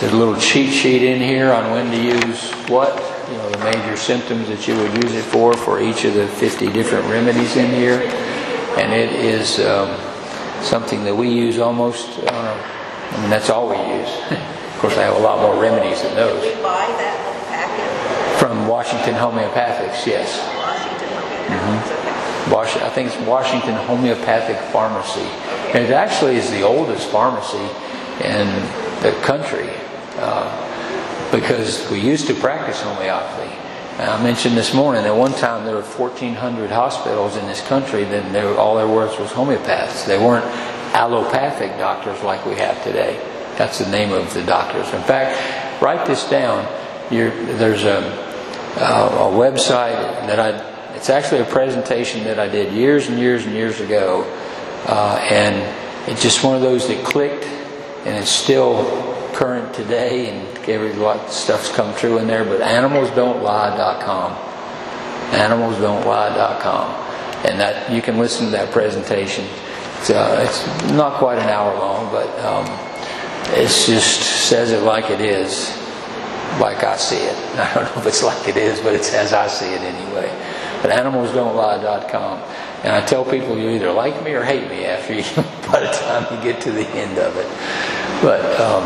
there's 0.00 0.12
a 0.12 0.16
little 0.16 0.36
cheat 0.36 0.72
sheet 0.72 1.02
in 1.02 1.20
here 1.20 1.52
on 1.52 1.70
when 1.70 1.90
to 1.90 2.02
use 2.02 2.50
what, 2.68 2.96
you 3.30 3.36
know, 3.36 3.50
the 3.50 3.58
major 3.58 3.96
symptoms 3.96 4.48
that 4.48 4.66
you 4.66 4.74
would 4.76 5.04
use 5.04 5.14
it 5.14 5.24
for, 5.24 5.52
for 5.54 5.80
each 5.80 6.04
of 6.04 6.14
the 6.14 6.26
50 6.26 6.72
different 6.72 7.04
remedies 7.06 7.56
in 7.56 7.70
here. 7.70 8.00
And 8.78 8.92
it 8.92 9.12
is 9.12 9.60
um, 9.60 9.94
something 10.62 11.04
that 11.04 11.14
we 11.14 11.28
use 11.28 11.58
almost, 11.58 12.18
uh, 12.20 13.10
I 13.10 13.20
mean, 13.20 13.30
that's 13.30 13.50
all 13.50 13.68
we 13.68 13.76
use. 13.76 14.08
of 14.30 14.78
course, 14.78 14.96
I 14.96 15.02
have 15.02 15.16
a 15.16 15.20
lot 15.20 15.40
more 15.40 15.60
remedies 15.60 16.02
than 16.02 16.14
those. 16.14 16.42
We 16.42 16.54
buy 16.62 16.86
that 16.96 17.20
little 17.26 17.44
packet 17.52 18.38
From 18.38 18.66
Washington 18.66 19.14
Homeopathics, 19.14 20.06
yes. 20.06 20.40
Washington, 20.56 21.12
okay. 21.18 22.54
Wash, 22.54 22.76
I 22.76 22.88
think 22.88 23.12
it's 23.12 23.26
Washington 23.26 23.74
Homeopathic 23.74 24.56
Pharmacy. 24.72 25.28
And 25.74 25.84
it 25.84 25.90
actually 25.90 26.36
is 26.36 26.50
the 26.50 26.62
oldest 26.62 27.08
pharmacy 27.10 27.68
in 28.20 28.46
the 29.02 29.12
country 29.22 29.70
uh, 30.16 31.30
because 31.32 31.88
we 31.90 32.00
used 32.00 32.26
to 32.26 32.34
practice 32.34 32.80
homeopathy. 32.82 33.56
I 33.98 34.22
mentioned 34.22 34.56
this 34.56 34.72
morning 34.72 35.04
at 35.04 35.14
one 35.14 35.32
time 35.32 35.66
there 35.66 35.74
were 35.74 35.82
1,400 35.82 36.70
hospitals 36.70 37.36
in 37.36 37.46
this 37.46 37.60
country, 37.66 38.04
then 38.04 38.56
all 38.56 38.76
there 38.76 38.88
was 38.88 39.18
was 39.18 39.30
homeopaths. 39.30 40.06
They 40.06 40.18
weren't 40.18 40.46
allopathic 40.94 41.76
doctors 41.78 42.22
like 42.22 42.44
we 42.46 42.54
have 42.54 42.82
today. 42.82 43.18
That's 43.58 43.78
the 43.78 43.90
name 43.90 44.12
of 44.12 44.32
the 44.32 44.42
doctors. 44.42 44.86
In 44.94 45.02
fact, 45.02 45.82
write 45.82 46.06
this 46.06 46.28
down. 46.30 46.66
You're, 47.12 47.30
there's 47.30 47.84
a, 47.84 47.98
a, 48.78 49.28
a 49.28 49.32
website 49.32 50.26
that 50.26 50.40
I 50.40 50.70
it's 50.94 51.08
actually 51.08 51.40
a 51.40 51.46
presentation 51.46 52.24
that 52.24 52.38
I 52.38 52.48
did 52.48 52.72
years 52.74 53.08
and 53.08 53.18
years 53.18 53.46
and 53.46 53.54
years 53.54 53.80
ago, 53.80 54.24
uh, 54.86 55.18
and 55.30 55.56
it's 56.10 56.22
just 56.22 56.44
one 56.44 56.56
of 56.56 56.62
those 56.62 56.88
that 56.88 57.04
clicked, 57.04 57.44
and 58.04 58.16
it's 58.16 58.30
still 58.30 58.84
current 59.32 59.72
today, 59.74 60.30
and 60.30 60.58
every 60.68 60.92
lot 60.94 61.18
of 61.18 61.30
stuff's 61.30 61.70
come 61.70 61.94
true 61.96 62.18
in 62.18 62.26
there. 62.26 62.44
But 62.44 62.60
animalsdon'tlie.com, 62.60 64.32
animalsdon'tlie.com, 65.32 67.46
and 67.46 67.60
that 67.60 67.90
you 67.90 68.02
can 68.02 68.18
listen 68.18 68.46
to 68.46 68.52
that 68.52 68.72
presentation. 68.72 69.44
It's, 69.98 70.10
uh, 70.10 70.46
it's 70.46 70.92
not 70.92 71.18
quite 71.18 71.38
an 71.38 71.48
hour 71.48 71.78
long, 71.78 72.10
but 72.10 72.28
um, 72.44 72.66
it 73.54 73.68
just 73.68 74.48
says 74.48 74.72
it 74.72 74.82
like 74.82 75.10
it 75.10 75.20
is, 75.20 75.76
like 76.60 76.84
I 76.84 76.96
see 76.96 77.16
it. 77.16 77.36
I 77.58 77.74
don't 77.74 77.84
know 77.84 78.00
if 78.00 78.06
it's 78.06 78.22
like 78.22 78.48
it 78.48 78.56
is, 78.56 78.80
but 78.80 78.94
it's 78.94 79.12
as 79.12 79.32
I 79.32 79.46
see 79.46 79.72
it 79.72 79.82
anyway 79.82 80.30
but 80.82 80.90
animalsdon'tlie.com. 80.90 82.42
And 82.82 82.92
I 82.92 83.04
tell 83.04 83.24
people 83.24 83.58
you 83.58 83.70
either 83.70 83.92
like 83.92 84.22
me 84.24 84.32
or 84.32 84.42
hate 84.42 84.68
me 84.70 84.84
after 84.84 85.14
you, 85.14 85.22
by 85.72 85.80
the 85.80 85.92
time 85.92 86.26
you 86.34 86.42
get 86.42 86.60
to 86.62 86.72
the 86.72 86.86
end 86.88 87.18
of 87.18 87.36
it. 87.36 87.46
But 88.22 88.44
um, 88.60 88.84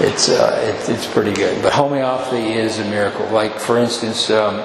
it's, 0.00 0.28
uh, 0.28 0.58
it's 0.64 0.88
it's 0.88 1.06
pretty 1.06 1.32
good. 1.32 1.62
But 1.62 1.72
homeopathy 1.72 2.52
is 2.52 2.78
a 2.78 2.84
miracle. 2.84 3.28
Like 3.30 3.58
for 3.58 3.78
instance, 3.78 4.30
um, 4.30 4.60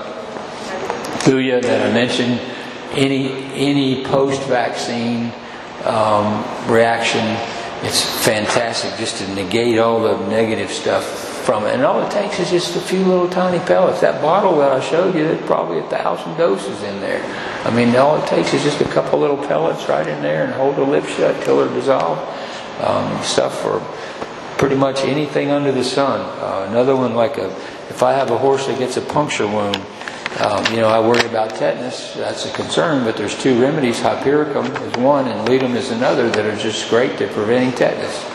Thuja 1.25 1.61
that 1.61 1.89
I 1.89 1.93
mentioned, 1.93 2.39
any 2.93 3.29
any 3.53 4.03
post-vaccine 4.05 5.31
um, 5.83 6.43
reaction, 6.71 7.25
it's 7.83 8.01
fantastic 8.23 8.97
just 8.97 9.17
to 9.17 9.35
negate 9.35 9.77
all 9.77 10.01
the 10.01 10.27
negative 10.29 10.71
stuff 10.71 11.24
from 11.45 11.65
it. 11.65 11.73
And 11.75 11.83
all 11.83 12.01
it 12.03 12.11
takes 12.11 12.39
is 12.39 12.49
just 12.49 12.75
a 12.75 12.81
few 12.81 13.05
little 13.05 13.29
tiny 13.29 13.63
pellets. 13.65 14.01
That 14.01 14.21
bottle 14.21 14.57
that 14.57 14.71
I 14.71 14.79
showed 14.79 15.15
you, 15.15 15.23
there's 15.23 15.45
probably 15.45 15.79
a 15.79 15.87
thousand 15.89 16.35
doses 16.37 16.81
in 16.81 16.99
there. 16.99 17.23
I 17.63 17.73
mean, 17.73 17.95
all 17.95 18.21
it 18.21 18.27
takes 18.27 18.53
is 18.53 18.63
just 18.63 18.81
a 18.81 18.85
couple 18.85 19.19
little 19.19 19.37
pellets 19.37 19.87
right 19.87 20.07
in 20.07 20.21
there 20.21 20.45
and 20.45 20.53
hold 20.53 20.75
the 20.75 20.83
lip 20.83 21.05
shut 21.05 21.43
till 21.43 21.57
they're 21.57 21.73
dissolved. 21.73 22.21
Um, 22.81 23.23
stuff 23.23 23.61
for 23.61 23.79
pretty 24.57 24.75
much 24.75 25.05
anything 25.05 25.51
under 25.51 25.71
the 25.71 25.83
sun. 25.83 26.19
Uh, 26.39 26.67
another 26.69 26.95
one, 26.95 27.15
like 27.15 27.37
a, 27.37 27.47
if 27.89 28.03
I 28.03 28.13
have 28.13 28.31
a 28.31 28.37
horse 28.37 28.67
that 28.67 28.79
gets 28.79 28.97
a 28.97 29.01
puncture 29.01 29.47
wound, 29.47 29.77
um, 30.39 30.65
you 30.73 30.81
know, 30.81 30.89
I 30.89 30.99
worry 30.99 31.25
about 31.25 31.51
tetanus. 31.51 32.13
That's 32.15 32.45
a 32.45 32.53
concern, 32.53 33.05
but 33.05 33.15
there's 33.15 33.41
two 33.41 33.61
remedies. 33.61 34.01
Hypericum 34.01 34.65
is 34.65 34.97
one, 34.97 35.29
and 35.29 35.47
Ledum 35.47 35.75
is 35.75 35.91
another 35.91 36.29
that 36.29 36.45
are 36.45 36.57
just 36.57 36.89
great 36.89 37.21
at 37.21 37.31
preventing 37.31 37.71
tetanus. 37.71 38.25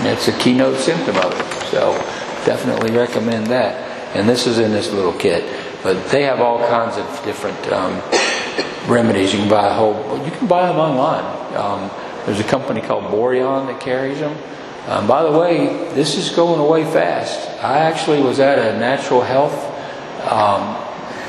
And 0.00 0.08
it's 0.08 0.26
a 0.26 0.36
keynote 0.38 0.78
symptom 0.80 1.16
of 1.18 1.32
it. 1.32 1.53
So 1.70 1.92
definitely 2.44 2.96
recommend 2.96 3.46
that. 3.48 4.16
And 4.16 4.28
this 4.28 4.46
is 4.46 4.58
in 4.58 4.70
this 4.72 4.92
little 4.92 5.12
kit. 5.12 5.44
But 5.82 6.08
they 6.10 6.22
have 6.22 6.40
all 6.40 6.58
kinds 6.68 6.96
of 6.96 7.24
different 7.24 7.58
um, 7.72 8.00
remedies. 8.90 9.32
You 9.32 9.40
can 9.40 9.50
buy 9.50 9.68
a 9.68 9.74
whole. 9.74 10.24
You 10.24 10.30
can 10.30 10.46
buy 10.46 10.66
them 10.66 10.78
online. 10.78 11.24
Um, 11.56 11.90
there's 12.24 12.40
a 12.40 12.44
company 12.44 12.80
called 12.80 13.04
Boiron 13.04 13.66
that 13.66 13.80
carries 13.80 14.18
them. 14.18 14.36
Um, 14.86 15.06
by 15.06 15.22
the 15.22 15.38
way, 15.38 15.92
this 15.94 16.16
is 16.16 16.34
going 16.34 16.60
away 16.60 16.84
fast. 16.84 17.48
I 17.62 17.78
actually 17.78 18.22
was 18.22 18.40
at 18.40 18.58
a 18.58 18.78
natural 18.78 19.22
health. 19.22 19.54
Um, 20.24 20.76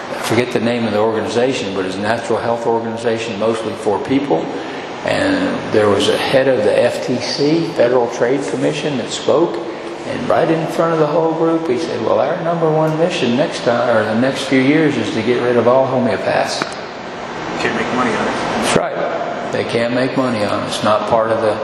I 0.07 0.21
forget 0.27 0.53
the 0.53 0.59
name 0.59 0.85
of 0.85 0.93
the 0.93 0.99
organization, 0.99 1.73
but 1.73 1.85
it's 1.85 1.95
a 1.95 2.01
natural 2.01 2.39
health 2.39 2.65
organization 2.65 3.39
mostly 3.39 3.73
for 3.73 4.03
people. 4.05 4.37
And 5.05 5.73
there 5.73 5.87
was 5.89 6.09
a 6.09 6.17
head 6.17 6.47
of 6.47 6.63
the 6.63 6.71
FTC, 6.71 7.73
Federal 7.75 8.09
Trade 8.11 8.41
Commission, 8.49 8.97
that 8.97 9.09
spoke. 9.09 9.55
And 10.05 10.29
right 10.29 10.49
in 10.49 10.67
front 10.73 10.93
of 10.93 10.99
the 10.99 11.07
whole 11.07 11.33
group, 11.33 11.67
he 11.67 11.79
said, 11.79 11.99
Well, 12.05 12.19
our 12.19 12.41
number 12.43 12.71
one 12.71 12.95
mission 12.99 13.35
next 13.35 13.63
time, 13.63 13.89
or 13.89 14.03
the 14.03 14.19
next 14.19 14.45
few 14.45 14.61
years, 14.61 14.95
is 14.97 15.11
to 15.15 15.23
get 15.23 15.41
rid 15.41 15.57
of 15.57 15.67
all 15.67 15.87
homeopaths. 15.87 16.61
Can't 17.59 17.75
make 17.75 17.95
money 17.95 18.11
on 18.11 18.27
it. 18.27 18.31
That's 18.31 18.77
right. 18.77 19.51
They 19.51 19.63
can't 19.63 19.95
make 19.95 20.15
money 20.15 20.43
on 20.43 20.63
it. 20.63 20.67
It's 20.67 20.83
not 20.83 21.09
part 21.09 21.31
of 21.31 21.41
the 21.41 21.55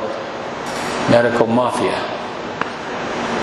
medical 1.11 1.45
mafia. 1.45 1.97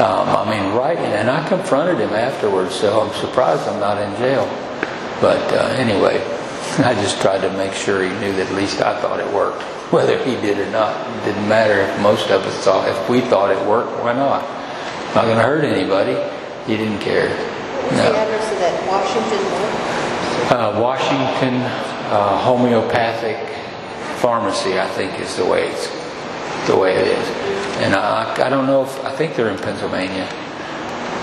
Um, 0.02 0.28
I 0.28 0.50
mean, 0.50 0.74
right, 0.74 0.98
and 0.98 1.30
I 1.30 1.48
confronted 1.48 1.98
him 1.98 2.10
afterwards, 2.10 2.74
so 2.74 3.00
I'm 3.00 3.14
surprised 3.20 3.68
I'm 3.68 3.78
not 3.78 4.02
in 4.02 4.16
jail. 4.16 4.46
But 5.20 5.42
uh, 5.52 5.74
anyway, 5.78 6.18
I 6.78 6.94
just 6.94 7.20
tried 7.20 7.42
to 7.42 7.50
make 7.52 7.72
sure 7.72 8.02
he 8.02 8.08
knew 8.20 8.32
that 8.32 8.48
at 8.48 8.54
least 8.54 8.80
I 8.80 9.00
thought 9.00 9.20
it 9.20 9.32
worked. 9.32 9.62
Whether 9.92 10.18
he 10.24 10.32
did 10.36 10.58
or 10.58 10.70
not, 10.70 10.94
it 11.18 11.24
didn't 11.24 11.48
matter 11.48 11.80
if 11.80 12.00
most 12.00 12.30
of 12.30 12.42
us 12.42 12.64
thought, 12.64 12.88
if 12.88 13.08
we 13.08 13.20
thought 13.20 13.50
it 13.50 13.66
worked, 13.66 13.90
why 14.02 14.12
not? 14.12 14.57
Not 15.18 15.26
gonna 15.26 15.42
hurt 15.42 15.64
anybody. 15.64 16.14
He 16.70 16.76
didn't 16.76 17.00
care. 17.00 17.28
What's 17.28 17.96
the 17.96 18.16
address 18.16 18.52
of 18.52 18.58
that 18.60 18.86
Washington? 18.86 19.42
Uh, 20.56 20.80
Washington 20.80 21.54
uh, 22.12 22.38
Homeopathic 22.38 23.36
Pharmacy, 24.20 24.78
I 24.78 24.86
think, 24.86 25.18
is 25.18 25.34
the 25.36 25.44
way 25.44 25.66
it's 25.66 25.88
the 26.68 26.76
way 26.76 26.94
it 26.94 27.08
is. 27.08 27.28
And 27.82 27.96
I, 27.96 28.46
I 28.46 28.48
don't 28.48 28.68
know 28.68 28.84
if 28.84 29.04
I 29.04 29.10
think 29.10 29.34
they're 29.34 29.50
in 29.50 29.58
Pennsylvania. 29.58 30.28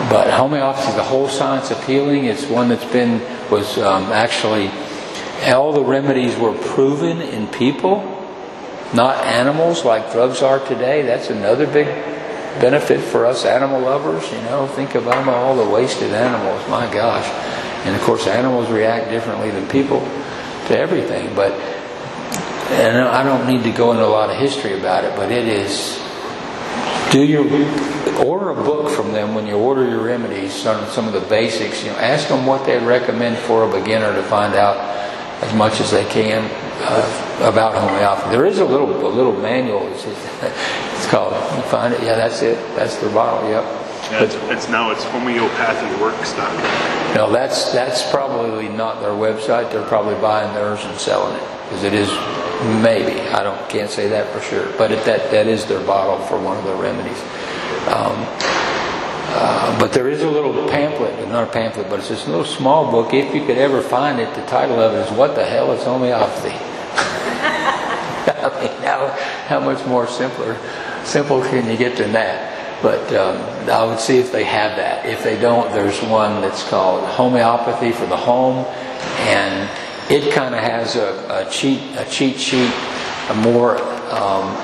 But 0.10 0.30
homeopathy, 0.30 0.92
the 0.98 1.04
whole 1.04 1.30
science 1.30 1.72
of 1.72 1.82
healing, 1.86 2.26
it's 2.26 2.46
one 2.48 2.68
that's 2.68 2.92
been 2.92 3.22
was 3.50 3.78
um, 3.78 4.12
actually 4.12 4.72
all 5.46 5.72
the 5.72 5.86
remedies 5.86 6.36
were 6.36 6.52
proven 6.52 7.22
in 7.22 7.48
people, 7.48 8.04
not 8.94 9.24
animals 9.24 9.86
like 9.86 10.12
drugs 10.12 10.42
are 10.42 10.60
today. 10.68 11.04
That's 11.04 11.30
another 11.30 11.66
big 11.66 12.15
benefit 12.60 13.02
for 13.02 13.26
us 13.26 13.46
animal 13.46 13.82
lovers. 13.82 14.32
You 14.32 14.42
know, 14.44 14.68
think 14.68 14.96
about 14.96 15.28
all 15.28 15.56
the 15.56 15.70
wasted 15.70 16.12
animals. 16.12 16.68
My 16.70 16.92
gosh, 16.94 17.28
and 17.86 17.96
of 17.96 18.02
course, 18.02 18.28
animals 18.28 18.70
react 18.70 19.10
differently 19.10 19.52
than 19.52 19.68
people 19.70 20.02
to 20.68 20.78
everything. 20.78 21.36
But 21.36 21.52
and 22.72 22.98
I 22.98 23.24
don't 23.24 23.48
need 23.48 23.64
to 23.64 23.72
go 23.72 23.92
into 23.92 24.06
a 24.06 24.08
lot 24.08 24.30
of 24.30 24.38
history 24.38 24.78
about 24.78 25.04
it, 25.04 25.16
but 25.16 25.32
it 25.32 25.48
is 25.48 26.02
do 27.12 27.24
your 27.24 27.46
order 28.26 28.50
a 28.50 28.56
book 28.56 28.90
from 28.90 29.12
them 29.12 29.36
when 29.36 29.46
you 29.46 29.56
order 29.56 29.88
your 29.88 30.02
remedies 30.02 30.54
some, 30.54 30.86
some 30.88 31.08
of 31.08 31.14
the 31.14 31.22
basics 31.22 31.84
you 31.84 31.90
know 31.90 31.98
ask 31.98 32.28
them 32.28 32.46
what 32.46 32.66
they 32.66 32.78
recommend 32.80 33.38
for 33.38 33.70
a 33.70 33.80
beginner 33.80 34.14
to 34.14 34.24
find 34.24 34.56
out 34.56 34.76
as 35.44 35.54
much 35.54 35.80
as 35.80 35.92
they 35.92 36.04
can 36.06 36.50
uh, 36.82 37.50
about 37.50 37.74
homeopathy 37.76 38.30
there 38.32 38.46
is 38.46 38.60
a 38.60 38.66
little 38.66 39.06
a 39.06 39.08
little 39.08 39.34
manual 39.40 39.88
it's 40.96 41.08
called 41.08 41.34
you 41.56 41.62
find 41.64 41.94
it 41.94 42.02
yeah 42.02 42.16
that's 42.16 42.42
it 42.42 42.58
that's 42.76 42.98
the 42.98 43.10
bottle 43.10 43.48
yep 43.50 43.64
Yeah, 44.12 44.24
it's, 44.24 44.36
it's 44.54 44.70
now 44.70 44.92
it's 44.92 45.04
homeopathyworks.com. 45.06 47.16
no 47.16 47.32
that's 47.32 47.72
that's 47.72 48.10
probably 48.12 48.70
not 48.70 49.02
their 49.02 49.12
website 49.12 49.72
they're 49.72 49.86
probably 49.88 50.16
buying 50.22 50.54
theirs 50.54 50.84
and 50.86 50.98
selling 50.98 51.36
it 51.36 51.44
because 51.64 51.84
it 51.84 51.94
is 51.94 52.10
maybe 52.82 53.20
I 53.32 53.44
don't 53.44 53.70
can't 53.70 53.90
say 53.90 54.08
that 54.10 54.32
for 54.34 54.42
sure 54.42 54.68
but 54.78 54.92
it, 54.92 55.04
that 55.06 55.32
that 55.32 55.48
is 55.48 55.66
their 55.66 55.84
bottle 55.86 56.20
for 56.28 56.38
one 56.40 56.58
of 56.58 56.64
their 56.64 56.76
remedies 56.78 57.20
um, 57.88 58.26
uh, 59.38 59.80
but 59.80 59.92
there 59.92 60.08
is 60.08 60.22
a 60.22 60.30
little 60.30 60.54
pamphlet, 60.70 61.28
not 61.30 61.48
a 61.48 61.52
pamphlet, 61.52 61.90
but 61.90 62.00
it's 62.00 62.08
just 62.08 62.26
a 62.28 62.30
little 62.30 62.46
small 62.46 62.90
book. 62.90 63.14
If 63.14 63.36
you 63.36 63.46
could 63.46 63.58
ever 63.58 63.82
find 63.82 64.20
it, 64.20 64.34
the 64.34 64.46
title 64.46 64.80
of 64.80 64.94
it 64.94 65.12
is 65.12 65.18
"What 65.18 65.36
the 65.36 65.44
Hell 65.44 65.72
Is 65.74 65.84
Homeopathy." 65.84 66.56
How 69.48 69.60
much 69.60 69.86
more 69.86 70.08
simpler, 70.08 70.58
simple 71.04 71.42
can 71.42 71.70
you 71.70 71.78
get 71.78 71.98
than 71.98 72.14
that? 72.14 72.82
But 72.82 73.14
um, 73.14 73.70
I 73.70 73.84
would 73.86 74.00
see 74.00 74.18
if 74.18 74.32
they 74.32 74.44
have 74.44 74.76
that. 74.78 75.06
If 75.06 75.24
they 75.24 75.40
don't, 75.40 75.72
there's 75.72 76.02
one 76.04 76.42
that's 76.42 76.68
called 76.68 77.04
Homeopathy 77.04 77.92
for 77.92 78.06
the 78.06 78.18
Home, 78.18 78.66
and 79.28 79.70
it 80.12 80.34
kind 80.34 80.54
of 80.54 80.62
has 80.62 80.96
a, 80.96 81.46
a 81.48 81.50
cheat 81.52 81.80
a 81.96 82.06
cheat 82.06 82.40
sheet, 82.40 82.72
a 83.30 83.36
more 83.36 83.82
um, 84.12 84.56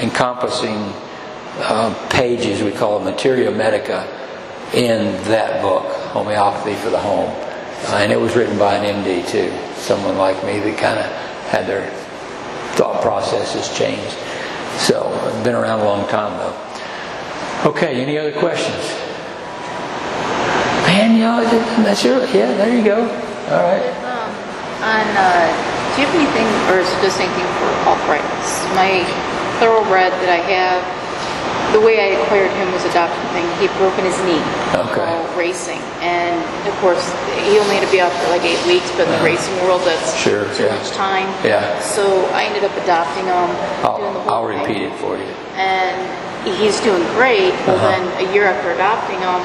encompassing 0.00 0.92
uh, 1.58 2.08
pages, 2.10 2.62
we 2.62 2.72
call 2.72 3.00
it 3.00 3.04
Materia 3.04 3.50
Medica, 3.50 4.06
in 4.74 5.12
that 5.24 5.62
book, 5.62 5.84
Homeopathy 6.10 6.74
for 6.74 6.90
the 6.90 6.98
Home. 6.98 7.30
Uh, 7.88 7.98
and 7.98 8.12
it 8.12 8.20
was 8.20 8.34
written 8.34 8.58
by 8.58 8.76
an 8.76 9.04
MD 9.04 9.26
too, 9.28 9.52
someone 9.76 10.16
like 10.16 10.36
me 10.44 10.58
that 10.58 10.78
kind 10.78 10.98
of 10.98 11.06
had 11.48 11.66
their 11.66 11.90
thought 12.76 13.02
processes 13.02 13.76
changed. 13.76 14.16
So, 14.78 15.08
I've 15.08 15.42
been 15.42 15.54
around 15.54 15.80
a 15.80 15.84
long 15.84 16.06
time 16.08 16.36
though. 16.38 16.54
Okay, 17.70 18.00
any 18.00 18.18
other 18.18 18.32
questions? 18.32 18.84
Man, 20.86 21.16
y'all, 21.18 21.42
that's 21.82 22.04
your, 22.04 22.20
yeah, 22.30 22.52
there 22.54 22.76
you 22.76 22.84
go. 22.84 23.00
All 23.00 23.62
right. 23.64 23.82
Um, 24.04 24.30
on, 24.84 25.06
uh, 25.16 25.48
do 25.96 26.02
you 26.02 26.06
have 26.06 26.14
anything, 26.14 26.48
or 26.68 26.78
is 26.84 26.88
it 26.88 27.00
just 27.00 27.18
anything 27.18 27.48
for 27.56 27.70
arthritis? 27.88 28.62
My 28.76 29.02
thoroughbred 29.58 30.12
that 30.12 30.28
I 30.28 30.40
have, 30.52 30.84
the 31.72 31.80
way 31.82 32.00
I 32.00 32.16
acquired 32.22 32.50
him 32.56 32.72
was 32.72 32.84
adopted 32.86 33.20
thing. 33.34 33.44
He 33.60 33.66
had 33.68 33.74
broken 33.76 34.04
his 34.06 34.16
knee 34.24 34.40
Okay. 34.74 35.02
while 35.04 35.26
racing, 35.36 35.80
and 36.00 36.36
of 36.66 36.74
course 36.80 37.02
he 37.48 37.58
only 37.58 37.76
had 37.76 37.84
to 37.84 37.92
be 37.92 38.00
out 38.00 38.12
for 38.22 38.28
like 38.30 38.42
eight 38.46 38.60
weeks. 38.66 38.88
But 38.96 39.08
in 39.08 39.12
the 39.18 39.24
racing 39.24 39.54
world, 39.64 39.82
that's 39.84 40.14
Sure, 40.16 40.46
too 40.54 40.64
yeah. 40.70 40.76
much 40.78 40.90
time. 40.96 41.28
Yeah. 41.44 41.78
So 41.80 42.04
I 42.32 42.44
ended 42.48 42.64
up 42.64 42.72
adopting 42.80 43.26
him. 43.26 43.48
I'll, 43.84 43.98
doing 43.98 44.14
the 44.14 44.20
whole 44.24 44.46
I'll 44.46 44.48
thing 44.48 44.60
repeat 44.62 44.82
it 44.88 44.94
for 45.02 45.16
you. 45.18 45.28
and 45.58 45.96
he's 46.46 46.78
doing 46.80 47.02
great. 47.18 47.52
Well, 47.66 47.76
Uh-huh. 47.76 47.90
then 47.90 48.04
a 48.22 48.32
year 48.32 48.46
after 48.46 48.70
adopting 48.70 49.18
him, 49.20 49.40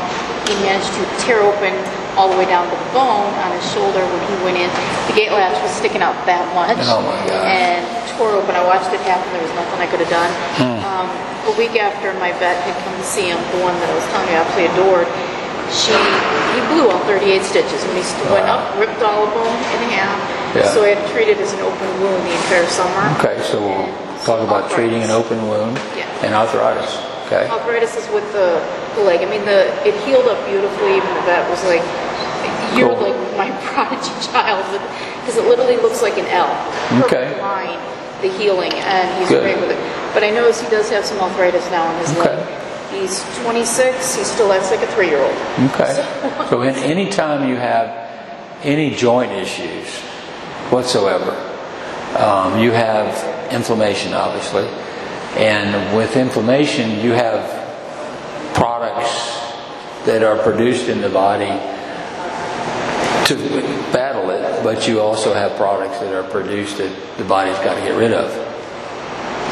he 0.48 0.54
managed 0.64 0.94
to 0.94 1.04
tear 1.26 1.42
open 1.42 1.74
all 2.16 2.28
the 2.30 2.38
way 2.38 2.46
down 2.46 2.68
to 2.70 2.76
the 2.76 2.90
bone 2.94 3.32
on 3.42 3.50
his 3.56 3.66
shoulder 3.74 4.04
when 4.06 4.22
he 4.30 4.36
went 4.46 4.58
in. 4.60 4.70
The 5.08 5.14
gate 5.16 5.32
latch 5.32 5.56
was 5.64 5.72
sticking 5.72 6.02
out 6.04 6.14
that 6.28 6.44
much. 6.54 6.78
Oh, 6.86 7.02
my. 7.02 7.16
And 7.48 7.82
tore 8.20 8.36
open. 8.36 8.54
I 8.56 8.64
watched 8.68 8.92
it 8.94 9.00
happen. 9.08 9.26
There 9.34 9.42
was 9.42 9.54
nothing 9.56 9.80
I 9.82 9.88
could 9.88 10.04
have 10.04 10.12
done. 10.12 10.32
Hmm. 10.60 10.80
Um, 10.86 11.08
a 11.50 11.54
week 11.58 11.76
after 11.80 12.14
my 12.20 12.32
vet 12.38 12.58
had 12.64 12.76
come 12.86 12.96
to 12.98 13.04
see 13.08 13.30
him, 13.30 13.40
the 13.56 13.62
one 13.66 13.74
that 13.82 13.90
I 13.90 13.96
was 13.98 14.06
telling 14.14 14.30
you 14.30 14.38
I 14.38 14.46
absolutely 14.46 14.70
adored, 14.78 15.08
she 15.74 15.96
he 16.54 16.60
blew 16.70 16.92
all 16.92 17.00
38 17.08 17.42
stitches 17.48 17.80
and 17.88 17.94
he 17.96 18.04
went 18.30 18.46
up, 18.46 18.62
ripped 18.78 19.02
all 19.02 19.26
of 19.26 19.32
them 19.34 19.48
in 19.80 19.82
half. 19.96 20.20
Yeah. 20.54 20.68
So 20.76 20.84
I 20.84 20.94
had 20.94 21.00
to 21.00 21.08
treat 21.16 21.32
it 21.32 21.40
as 21.40 21.54
an 21.54 21.62
open 21.64 21.88
wound 22.04 22.22
the 22.28 22.36
entire 22.36 22.68
summer. 22.68 23.02
Okay, 23.18 23.40
so 23.48 23.56
we'll 23.64 23.88
talk 24.28 24.44
about 24.44 24.70
treating 24.70 25.02
an 25.02 25.10
open 25.12 25.40
wound 25.48 25.78
Yeah. 25.96 26.06
and 26.28 26.36
arthritis. 26.36 26.92
Okay. 27.32 27.48
Arthritis 27.48 27.96
is 27.96 28.04
with 28.12 28.28
the, 28.36 28.60
the 29.00 29.02
leg. 29.08 29.24
I 29.24 29.30
mean, 29.32 29.46
the 29.48 29.72
it 29.88 29.96
healed 30.04 30.28
up 30.28 30.44
beautifully. 30.52 31.00
Even 31.00 31.08
the 31.16 31.24
vet 31.24 31.48
was 31.48 31.64
like, 31.64 31.80
"You're 32.76 32.92
Cool. 32.92 33.08
like 33.08 33.18
my 33.40 33.48
prodigy 33.72 34.12
child," 34.20 34.68
because 35.24 35.38
it 35.40 35.48
literally 35.48 35.78
looks 35.80 36.02
like 36.04 36.20
an 36.20 36.28
L. 36.28 36.52
Okay. 37.08 37.40
Line, 37.40 37.80
the 38.22 38.30
healing, 38.30 38.72
and 38.74 39.20
he's 39.20 39.30
Good. 39.30 39.42
great 39.44 39.60
with 39.60 39.72
it. 39.72 40.14
But 40.14 40.24
I 40.24 40.30
notice 40.30 40.62
he 40.62 40.70
does 40.70 40.90
have 40.90 41.06
some 41.06 41.20
arthritis 41.20 41.70
now 41.72 41.90
in 41.94 42.00
his 42.06 42.12
Okay. 42.18 42.36
leg. 42.36 42.48
He's 42.92 43.24
26. 43.44 44.16
He 44.16 44.24
still 44.24 44.52
acts 44.52 44.70
like 44.70 44.82
a 44.82 44.88
three-year-old. 44.88 45.36
Okay. 45.74 46.06
So 46.50 46.62
in 46.64 46.76
any 46.76 47.10
time 47.10 47.48
you 47.48 47.56
have 47.56 48.10
any 48.64 48.94
joint 48.94 49.32
issues 49.32 49.88
whatsoever, 50.70 51.32
um, 52.18 52.60
you 52.60 52.72
have 52.72 53.52
inflammation, 53.52 54.14
obviously, 54.14 54.68
and 55.38 55.96
with 55.96 56.18
inflammation, 56.18 57.00
you 57.00 57.12
have 57.14 57.60
products 58.54 59.40
that 60.06 60.24
are 60.24 60.38
produced 60.40 60.90
in 60.90 61.00
the 61.02 61.10
body 61.10 61.52
to 63.38 63.62
battle 63.92 64.30
it, 64.30 64.64
but 64.64 64.88
you 64.88 65.00
also 65.00 65.34
have 65.34 65.56
products 65.58 66.00
that 66.00 66.14
are 66.14 66.30
produced 66.30 66.78
that 66.78 67.18
the 67.18 67.24
body's 67.24 67.58
got 67.58 67.76
to 67.76 67.82
get 67.82 67.98
rid 67.98 68.14
of. 68.14 68.32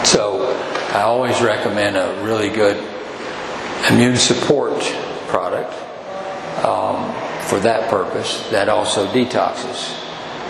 So 0.06 0.56
I 0.94 1.02
always 1.02 1.42
recommend 1.42 1.98
a 1.98 2.24
really 2.24 2.50
good 2.50 2.78
immune 3.92 4.18
support 4.18 4.82
product 5.28 5.74
um, 6.66 7.14
for 7.48 7.60
that 7.60 7.90
purpose 7.90 8.48
that 8.50 8.70
also 8.70 9.08
detoxes. 9.08 9.96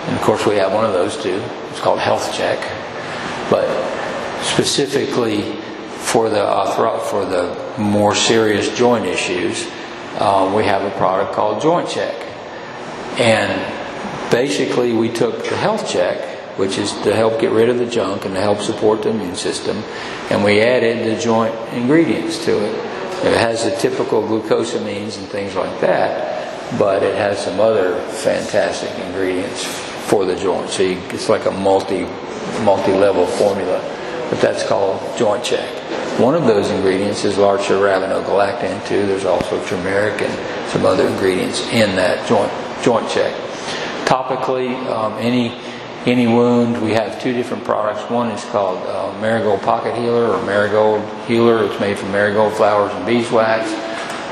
And 0.07 0.15
of 0.15 0.21
course, 0.23 0.45
we 0.45 0.55
have 0.55 0.73
one 0.73 0.85
of 0.85 0.93
those 0.93 1.21
too. 1.21 1.43
It's 1.69 1.79
called 1.79 1.99
Health 1.99 2.33
Check. 2.33 2.59
But 3.49 3.67
specifically 4.43 5.53
for 5.97 6.29
the 6.29 6.45
for 7.09 7.25
the 7.25 7.75
more 7.77 8.15
serious 8.15 8.75
joint 8.77 9.05
issues, 9.05 9.67
uh, 10.17 10.51
we 10.55 10.63
have 10.63 10.83
a 10.83 10.91
product 10.97 11.33
called 11.33 11.61
Joint 11.61 11.89
Check. 11.89 12.28
And 13.19 14.31
basically, 14.31 14.93
we 14.93 15.09
took 15.09 15.43
the 15.43 15.57
Health 15.57 15.89
Check, 15.89 16.57
which 16.57 16.77
is 16.77 16.93
to 17.03 17.13
help 17.13 17.41
get 17.41 17.51
rid 17.51 17.67
of 17.69 17.77
the 17.77 17.85
junk 17.85 18.23
and 18.23 18.33
to 18.33 18.39
help 18.39 18.59
support 18.59 19.03
the 19.03 19.09
immune 19.09 19.35
system, 19.35 19.83
and 20.29 20.41
we 20.41 20.61
added 20.61 21.05
the 21.05 21.21
joint 21.21 21.53
ingredients 21.73 22.43
to 22.45 22.51
it. 22.63 22.73
It 23.25 23.37
has 23.37 23.65
the 23.65 23.71
typical 23.71 24.23
glucosamines 24.23 25.17
and 25.17 25.27
things 25.27 25.55
like 25.55 25.81
that, 25.81 26.79
but 26.79 27.03
it 27.03 27.15
has 27.15 27.43
some 27.43 27.59
other 27.59 27.99
fantastic 28.03 28.97
ingredients 29.05 29.65
for 30.07 30.23
the 30.23 30.37
joint. 30.37 30.69
So 30.69 30.83
you, 30.83 30.97
it's 31.09 31.27
like 31.27 31.45
a 31.45 31.51
multi 31.51 32.03
multi-level 32.63 33.27
formula, 33.27 33.79
but 34.29 34.39
that's 34.39 34.65
called 34.65 35.01
Joint 35.17 35.43
Check. 35.43 35.69
One 36.19 36.35
of 36.35 36.45
those 36.45 36.69
ingredients 36.69 37.25
is 37.25 37.37
larch 37.37 37.67
arabinogalactan 37.67 38.87
too. 38.87 39.05
There's 39.05 39.25
also 39.25 39.63
turmeric 39.65 40.21
and 40.21 40.69
some 40.69 40.85
other 40.85 41.05
ingredients 41.07 41.67
in 41.73 41.95
that 41.97 42.25
joint 42.27 42.51
joint 42.83 43.09
check. 43.09 43.33
Topically, 44.05 44.73
um, 44.89 45.13
any 45.19 45.59
any 46.05 46.27
wound, 46.27 46.81
we 46.81 46.91
have 46.91 47.21
two 47.21 47.33
different 47.33 47.65
products. 47.65 48.09
One 48.09 48.31
is 48.31 48.43
called 48.45 48.77
uh, 48.87 49.19
Marigold 49.19 49.61
Pocket 49.61 49.95
Healer 49.95 50.31
or 50.31 50.43
Marigold 50.45 51.03
Healer. 51.27 51.65
It's 51.65 51.79
made 51.79 51.99
from 51.99 52.11
marigold 52.11 52.53
flowers 52.53 52.93
and 52.93 53.05
beeswax. 53.05 53.69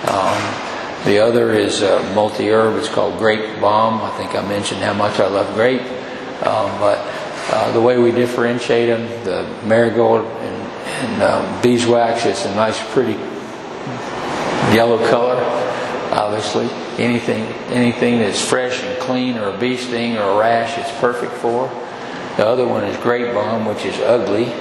Um, 0.07 0.65
the 1.05 1.19
other 1.19 1.51
is 1.51 1.83
uh, 1.83 2.11
multi-herb. 2.15 2.77
It's 2.77 2.89
called 2.89 3.17
Grape 3.17 3.59
Balm. 3.59 4.01
I 4.01 4.09
think 4.17 4.33
I 4.33 4.47
mentioned 4.47 4.81
how 4.81 4.93
much 4.93 5.19
I 5.19 5.27
love 5.27 5.53
grape. 5.55 5.81
Um, 5.81 6.71
but 6.79 6.99
uh, 7.49 7.71
the 7.73 7.81
way 7.81 7.97
we 7.97 8.11
differentiate 8.11 8.87
them, 8.87 9.07
the 9.23 9.43
marigold 9.65 10.25
and, 10.25 10.55
and 10.55 11.21
uh, 11.21 11.61
beeswax, 11.61 12.25
it's 12.25 12.45
a 12.45 12.55
nice, 12.55 12.79
pretty 12.93 13.13
yellow 14.73 14.97
color, 15.09 15.35
obviously. 16.17 16.67
Anything, 16.97 17.43
anything 17.71 18.19
that's 18.19 18.41
fresh 18.41 18.83
and 18.83 18.99
clean 18.99 19.37
or 19.37 19.49
a 19.53 19.57
bee 19.57 19.77
sting 19.77 20.17
or 20.17 20.23
a 20.23 20.37
rash, 20.37 20.77
it's 20.77 20.91
perfect 20.99 21.33
for. 21.33 21.69
The 22.37 22.45
other 22.45 22.67
one 22.67 22.83
is 22.83 22.97
grape 22.97 23.33
balm, 23.33 23.65
which 23.65 23.85
is 23.85 23.97
ugly. 23.99 24.45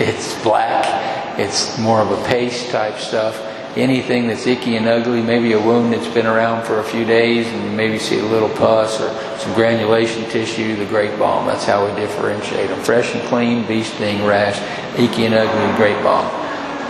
it's 0.00 0.40
black. 0.42 1.38
It's 1.38 1.78
more 1.78 2.00
of 2.00 2.10
a 2.10 2.28
paste 2.28 2.70
type 2.70 2.98
stuff. 2.98 3.40
Anything 3.76 4.26
that's 4.26 4.46
icky 4.46 4.76
and 4.76 4.86
ugly, 4.86 5.22
maybe 5.22 5.52
a 5.52 5.60
wound 5.60 5.92
that's 5.92 6.08
been 6.08 6.26
around 6.26 6.64
for 6.64 6.80
a 6.80 6.84
few 6.84 7.04
days 7.04 7.46
and 7.46 7.76
maybe 7.76 7.98
see 7.98 8.18
a 8.18 8.24
little 8.24 8.48
pus 8.48 9.00
or 9.00 9.38
some 9.38 9.52
granulation 9.54 10.24
tissue, 10.30 10.76
the 10.76 10.86
grape 10.86 11.18
balm. 11.18 11.46
That's 11.46 11.64
how 11.64 11.86
we 11.86 11.94
differentiate 12.00 12.70
them. 12.70 12.82
Fresh 12.82 13.14
and 13.14 13.22
clean, 13.28 13.66
bee 13.66 13.82
sting, 13.82 14.24
rash, 14.24 14.58
icky 14.98 15.26
and 15.26 15.34
ugly, 15.34 15.76
grape 15.76 16.02
balm. 16.02 16.24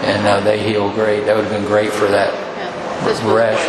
And 0.05 0.27
uh, 0.27 0.41
they 0.41 0.63
heal 0.63 0.93
great. 0.93 1.25
That 1.25 1.35
would 1.35 1.45
have 1.47 1.53
been 1.53 1.65
great 1.65 1.91
for 1.91 2.07
that. 2.07 2.46
This 3.05 3.23
was 3.23 3.33
rash. 3.35 3.61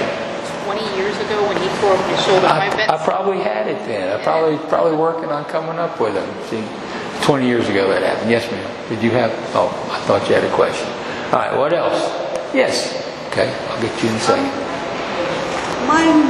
what, 0.67 0.77
20 0.79 0.97
years 0.97 1.15
ago 1.17 1.37
when 1.47 1.57
he 1.57 1.67
tore 1.79 1.93
up 1.95 2.05
his 2.09 2.19
shoulder. 2.25 2.47
I, 2.47 2.69
My 2.69 2.75
vet 2.75 2.89
I 2.89 2.97
probably 3.03 3.39
had 3.39 3.67
it 3.67 3.77
then. 3.87 4.19
I 4.19 4.23
probably 4.23 4.57
probably 4.69 4.95
working 4.95 5.29
on 5.31 5.45
coming 5.45 5.77
up 5.79 5.99
with 5.99 6.13
them. 6.13 6.27
See, 6.49 6.63
20 7.25 7.45
years 7.47 7.67
ago 7.69 7.87
that 7.89 8.01
happened. 8.03 8.29
Yes, 8.31 8.49
ma'am. 8.51 8.65
Did 8.89 9.03
you 9.03 9.11
have? 9.11 9.31
Oh, 9.55 9.69
I 9.91 9.99
thought 10.05 10.27
you 10.29 10.35
had 10.35 10.43
a 10.43 10.53
question. 10.55 10.87
All 11.31 11.39
right. 11.39 11.57
What 11.57 11.73
else? 11.73 11.99
Yes. 12.53 12.93
Okay. 13.31 13.51
I'll 13.69 13.81
get 13.81 13.91
you 14.03 14.09
in 14.09 14.15
a 14.15 14.19
second. 14.19 14.45
Um, 14.47 15.87
mine 15.87 16.23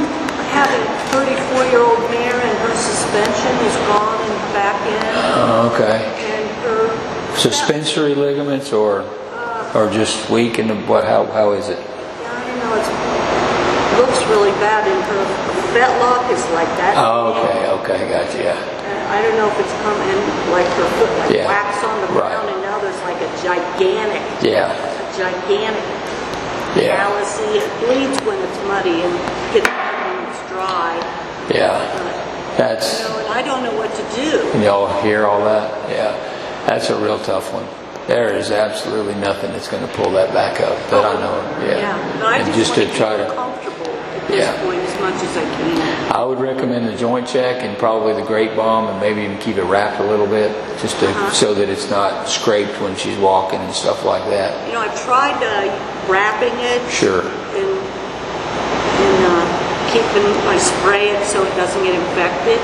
having 0.52 0.82
34-year-old 1.14 2.00
mare 2.10 2.34
and 2.34 2.58
her 2.66 2.74
suspension 2.74 3.54
is 3.66 3.76
gone 3.86 4.18
and 4.20 4.52
back 4.52 4.78
in, 4.86 5.02
Oh, 5.38 5.70
okay. 5.74 6.04
and 6.34 6.50
her... 6.66 7.36
Suspensory 7.38 8.14
ligaments 8.14 8.72
or 8.72 9.02
uh, 9.02 9.72
or 9.76 9.90
just 9.90 10.28
weak 10.30 10.58
and 10.58 10.70
what? 10.88 11.04
How 11.04 11.26
how 11.26 11.52
is 11.52 11.68
it? 11.68 11.78
Yeah, 12.68 12.76
I 12.76 12.76
don't 12.76 12.76
know, 12.76 12.76
it's, 12.76 13.98
looks 13.98 14.20
really 14.28 14.52
bad, 14.60 14.84
and 14.86 15.00
her 15.08 15.24
fetlock 15.72 16.28
is 16.32 16.42
like 16.52 16.68
that. 16.78 16.94
Oh, 17.00 17.32
okay. 17.32 17.68
Okay. 17.80 18.00
Gotcha. 18.12 18.38
Yeah. 18.38 18.52
Uh, 18.56 19.14
I 19.16 19.22
don't 19.22 19.36
know 19.36 19.48
if 19.48 19.56
it's 19.58 19.72
come 19.82 19.96
in 20.04 20.18
like 20.52 20.68
her 20.76 20.88
foot, 21.00 21.12
like 21.24 21.32
Yeah, 21.32 21.46
wax 21.48 21.82
on 21.84 21.96
the 22.04 22.08
right. 22.20 22.36
ground, 22.36 22.48
and 22.52 22.60
now 22.62 22.78
there's 22.78 23.00
like 23.02 23.16
a 23.20 23.30
gigantic, 23.42 24.22
Yeah. 24.44 24.72
a 24.72 25.16
gigantic 25.16 25.84
Yeah. 26.76 26.96
fallacy. 27.08 27.64
It 27.64 27.68
bleeds 27.80 28.18
when 28.28 28.38
it's 28.38 28.58
muddy 28.68 29.00
and 29.02 29.14
gets 29.52 29.68
when 29.68 30.16
it's 30.28 30.40
dry. 30.52 30.92
Yeah. 31.48 31.72
Uh, 31.72 32.12
That's. 32.56 33.00
You 33.02 33.08
know, 33.08 33.18
and 33.18 33.28
I 33.32 33.42
don't 33.42 33.62
know 33.64 33.72
what 33.78 33.90
to 33.94 34.04
do. 34.14 34.60
Y'all 34.62 34.90
hear 35.02 35.26
all 35.26 35.40
that? 35.44 35.70
Yeah. 35.90 36.12
That's 36.66 36.90
a 36.90 36.96
real 37.00 37.18
tough 37.20 37.52
one. 37.54 37.64
There 38.08 38.34
is 38.34 38.50
absolutely 38.50 39.14
nothing 39.16 39.52
that's 39.52 39.68
going 39.68 39.86
to 39.86 39.92
pull 39.94 40.10
that 40.12 40.32
back 40.32 40.62
up 40.62 40.74
that 40.90 41.04
I 41.04 41.12
know 41.20 41.28
of. 41.44 41.62
Yeah. 41.62 42.18
But 42.18 42.26
I 42.26 42.36
and 42.38 42.54
just, 42.54 42.74
just 42.74 42.90
to 42.90 42.96
try 42.96 43.18
to 43.18 43.26
comfortable 43.34 43.84
at 43.92 44.28
this 44.28 44.40
Yeah. 44.48 44.64
point 44.64 44.80
as 44.80 44.98
much 44.98 45.22
as 45.22 45.36
I 45.36 45.42
can. 45.44 46.12
I 46.16 46.24
would 46.24 46.40
recommend 46.40 46.88
the 46.88 46.96
joint 46.96 47.28
check 47.28 47.62
and 47.62 47.76
probably 47.76 48.14
the 48.14 48.22
grape 48.26 48.56
balm 48.56 48.88
and 48.88 48.98
maybe 48.98 49.20
even 49.28 49.36
keep 49.38 49.58
it 49.58 49.64
wrapped 49.64 50.00
a 50.00 50.04
little 50.04 50.26
bit 50.26 50.50
just 50.80 50.98
to 51.00 51.06
Uh-huh. 51.06 51.30
so 51.32 51.52
that 51.52 51.68
it's 51.68 51.90
not 51.90 52.26
scraped 52.30 52.80
when 52.80 52.96
she's 52.96 53.18
walking 53.18 53.60
and 53.60 53.74
stuff 53.74 54.02
like 54.06 54.24
that. 54.30 54.56
You 54.66 54.72
know, 54.72 54.80
I've 54.80 55.04
tried 55.04 55.36
uh, 55.44 55.68
wrapping 56.10 56.56
it 56.64 56.80
Sure. 56.90 57.20
and, 57.20 57.70
and 59.04 59.20
uh, 59.28 59.44
keeping, 59.92 60.24
I 60.48 60.56
spray 60.56 61.10
it 61.10 61.26
so 61.26 61.44
it 61.44 61.54
doesn't 61.56 61.84
get 61.84 61.94
infected. 61.94 62.58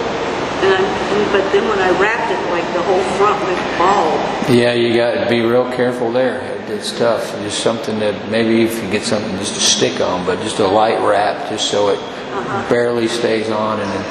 And 0.63 0.73
I'm, 0.75 1.33
but 1.33 1.45
then 1.53 1.69
when 1.69 1.79
I 1.79 1.91
wrapped 2.01 2.31
it, 2.31 2.41
like 2.51 2.65
the 2.75 2.83
whole 2.83 3.03
front 3.19 3.43
went 3.45 3.79
bald. 3.79 4.21
Yeah, 4.55 4.73
you 4.73 4.95
got 4.95 5.25
to 5.25 5.29
be 5.29 5.41
real 5.43 5.71
careful 5.73 6.13
there. 6.13 6.41
It's 6.69 6.97
tough. 6.97 7.31
Just 7.43 7.61
something 7.63 7.99
that 8.01 8.31
maybe 8.31 8.63
if 8.63 8.83
you 8.83 8.91
get 8.91 9.03
something 9.03 9.37
just 9.39 9.55
to 9.55 9.61
stick 9.61 10.01
on, 10.01 10.25
but 10.27 10.41
just 10.41 10.59
a 10.61 10.67
light 10.67 11.01
wrap 11.07 11.49
just 11.51 11.71
so 11.71 11.89
it 11.91 11.99
Uh-huh. 11.99 12.69
barely 12.69 13.07
stays 13.07 13.49
on 13.51 13.79
and 13.81 13.91
then, 13.91 14.05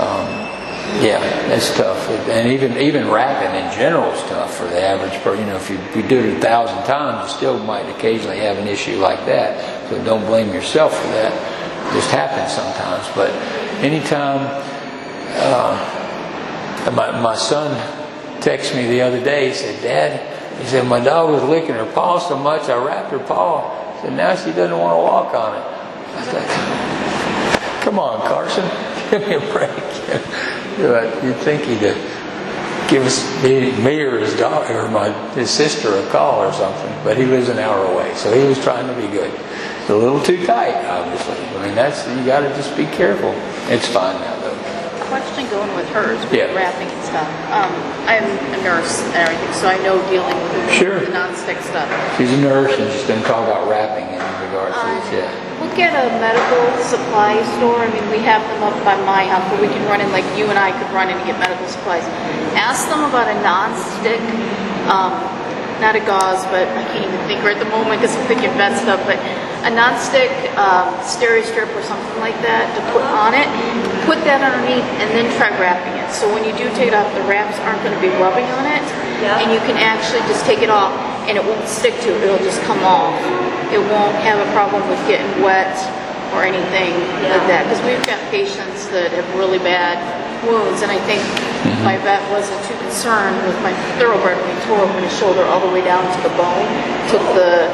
um, 0.00 0.28
yeah, 1.02 1.20
that's 1.48 1.74
tough. 1.76 1.96
And 2.28 2.50
even 2.52 2.76
even 2.76 3.08
wrapping 3.10 3.54
in 3.56 3.70
general 3.72 4.10
is 4.12 4.20
tough 4.28 4.52
for 4.56 4.64
the 4.64 4.82
average 4.82 5.16
person. 5.22 5.44
You 5.46 5.50
know, 5.52 5.56
if 5.56 5.70
you, 5.70 5.78
if 5.78 5.96
you 5.96 6.02
do 6.02 6.18
it 6.18 6.36
a 6.36 6.40
thousand 6.40 6.82
times, 6.84 7.30
you 7.30 7.36
still 7.38 7.58
might 7.64 7.88
occasionally 7.88 8.38
have 8.38 8.58
an 8.58 8.66
issue 8.68 8.96
like 8.98 9.24
that. 9.26 9.88
So 9.88 10.02
don't 10.04 10.26
blame 10.26 10.52
yourself 10.52 10.92
for 11.00 11.08
that. 11.08 11.32
It 11.32 11.94
just 11.94 12.10
happens 12.10 12.52
sometimes. 12.52 13.06
But 13.14 13.30
anytime 13.82 14.40
uh, 15.32 16.90
my, 16.94 17.20
my 17.20 17.36
son 17.36 17.76
texted 18.40 18.76
me 18.76 18.88
the 18.88 19.02
other 19.02 19.22
day. 19.22 19.48
He 19.48 19.54
said, 19.54 19.82
Dad, 19.82 20.60
he 20.60 20.66
said, 20.66 20.86
my 20.86 21.00
dog 21.00 21.30
was 21.30 21.42
licking 21.44 21.74
her 21.74 21.90
paw 21.92 22.18
so 22.18 22.38
much 22.38 22.68
I 22.68 22.84
wrapped 22.84 23.10
her 23.12 23.18
paw. 23.18 23.94
He 23.94 24.02
said, 24.02 24.16
now 24.16 24.34
she 24.34 24.52
doesn't 24.52 24.76
want 24.76 24.94
to 24.94 25.02
walk 25.02 25.34
on 25.34 25.56
it. 25.56 25.80
I 26.16 26.24
said, 26.24 27.82
come 27.82 27.98
on, 27.98 28.20
Carson, 28.22 28.64
give 29.10 29.26
me 29.28 29.34
a 29.34 29.52
break. 29.52 29.70
You'd 31.22 31.36
think 31.36 31.64
he'd 31.64 31.84
uh, 31.84 31.94
give 32.88 33.04
us, 33.06 33.22
me, 33.44 34.00
or 34.02 34.18
his 34.18 34.36
dog 34.36 34.70
or 34.70 34.90
my, 34.90 35.10
his 35.34 35.50
sister 35.50 35.94
a 35.96 36.08
call 36.08 36.40
or 36.40 36.52
something, 36.52 36.92
but 37.04 37.16
he 37.16 37.24
lives 37.24 37.48
an 37.48 37.58
hour 37.58 37.84
away, 37.92 38.14
so 38.14 38.32
he 38.32 38.46
was 38.46 38.62
trying 38.62 38.86
to 38.86 38.94
be 38.94 39.06
good. 39.12 39.30
It's 39.80 39.90
a 39.90 39.96
little 39.96 40.20
too 40.20 40.44
tight, 40.46 40.84
obviously. 40.86 41.36
I 41.56 41.66
mean, 41.66 41.74
that's, 41.74 42.08
you 42.08 42.24
got 42.24 42.40
to 42.40 42.48
just 42.50 42.76
be 42.76 42.86
careful. 42.86 43.32
It's 43.72 43.86
fine 43.86 44.20
now. 44.20 44.39
Question 45.10 45.42
going 45.50 45.74
with 45.74 45.88
hers, 45.90 46.18
with 46.30 46.32
Yeah. 46.32 46.54
wrapping 46.54 46.86
and 46.86 47.02
stuff. 47.04 47.26
Um, 47.50 47.70
I'm 48.06 48.22
a 48.54 48.60
nurse 48.62 49.02
and 49.02 49.14
everything, 49.26 49.52
so 49.58 49.66
I 49.66 49.76
know 49.82 49.98
dealing 50.08 50.38
with 50.38 50.52
the, 50.54 50.72
Sure. 50.72 51.00
the 51.02 51.10
non-stick 51.10 51.58
stuff. 51.66 51.88
She's 52.16 52.32
a 52.32 52.38
nurse 52.38 52.78
and 52.78 52.86
she's 52.94 53.02
going 53.10 53.20
to 53.20 53.26
talk 53.26 53.42
about 53.46 53.68
wrapping 53.68 54.06
in 54.06 54.22
regards 54.46 54.78
to 54.78 54.86
this, 54.86 55.06
yeah. 55.18 55.30
Look 55.60 55.76
at 55.78 55.92
a 55.92 56.06
medical 56.22 56.62
supply 56.86 57.42
store. 57.58 57.82
I 57.82 57.88
mean, 57.90 58.06
we 58.08 58.18
have 58.24 58.40
them 58.54 58.62
up 58.62 58.76
by 58.86 58.96
my 59.04 59.26
house 59.26 59.44
where 59.52 59.60
we 59.60 59.68
can 59.68 59.82
run 59.90 60.00
in, 60.00 60.10
like 60.14 60.24
you 60.38 60.46
and 60.46 60.58
I 60.58 60.70
could 60.72 60.88
run 60.94 61.10
in 61.10 61.16
and 61.18 61.26
get 61.26 61.38
medical 61.38 61.66
supplies. 61.68 62.06
Ask 62.54 62.88
them 62.88 63.02
about 63.04 63.28
a 63.28 63.36
non-stick, 63.42 64.22
um, 64.88 65.12
not 65.80 65.96
a 65.96 66.02
gauze, 66.04 66.44
but 66.52 66.68
I 66.68 66.84
can't 66.92 67.08
even 67.08 67.20
think 67.26 67.42
right 67.42 67.56
at 67.56 67.62
the 67.64 67.72
moment 67.72 68.00
because 68.00 68.14
I'm 68.16 68.26
thinking 68.28 68.52
vet 68.60 68.76
stuff, 68.78 69.00
but 69.08 69.16
a 69.64 69.70
non-stick 69.72 70.32
um, 70.56 70.88
Steri-Strip 71.04 71.68
or 71.76 71.82
something 71.84 72.16
like 72.20 72.36
that 72.44 72.68
to 72.76 72.80
put 72.92 73.04
on 73.04 73.36
it. 73.36 73.48
Put 74.08 74.20
that 74.24 74.40
underneath 74.40 74.84
and 75.00 75.08
then 75.12 75.28
try 75.36 75.52
wrapping 75.60 75.92
it. 76.00 76.08
So 76.12 76.28
when 76.32 76.44
you 76.44 76.52
do 76.56 76.64
take 76.76 76.88
it 76.92 76.96
off, 76.96 77.08
the 77.12 77.24
wraps 77.28 77.56
aren't 77.68 77.80
going 77.84 77.92
to 77.92 78.02
be 78.04 78.08
rubbing 78.20 78.48
on 78.56 78.64
it, 78.64 78.84
Yeah. 79.20 79.40
and 79.40 79.52
you 79.52 79.60
can 79.68 79.76
actually 79.76 80.24
just 80.28 80.44
take 80.48 80.60
it 80.64 80.70
off 80.72 80.92
and 81.28 81.36
it 81.36 81.44
won't 81.44 81.68
stick 81.68 81.92
to 82.04 82.08
it. 82.08 82.24
It'll 82.24 82.40
just 82.40 82.60
come 82.64 82.80
off. 82.84 83.12
It 83.72 83.78
won't 83.92 84.16
have 84.24 84.40
a 84.40 84.48
problem 84.56 84.82
with 84.88 84.98
getting 85.06 85.28
wet 85.44 85.76
or 86.32 86.42
anything 86.42 86.96
like 87.28 87.44
that. 87.52 87.68
Because 87.68 87.82
we've 87.84 88.02
got 88.06 88.18
patients 88.30 88.88
that 88.90 89.12
have 89.12 89.28
really 89.36 89.58
bad 89.58 90.00
wounds, 90.44 90.82
and 90.82 90.90
I 90.90 90.98
think 91.04 91.22
my 91.84 91.96
vet 92.00 92.22
wasn't 92.30 92.60
too 92.66 92.76
concerned 92.80 93.36
with 93.46 93.56
my 93.62 93.72
thoroughbred 93.98 94.36
when 94.40 94.48
he 94.54 94.58
tore 94.66 94.80
open 94.84 95.02
his 95.02 95.14
shoulder 95.18 95.44
all 95.44 95.60
the 95.60 95.72
way 95.72 95.82
down 95.84 96.02
to 96.04 96.18
the 96.24 96.32
bone, 96.36 96.68
took 97.12 97.24
the 97.36 97.68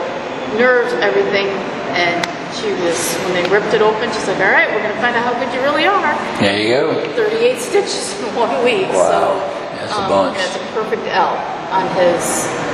nerves, 0.58 0.92
everything, 1.02 1.46
and 1.94 2.18
she 2.54 2.72
was, 2.82 2.98
when 3.28 3.34
they 3.34 3.46
ripped 3.50 3.74
it 3.74 3.82
open, 3.82 4.10
she's 4.12 4.26
like, 4.28 4.38
all 4.40 4.50
right, 4.50 4.68
we're 4.70 4.82
going 4.82 4.94
to 4.94 5.00
find 5.00 5.14
out 5.16 5.24
how 5.24 5.34
good 5.38 5.52
you 5.52 5.60
really 5.60 5.86
are. 5.86 6.14
There 6.40 6.56
you 6.56 6.68
go. 6.74 7.14
38 7.14 7.58
stitches 7.58 8.18
in 8.20 8.34
one 8.34 8.50
week. 8.64 8.88
Wow. 8.88 9.36
So 9.36 9.76
That's 9.76 9.92
a 9.92 10.02
um, 10.02 10.08
bunch. 10.08 10.38
That's 10.38 10.56
a 10.56 10.66
perfect 10.72 11.06
L 11.08 11.36
on 11.70 11.84
his 11.96 12.22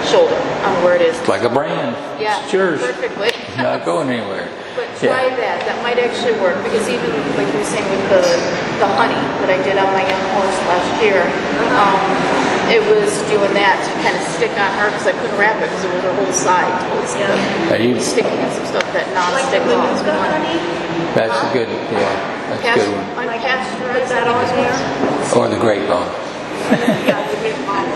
shoulder, 0.09 0.37
on 0.65 0.85
where 0.85 0.95
it 0.97 1.03
is. 1.03 1.19
It's 1.19 1.29
like 1.29 1.43
a 1.43 1.49
brand. 1.49 1.97
Yeah, 2.21 2.43
It's 2.45 2.53
yours. 2.53 2.81
perfectly. 2.81 3.31
Not 3.57 3.85
going 3.85 4.09
anywhere. 4.11 4.49
But 4.77 4.89
try 4.97 5.29
Yeah. 5.29 5.37
that. 5.37 5.57
That 5.69 5.79
might 5.85 5.99
actually 6.01 6.33
work 6.41 6.57
because 6.65 6.89
even 6.89 7.11
like 7.37 7.49
you 7.53 7.59
were 7.61 7.69
saying 7.69 7.85
with 7.93 8.05
the 8.09 8.23
the 8.81 8.89
honey 8.99 9.21
that 9.45 9.51
I 9.53 9.59
did 9.63 9.77
on 9.79 9.93
my 9.93 10.03
young 10.03 10.25
horse 10.35 10.59
last 10.67 10.91
year, 11.05 11.21
um, 11.77 12.01
it 12.73 12.81
was 12.89 13.13
doing 13.29 13.53
that 13.55 13.77
to 13.85 13.91
kind 14.03 14.17
of 14.17 14.25
stick 14.33 14.51
on 14.57 14.71
her 14.81 14.89
because 14.91 15.07
I 15.07 15.15
couldn't 15.15 15.37
wrap 15.39 15.61
it 15.61 15.69
because 15.69 15.85
it 15.85 15.93
was 15.93 16.03
her 16.03 16.15
whole 16.17 16.33
side. 16.35 16.73
It 16.73 16.97
was 16.99 17.13
Now 17.71 17.77
you- 17.77 18.01
sticking 18.01 18.33
in 18.41 18.51
some 18.51 18.67
stuff 18.67 18.87
that 18.97 19.07
Like 19.13 19.45
non-stick 19.45 19.63
the 19.69 19.77
laws. 19.77 20.01
Manuka 20.03 20.13
honey, 20.19 20.57
That's 21.15 21.37
a 21.37 21.49
good, 21.53 21.69
yeah, 21.69 22.17
that's 22.49 22.65
a 22.65 22.81
good 22.81 22.91
one. 22.97 23.29
Unpasteurized, 23.29 23.93
put 23.93 24.09
that 24.09 24.27
on 24.27 24.45
there. 24.57 25.37
Or 25.37 25.49
the 25.49 25.61
grape 25.61 25.87
balm. 25.87 26.09
Yeah, 26.73 27.21
you 27.29 27.37
get 27.45 27.61
mine. 27.69 27.89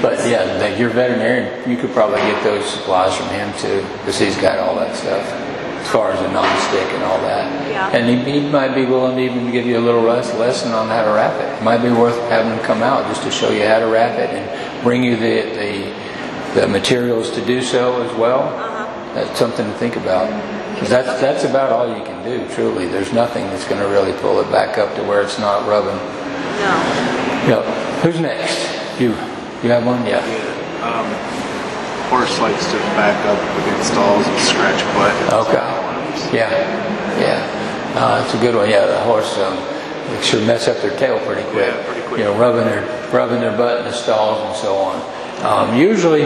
But 0.00 0.22
yeah, 0.28 0.44
the, 0.58 0.78
your 0.78 0.90
veterinarian, 0.90 1.68
you 1.68 1.76
could 1.76 1.90
probably 1.92 2.20
get 2.20 2.42
those 2.44 2.64
supplies 2.64 3.16
from 3.16 3.28
him 3.30 3.52
too, 3.58 3.82
because 4.00 4.18
he's 4.18 4.36
got 4.36 4.58
all 4.58 4.76
that 4.76 4.94
stuff, 4.94 5.24
as 5.86 5.92
far 5.92 6.10
as 6.10 6.18
the 6.20 6.28
non-stick 6.32 6.88
and 6.94 7.02
all 7.04 7.20
that. 7.22 7.46
Yeah. 7.70 7.88
And 7.96 8.26
he, 8.26 8.40
he 8.40 8.48
might 8.50 8.74
be 8.74 8.84
willing 8.84 9.16
to 9.16 9.22
even 9.22 9.52
give 9.52 9.66
you 9.66 9.78
a 9.78 9.84
little 9.84 10.02
less 10.02 10.34
lesson 10.34 10.72
on 10.72 10.88
how 10.88 11.04
to 11.04 11.12
wrap 11.12 11.40
it. 11.40 11.60
It 11.60 11.62
might 11.62 11.78
be 11.80 11.90
worth 11.90 12.18
having 12.28 12.52
him 12.52 12.64
come 12.64 12.82
out 12.82 13.06
just 13.06 13.22
to 13.22 13.30
show 13.30 13.50
you 13.50 13.64
how 13.64 13.78
to 13.78 13.86
wrap 13.86 14.18
it 14.18 14.30
and 14.30 14.82
bring 14.82 15.04
you 15.04 15.14
the 15.16 15.42
the, 16.54 16.60
the 16.62 16.66
materials 16.68 17.30
to 17.30 17.44
do 17.44 17.62
so 17.62 18.02
as 18.02 18.12
well. 18.16 18.50
That's 19.14 19.38
something 19.38 19.64
to 19.64 19.72
think 19.78 19.94
about. 19.96 20.28
'Cause 20.76 20.90
that's 20.90 21.20
that's 21.22 21.44
about 21.44 21.70
all 21.72 21.88
you 21.96 22.04
can 22.04 22.22
do. 22.24 22.46
Truly, 22.54 22.86
there's 22.86 23.12
nothing 23.12 23.44
that's 23.46 23.64
going 23.66 23.80
to 23.80 23.88
really 23.88 24.12
pull 24.20 24.40
it 24.40 24.50
back 24.50 24.76
up 24.76 24.94
to 24.96 25.02
where 25.04 25.22
it's 25.22 25.38
not 25.38 25.66
rubbing. 25.66 25.96
No. 26.60 26.74
Yep. 27.48 27.64
Who's 28.02 28.20
next? 28.20 29.00
You. 29.00 29.10
You 29.62 29.70
have 29.70 29.86
one? 29.86 30.04
Yeah. 30.04 30.20
Um, 30.84 31.06
horse 32.08 32.38
likes 32.40 32.64
to 32.66 32.78
back 32.94 33.16
up 33.26 33.38
against 33.62 33.92
stalls 33.92 34.26
and 34.26 34.38
scratch 34.40 34.82
butt. 34.94 35.14
Okay. 35.46 36.36
Yeah. 36.36 36.50
Yeah. 37.20 37.92
Uh, 37.94 38.22
it's 38.24 38.34
a 38.34 38.38
good 38.38 38.54
one. 38.54 38.68
Yeah, 38.68 38.86
the 38.86 39.00
horse 39.00 39.38
um, 39.38 39.56
they 40.08 40.22
sure 40.22 40.44
mess 40.46 40.68
up 40.68 40.76
their 40.82 40.96
tail 40.98 41.18
pretty 41.26 41.42
quick. 41.50 41.74
Yeah, 41.74 41.86
pretty 41.86 42.02
quick. 42.02 42.18
You 42.18 42.24
know, 42.24 42.38
rubbing 42.38 42.64
their 42.64 43.10
rubbing 43.12 43.40
their 43.40 43.56
butt 43.56 43.78
in 43.78 43.84
the 43.84 43.92
stalls 43.92 44.40
and 44.46 44.56
so 44.56 44.76
on. 44.76 44.96
Um, 45.44 45.76
usually, 45.76 46.24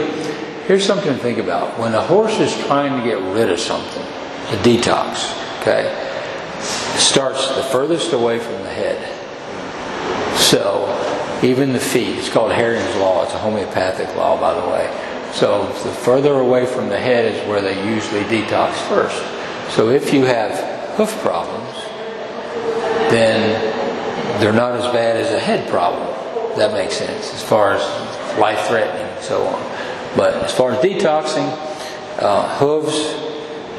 here's 0.66 0.85
something 0.85 1.12
to 1.12 1.18
think 1.18 1.39
about. 1.39 1.78
When 1.78 1.95
a 1.95 2.03
horse 2.03 2.39
is 2.39 2.55
trying 2.66 3.01
to 3.01 3.09
get 3.09 3.18
rid 3.35 3.51
of 3.51 3.59
something, 3.59 4.03
a 4.03 4.62
detox, 4.62 5.35
okay, 5.61 5.91
starts 6.99 7.49
the 7.57 7.62
furthest 7.64 8.12
away 8.12 8.39
from 8.39 8.55
the 8.62 8.70
head. 8.70 9.16
So, 10.39 10.87
even 11.43 11.72
the 11.72 11.81
feet, 11.81 12.18
it's 12.18 12.28
called 12.28 12.53
Hering's 12.53 12.97
Law. 12.97 13.24
It's 13.24 13.35
a 13.35 13.39
homeopathic 13.39 14.14
law, 14.16 14.41
by 14.41 14.55
the 14.55 14.68
way. 14.68 15.10
So, 15.33 15.66
the 15.85 15.93
further 15.93 16.35
away 16.35 16.66
from 16.66 16.89
the 16.89 16.99
head 16.99 17.35
is 17.35 17.49
where 17.49 17.61
they 17.61 17.76
usually 17.89 18.22
detox 18.24 18.74
first. 18.89 19.16
So, 19.74 19.91
if 19.91 20.12
you 20.12 20.24
have 20.24 20.97
hoof 20.97 21.11
problems, 21.20 21.74
then 23.11 24.41
they're 24.41 24.53
not 24.53 24.74
as 24.74 24.93
bad 24.93 25.16
as 25.16 25.33
a 25.33 25.39
head 25.39 25.68
problem. 25.68 26.07
That 26.57 26.72
makes 26.72 26.97
sense 26.97 27.33
as 27.33 27.43
far 27.43 27.74
as 27.74 28.39
life 28.39 28.66
threatening 28.68 29.03
and 29.03 29.22
so 29.22 29.45
on. 29.47 29.62
But 30.16 30.35
as 30.43 30.53
far 30.53 30.72
as 30.72 30.78
detoxing, 30.78 31.49
uh, 32.18 32.59
hooves, 32.59 32.97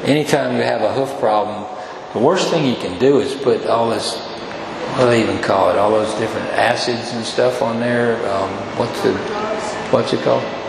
anytime 0.04 0.56
you 0.56 0.62
have 0.62 0.82
a 0.82 0.92
hoof 0.92 1.18
problem, 1.18 1.66
the 2.12 2.18
worst 2.18 2.50
thing 2.50 2.66
you 2.66 2.76
can 2.76 2.98
do 2.98 3.20
is 3.20 3.34
put 3.34 3.66
all 3.66 3.90
this, 3.90 4.16
what 4.16 5.04
do 5.04 5.06
they 5.06 5.22
even 5.22 5.42
call 5.42 5.70
it, 5.70 5.76
all 5.76 5.90
those 5.90 6.12
different 6.14 6.46
acids 6.50 7.12
and 7.12 7.24
stuff 7.24 7.62
on 7.62 7.80
there. 7.80 8.16
Um, 8.30 8.50
what's 8.78 9.02
the, 9.02 9.12
what's 9.90 10.12
it 10.12 10.22
called? 10.22 10.61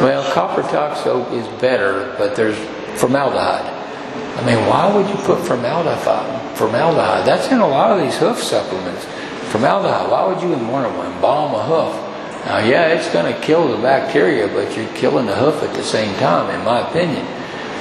Well, 0.00 0.22
Kopertox 0.32 1.32
is 1.32 1.46
better, 1.60 2.14
but 2.16 2.36
there's 2.36 2.58
formaldehyde. 3.00 3.66
I 3.66 4.46
mean, 4.46 4.64
why 4.66 4.94
would 4.94 5.08
you 5.08 5.16
put 5.24 5.44
formaldehyde? 5.44 6.56
Formaldehyde. 6.56 7.26
That's 7.26 7.50
in 7.50 7.58
a 7.58 7.66
lot 7.66 7.90
of 7.90 8.00
these 8.04 8.16
hoof 8.16 8.38
supplements. 8.38 9.04
Formaldehyde. 9.50 10.10
Why 10.10 10.26
would 10.26 10.40
you 10.40 10.52
even 10.52 10.68
want 10.68 10.86
to 10.86 11.02
embalm 11.02 11.54
a 11.54 11.64
hoof? 11.64 12.10
Now, 12.46 12.58
yeah, 12.58 12.88
it's 12.88 13.12
going 13.12 13.32
to 13.32 13.38
kill 13.40 13.68
the 13.68 13.76
bacteria, 13.82 14.46
but 14.46 14.76
you're 14.76 14.88
killing 14.94 15.26
the 15.26 15.34
hoof 15.34 15.62
at 15.62 15.74
the 15.74 15.82
same 15.82 16.14
time, 16.18 16.48
in 16.58 16.64
my 16.64 16.88
opinion. 16.88 17.26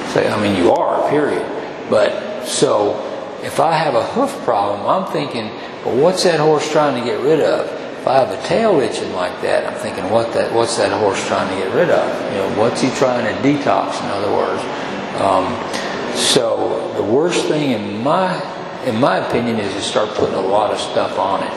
So, 0.09 0.22
I 0.22 0.41
mean, 0.41 0.55
you 0.61 0.72
are, 0.72 1.09
period. 1.09 1.45
But 1.89 2.45
so, 2.45 2.97
if 3.43 3.59
I 3.59 3.74
have 3.74 3.95
a 3.95 4.03
hoof 4.03 4.32
problem, 4.43 4.86
I'm 4.88 5.11
thinking, 5.11 5.45
well, 5.86 5.97
what's 5.97 6.24
that 6.24 6.39
horse 6.39 6.70
trying 6.72 6.99
to 6.99 7.09
get 7.09 7.20
rid 7.22 7.39
of? 7.39 7.78
If 8.00 8.08
I 8.08 8.24
have 8.24 8.32
a 8.32 8.47
tail 8.47 8.80
itching 8.80 9.12
like 9.12 9.41
that, 9.41 9.68
I'm 9.68 9.78
thinking, 9.78 10.10
what 10.10 10.32
that, 10.34 10.54
what's 10.54 10.78
that 10.78 10.89
horse 11.02 11.20
trying 11.28 11.50
to 11.52 11.56
get 11.62 11.76
rid 11.76 11.89
of? 11.89 12.08
You 12.32 12.38
know, 12.39 12.58
what's 12.58 12.80
he 12.80 12.89
trying 12.91 13.28
to 13.28 13.36
detox? 13.43 14.02
In 14.02 14.08
other 14.08 14.32
words, 14.32 14.64
um, 15.20 15.52
so 16.16 16.93
the 16.95 17.04
worst 17.04 17.47
thing 17.47 17.72
in 17.72 18.02
my, 18.02 18.39
in 18.86 18.95
my 19.02 19.18
opinion, 19.18 19.60
is 19.60 19.74
to 19.74 19.82
start 19.82 20.08
putting 20.16 20.36
a 20.36 20.41
lot 20.41 20.72
of 20.72 20.80
stuff 20.80 21.20
on 21.20 21.43
it, 21.43 21.52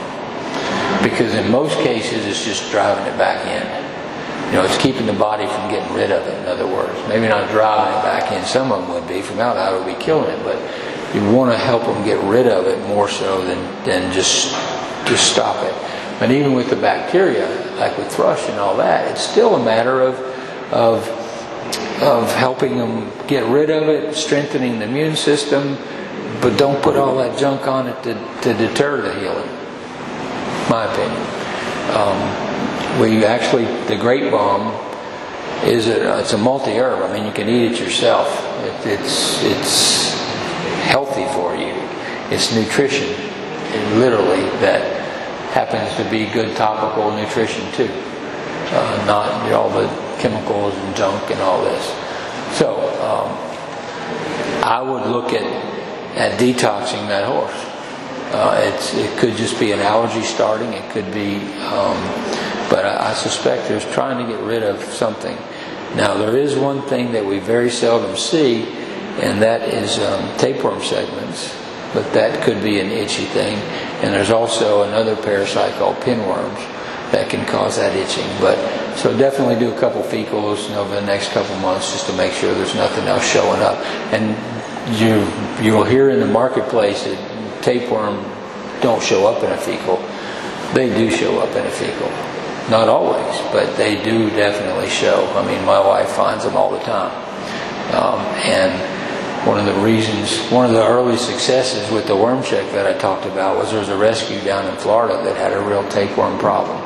because 1.09 1.33
in 1.33 1.49
most 1.49 1.79
cases, 1.79 2.27
it's 2.27 2.45
just 2.45 2.73
driving 2.73 3.07
it 3.07 3.17
back 3.17 3.47
in. 3.47 3.63
You 4.51 4.59
know, 4.59 4.65
it's 4.65 4.77
keeping 4.79 5.07
the 5.07 5.15
body 5.15 5.47
from 5.47 5.71
getting 5.71 5.95
rid 5.95 6.11
of 6.11 6.27
it. 6.27 6.37
In 6.43 6.49
other 6.49 6.67
words, 6.67 6.93
maybe 7.09 7.29
not 7.29 7.49
driving 7.51 7.97
it 7.97 8.03
back 8.03 8.33
in. 8.33 8.45
Some 8.45 8.73
of 8.73 8.83
them 8.83 8.93
would 8.93 9.07
be. 9.07 9.23
From 9.23 9.39
out, 9.39 9.55
Formaldehyde 9.55 9.87
would 9.87 9.99
be 9.99 10.05
killing 10.05 10.29
it, 10.29 10.43
but 10.43 10.59
you 11.15 11.23
want 11.33 11.53
to 11.53 11.57
help 11.57 11.85
them 11.85 12.05
get 12.05 12.23
rid 12.25 12.49
of 12.49 12.67
it 12.67 12.79
more 12.89 13.09
so 13.09 13.45
than 13.47 13.63
than 13.85 14.13
just 14.13 14.51
just 15.07 15.33
stop 15.33 15.63
it. 15.65 16.02
But 16.23 16.31
even 16.31 16.53
with 16.53 16.71
the 16.71 16.77
bacteria, 16.77 17.49
like 17.81 17.99
with 17.99 18.07
thrush 18.07 18.49
and 18.49 18.57
all 18.61 18.77
that, 18.77 19.11
it's 19.11 19.21
still 19.21 19.57
a 19.57 19.65
matter 19.65 20.03
of 20.03 20.15
of 20.73 21.09
of 22.01 22.33
helping 22.37 22.77
them 22.77 23.11
get 23.27 23.45
rid 23.47 23.71
of 23.71 23.89
it, 23.89 24.15
strengthening 24.15 24.79
the 24.79 24.85
immune 24.85 25.17
system, 25.17 25.77
but 26.41 26.57
don't 26.57 26.81
put 26.81 26.95
all 26.95 27.17
that 27.17 27.37
junk 27.41 27.67
on 27.67 27.89
it 27.89 28.01
to, 28.05 28.15
to 28.43 28.55
deter 28.55 29.01
the 29.01 29.13
healing. 29.19 29.49
My 30.71 30.85
opinion. 30.85 31.23
Um, 31.91 33.01
we 33.01 33.25
actually, 33.25 33.65
the 33.87 33.97
grape 33.97 34.31
balm 34.31 34.69
is 35.65 35.89
a, 35.89 36.21
it's 36.21 36.35
a 36.35 36.39
multi 36.39 36.79
herb. 36.79 37.03
I 37.03 37.13
mean, 37.13 37.27
you 37.27 37.33
can 37.33 37.49
eat 37.49 37.73
it 37.73 37.81
yourself. 37.81 38.29
It, 38.61 39.01
it's 39.01 39.43
it's 39.43 40.15
healthy 40.85 41.27
for 41.35 41.57
you. 41.57 41.75
It's 42.31 42.55
nutrition, 42.55 43.09
literally 43.99 44.43
that 44.61 45.02
happens 45.53 45.95
to 45.97 46.11
be 46.11 46.27
good 46.33 46.57
topical 46.57 47.15
nutrition 47.15 47.71
too. 47.73 47.91
Uh, 48.75 49.05
not 49.07 49.53
all 49.53 49.69
the 49.69 49.87
chemicals 50.19 50.75
and 50.75 50.97
junk 50.97 51.31
and 51.31 51.41
all 51.41 51.63
this. 51.63 51.85
So 52.57 52.75
um, 53.05 53.31
I 54.65 54.81
would 54.81 55.11
look 55.11 55.33
at 55.33 55.43
at 56.17 56.39
detoxing 56.39 57.09
that 57.09 57.27
horse. 57.27 57.73
Uh, 58.35 58.73
it 58.95 59.19
could 59.19 59.37
just 59.37 59.61
be 59.61 59.73
an 59.73 59.81
allergy 59.81 60.23
starting. 60.23 60.73
It 60.73 60.91
could 60.91 61.13
be, 61.13 61.37
um, 61.65 61.97
but 62.71 62.87
I, 62.87 63.11
I 63.11 63.15
suspect 63.15 63.69
there's 63.69 63.85
trying 63.93 64.25
to 64.25 64.33
get 64.33 64.43
rid 64.43 64.63
of 64.63 64.83
something. 64.85 65.37
Now 65.97 66.17
there 66.17 66.37
is 66.37 66.57
one 66.57 66.81
thing 66.83 67.13
that 67.13 67.25
we 67.25 67.39
very 67.39 67.71
seldom 67.71 68.17
see, 68.17 68.65
and 69.21 69.43
that 69.43 69.69
is 69.69 69.99
um, 69.99 70.39
tapeworm 70.39 70.83
segments. 70.83 71.62
But 71.95 72.13
that 72.15 72.43
could 72.43 72.63
be 72.63 72.81
an 72.81 72.91
itchy 72.91 73.25
thing. 73.27 73.57
And 74.03 74.15
there's 74.15 74.31
also 74.31 74.83
another 74.83 75.15
parasite 75.17 75.75
called 75.75 75.97
pinworms 75.97 76.59
that 77.13 77.29
can 77.29 77.45
cause 77.47 77.77
that 77.77 77.95
itching. 77.95 78.27
But 78.41 78.57
so 78.97 79.17
definitely 79.17 79.59
do 79.59 79.73
a 79.73 79.79
couple 79.79 80.03
fecals 80.03 80.71
over 80.75 80.95
the 80.95 81.07
next 81.07 81.31
couple 81.33 81.55
months 81.57 81.93
just 81.93 82.07
to 82.07 82.17
make 82.17 82.33
sure 82.33 82.55
there's 82.55 82.75
nothing 82.75 83.07
else 83.07 83.27
showing 83.31 83.61
up. 83.61 83.79
And 84.13 84.35
you 84.99 85.29
you'll 85.65 85.85
hear 85.85 86.11
in 86.11 86.21
the 86.21 86.27
marketplace 86.27 87.05
that 87.05 87.63
tapeworm 87.63 88.25
don't 88.81 89.03
show 89.03 89.27
up 89.27 89.43
in 89.45 89.53
a 89.53 89.57
fecal. 89.57 89.97
They 90.75 90.89
do 90.89 91.11
show 91.11 91.39
up 91.39 91.55
in 91.55 91.67
a 91.67 91.71
fecal. 91.71 92.11
Not 92.71 92.89
always, 92.89 93.39
but 93.53 93.77
they 93.77 94.03
do 94.03 94.31
definitely 94.31 94.89
show. 94.89 95.27
I 95.37 95.47
mean, 95.47 95.65
my 95.65 95.79
wife 95.79 96.09
finds 96.11 96.45
them 96.45 96.57
all 96.57 96.71
the 96.71 96.81
time. 96.81 97.13
Um, 97.95 98.21
and 98.41 98.92
one 99.45 99.59
of 99.59 99.67
the 99.67 99.81
reasons, 99.83 100.39
one 100.53 100.67
of 100.67 100.73
the 100.73 100.87
early 100.87 101.17
successes 101.17 101.91
with 101.91 102.07
the 102.07 102.15
worm 102.15 102.45
check 102.45 102.71
that 102.73 102.87
I 102.87 102.97
talked 102.97 103.27
about 103.27 103.57
was 103.57 103.71
there 103.71 103.81
was 103.81 103.89
a 103.89 103.97
rescue 103.97 104.41
down 104.43 104.73
in 104.73 104.77
Florida 104.79 105.21
that 105.25 105.37
had 105.37 105.53
a 105.53 105.61
real 105.61 105.87
tapeworm 105.89 106.39
problem, 106.39 106.77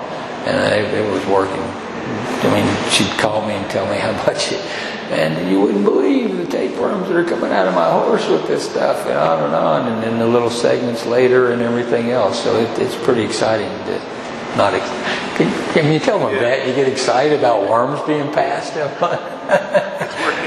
and 0.47 0.57
it, 0.73 0.95
it 0.95 1.13
was 1.13 1.25
working. 1.27 1.61
I 1.61 2.49
mean, 2.55 2.91
she'd 2.91 3.11
call 3.21 3.47
me 3.47 3.53
and 3.55 3.71
tell 3.71 3.85
me 3.91 3.99
how 3.99 4.13
much 4.27 4.53
it, 4.53 4.61
and 5.13 5.51
you 5.51 5.61
wouldn't 5.61 5.85
believe 5.85 6.35
the 6.39 6.47
tapeworms 6.47 7.09
that 7.09 7.17
are 7.17 7.25
coming 7.25 7.53
out 7.53 7.69
of 7.69 7.75
my 7.75 7.91
horse 7.91 8.27
with 8.27 8.47
this 8.47 8.71
stuff, 8.71 9.05
and 9.07 9.19
on 9.19 9.43
and 9.45 9.55
on, 9.55 9.93
and 9.93 10.03
then 10.03 10.19
the 10.19 10.27
little 10.27 10.51
segments 10.51 11.05
later 11.05 11.53
and 11.53 11.61
everything 11.61 12.11
else. 12.11 12.43
So 12.43 12.59
it, 12.59 12.79
it's 12.79 12.97
pretty 13.05 13.23
exciting 13.23 13.69
to 13.69 13.99
not. 14.57 14.73
Ex- 14.73 15.37
can, 15.37 15.75
can 15.75 15.93
you 15.93 15.99
tell 15.99 16.21
them 16.21 16.33
that 16.37 16.67
you 16.67 16.75
get 16.75 16.89
excited 16.89 17.39
about 17.39 17.69
worms 17.69 18.01
being 18.07 18.33
passed? 18.33 18.73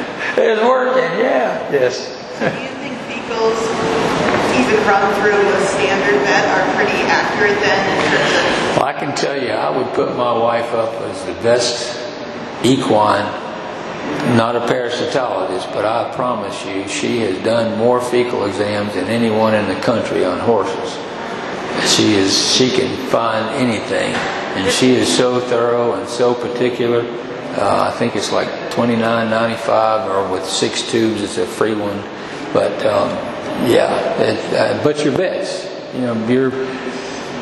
it's 0.44 0.64
working, 0.64 1.20
yeah. 1.20 1.72
Yes. 1.72 2.16
Do 2.40 2.46
you 2.46 2.74
think 2.80 2.96
fecals, 3.08 3.60
even 4.56 4.80
run 4.88 5.14
through 5.20 5.36
a 5.36 5.66
standard 5.68 6.20
vet, 6.24 6.46
are 6.56 6.76
pretty 6.76 7.00
accurate 7.08 7.60
then 7.60 7.82
in 7.90 7.98
terms 8.12 8.32
of 8.34 8.78
Well, 8.78 8.86
I 8.86 8.94
can 8.94 9.16
tell 9.16 9.42
you, 9.42 9.52
I 9.52 9.76
would 9.76 9.94
put 9.94 10.16
my 10.16 10.34
wife 10.34 10.72
up 10.74 10.94
as 11.02 11.26
the 11.26 11.34
best 11.44 11.98
equine, 12.64 13.26
not 14.36 14.56
a 14.56 14.62
parasitologist, 14.62 15.72
but 15.74 15.86
I 15.86 16.14
promise 16.16 16.66
you, 16.66 16.88
she 16.88 17.20
has 17.20 17.44
done 17.44 17.78
more 17.78 18.02
fecal 18.02 18.46
exams 18.46 18.94
than 18.96 19.06
anyone 19.06 19.54
in 19.54 19.68
the 19.68 19.80
country 19.82 20.26
on 20.26 20.40
horses. 20.40 20.98
She 21.88 22.14
is, 22.16 22.56
she 22.56 22.70
can 22.70 22.96
find 23.08 23.46
anything, 23.56 24.14
and 24.14 24.72
she 24.72 24.92
is 24.92 25.08
so 25.16 25.40
thorough 25.40 25.94
and 25.94 26.08
so 26.10 26.34
particular. 26.34 27.04
Uh, 27.58 27.92
I 27.92 27.98
think 27.98 28.16
it's 28.16 28.32
like 28.32 28.72
twenty 28.72 28.96
nine 28.96 29.30
ninety 29.30 29.58
five, 29.58 30.10
or 30.10 30.32
with 30.32 30.46
six 30.46 30.90
tubes, 30.90 31.22
it's 31.22 31.38
a 31.38 31.46
free 31.46 31.76
one. 31.76 32.02
But 32.54 32.74
um, 32.86 33.10
yeah, 33.70 34.20
it, 34.22 34.54
uh, 34.54 34.84
but 34.84 35.04
your 35.04 35.14
vets, 35.14 35.66
you 35.94 36.02
know, 36.02 36.28
your 36.28 36.52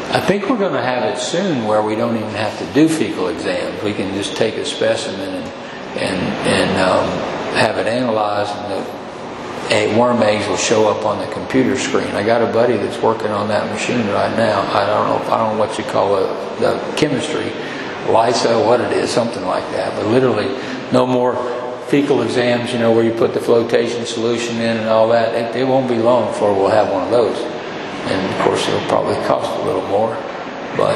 I 0.10 0.22
think 0.22 0.50
we're 0.50 0.58
going 0.58 0.74
to 0.74 0.82
have 0.82 1.04
it 1.04 1.20
soon 1.20 1.66
where 1.66 1.82
we 1.84 1.96
don't 1.96 2.16
even 2.16 2.30
have 2.30 2.58
to 2.60 2.74
do 2.74 2.88
fecal 2.88 3.28
exams. 3.28 3.84
We 3.84 3.94
can 3.94 4.14
just 4.16 4.38
take 4.38 4.56
a 4.56 4.66
specimen 4.66 5.30
and 5.30 5.52
and, 5.98 6.48
and 6.48 6.72
um, 6.80 7.10
have 7.56 7.78
it 7.78 7.88
analyzed, 7.88 8.56
and 8.56 8.72
the 8.72 10.00
worm 10.00 10.22
eggs 10.22 10.48
will 10.48 10.58
show 10.58 10.88
up 10.88 11.06
on 11.06 11.20
the 11.20 11.32
computer 11.34 11.78
screen. 11.78 12.08
I 12.16 12.24
got 12.24 12.42
a 12.42 12.52
buddy 12.54 12.78
that's 12.78 13.02
working 13.02 13.32
on 13.32 13.48
that 13.50 13.70
machine 13.72 14.08
right 14.08 14.36
now. 14.38 14.62
I 14.74 14.86
don't 14.86 15.08
know. 15.08 15.34
I 15.34 15.38
don't 15.38 15.58
know 15.58 15.60
what 15.60 15.78
you 15.78 15.84
call 15.86 16.18
it, 16.18 16.60
the 16.60 16.80
chemistry, 16.96 17.52
ELISA, 18.08 18.60
what 18.66 18.82
it 18.82 18.92
is, 18.94 19.10
something 19.10 19.46
like 19.46 19.64
that. 19.72 19.96
But 19.96 20.08
literally, 20.08 20.48
no 20.92 21.06
more 21.06 21.36
fecal 21.88 22.22
exams. 22.22 22.74
You 22.74 22.80
know, 22.80 22.92
where 22.92 23.04
you 23.04 23.14
put 23.14 23.34
the 23.34 23.40
flotation 23.40 24.06
solution 24.06 24.56
in 24.58 24.78
and 24.78 24.88
all 24.88 25.10
that. 25.10 25.36
It, 25.36 25.62
it 25.62 25.64
won't 25.66 25.88
be 25.88 25.98
long 25.98 26.28
before 26.28 26.54
we'll 26.54 26.70
have 26.70 26.92
one 26.92 27.04
of 27.04 27.12
those 27.12 27.38
and 28.10 28.34
of 28.34 28.42
course 28.46 28.68
it'll 28.68 28.88
probably 28.88 29.16
cost 29.28 29.52
a 29.60 29.66
little 29.66 29.86
more 29.88 30.16
but 30.78 30.96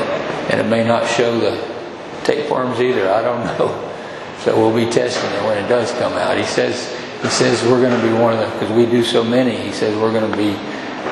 and 0.50 0.60
it 0.62 0.70
may 0.70 0.84
not 0.84 1.08
show 1.08 1.40
the 1.40 1.58
tapeworms 2.24 2.80
either. 2.80 3.10
I 3.10 3.22
don't 3.22 3.44
know. 3.58 3.88
So 4.40 4.56
we'll 4.58 4.76
be 4.76 4.90
testing 4.92 5.30
it 5.32 5.44
when 5.44 5.64
it 5.64 5.68
does 5.68 5.92
come 5.94 6.14
out. 6.14 6.38
He 6.38 6.44
says 6.44 6.90
he 7.22 7.30
says 7.30 7.62
we're 7.64 7.82
going 7.82 8.00
to 8.00 8.08
be 8.08 8.14
one 8.14 8.34
of 8.34 8.40
them 8.40 8.52
because 8.54 8.76
we 8.76 8.86
do 8.86 9.04
so 9.04 9.24
many. 9.24 9.56
He 9.56 9.72
says 9.72 9.96
we're 9.98 10.14
going 10.14 10.30
to 10.30 10.38
be 10.38 10.54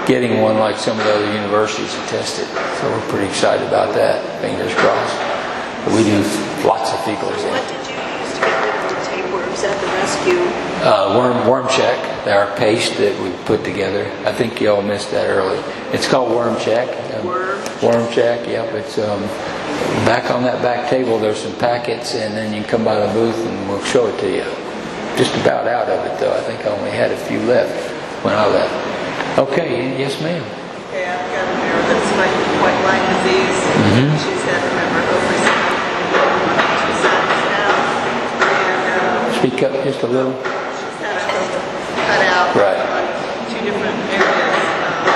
getting 0.07 0.41
one 0.41 0.57
like 0.57 0.77
some 0.77 0.97
of 0.99 1.05
the 1.05 1.13
other 1.13 1.33
universities 1.33 1.91
to 1.93 1.99
test 2.07 2.39
it. 2.39 2.47
So 2.79 2.89
we're 2.89 3.09
pretty 3.09 3.27
excited 3.27 3.67
about 3.67 3.93
that. 3.95 4.41
Fingers 4.41 4.73
crossed. 4.73 5.28
We 5.87 6.03
do 6.03 6.19
lots 6.67 6.91
of 6.91 6.99
fecals 6.99 7.39
What 7.49 7.63
did 7.67 7.87
you 7.87 7.95
use 7.95 8.33
to 8.35 8.41
get 8.41 8.57
rid 8.61 8.75
of 8.75 8.89
the 8.91 8.99
tapeworms 9.09 9.63
at 9.63 9.75
the 9.79 9.87
rescue? 9.87 10.39
Uh, 10.83 11.15
worm 11.17 11.47
worm 11.47 11.67
check, 11.69 11.97
our 12.27 12.55
paste 12.57 12.97
that 12.97 13.15
we 13.23 13.31
put 13.45 13.63
together. 13.63 14.05
I 14.25 14.31
think 14.31 14.61
y'all 14.61 14.81
missed 14.81 15.11
that 15.11 15.27
early. 15.29 15.57
It's 15.91 16.07
called 16.07 16.31
worm 16.31 16.57
check. 16.59 16.87
Um, 17.15 17.25
Worm? 17.27 17.59
Worm 17.81 18.11
check. 18.13 18.47
Yep. 18.47 18.73
It's 18.75 18.97
um, 18.99 19.21
back 20.05 20.29
on 20.31 20.43
that 20.43 20.61
back 20.61 20.89
table. 20.89 21.17
There's 21.17 21.39
some 21.41 21.55
packets, 21.57 22.13
and 22.15 22.33
then 22.35 22.53
you 22.53 22.61
can 22.61 22.69
come 22.69 22.83
by 22.85 22.95
the 22.99 23.11
booth 23.13 23.35
and 23.45 23.69
we'll 23.69 23.83
show 23.83 24.07
it 24.07 24.19
to 24.19 24.29
you. 24.29 24.45
Just 25.17 25.35
about 25.41 25.67
out 25.67 25.89
of 25.89 26.05
it 26.05 26.19
though. 26.19 26.31
I 26.35 26.41
think 26.41 26.65
I 26.65 26.69
only 26.69 26.91
had 26.91 27.11
a 27.11 27.17
few 27.17 27.39
left 27.43 27.73
when 28.23 28.35
I 28.35 28.45
left. 28.47 29.39
Okay. 29.39 29.97
Yes, 29.97 30.21
ma'am. 30.21 30.43
Okay, 30.91 31.03
I've 31.07 31.27
got 31.31 31.43
a 31.43 31.55
mare 31.59 31.81
that's 31.87 32.11
white 32.15 32.81
line 32.87 33.05
disease. 33.19 33.59
Mhm. 33.79 34.07
She's 34.15 34.43
had 34.47 34.63
a 34.63 34.71
Speak 39.39 39.63
up 39.63 39.71
just 39.87 40.03
a 40.03 40.07
little. 40.11 40.35
she's 40.35 40.99
had 40.99 41.15
a 41.15 41.23
hoof 41.31 41.47
cut 41.95 42.21
out. 42.27 42.51
Right. 42.59 42.75
on 42.75 43.07
Two 43.47 43.63
different 43.63 43.95
areas. 44.11 44.59
um, 44.83 45.07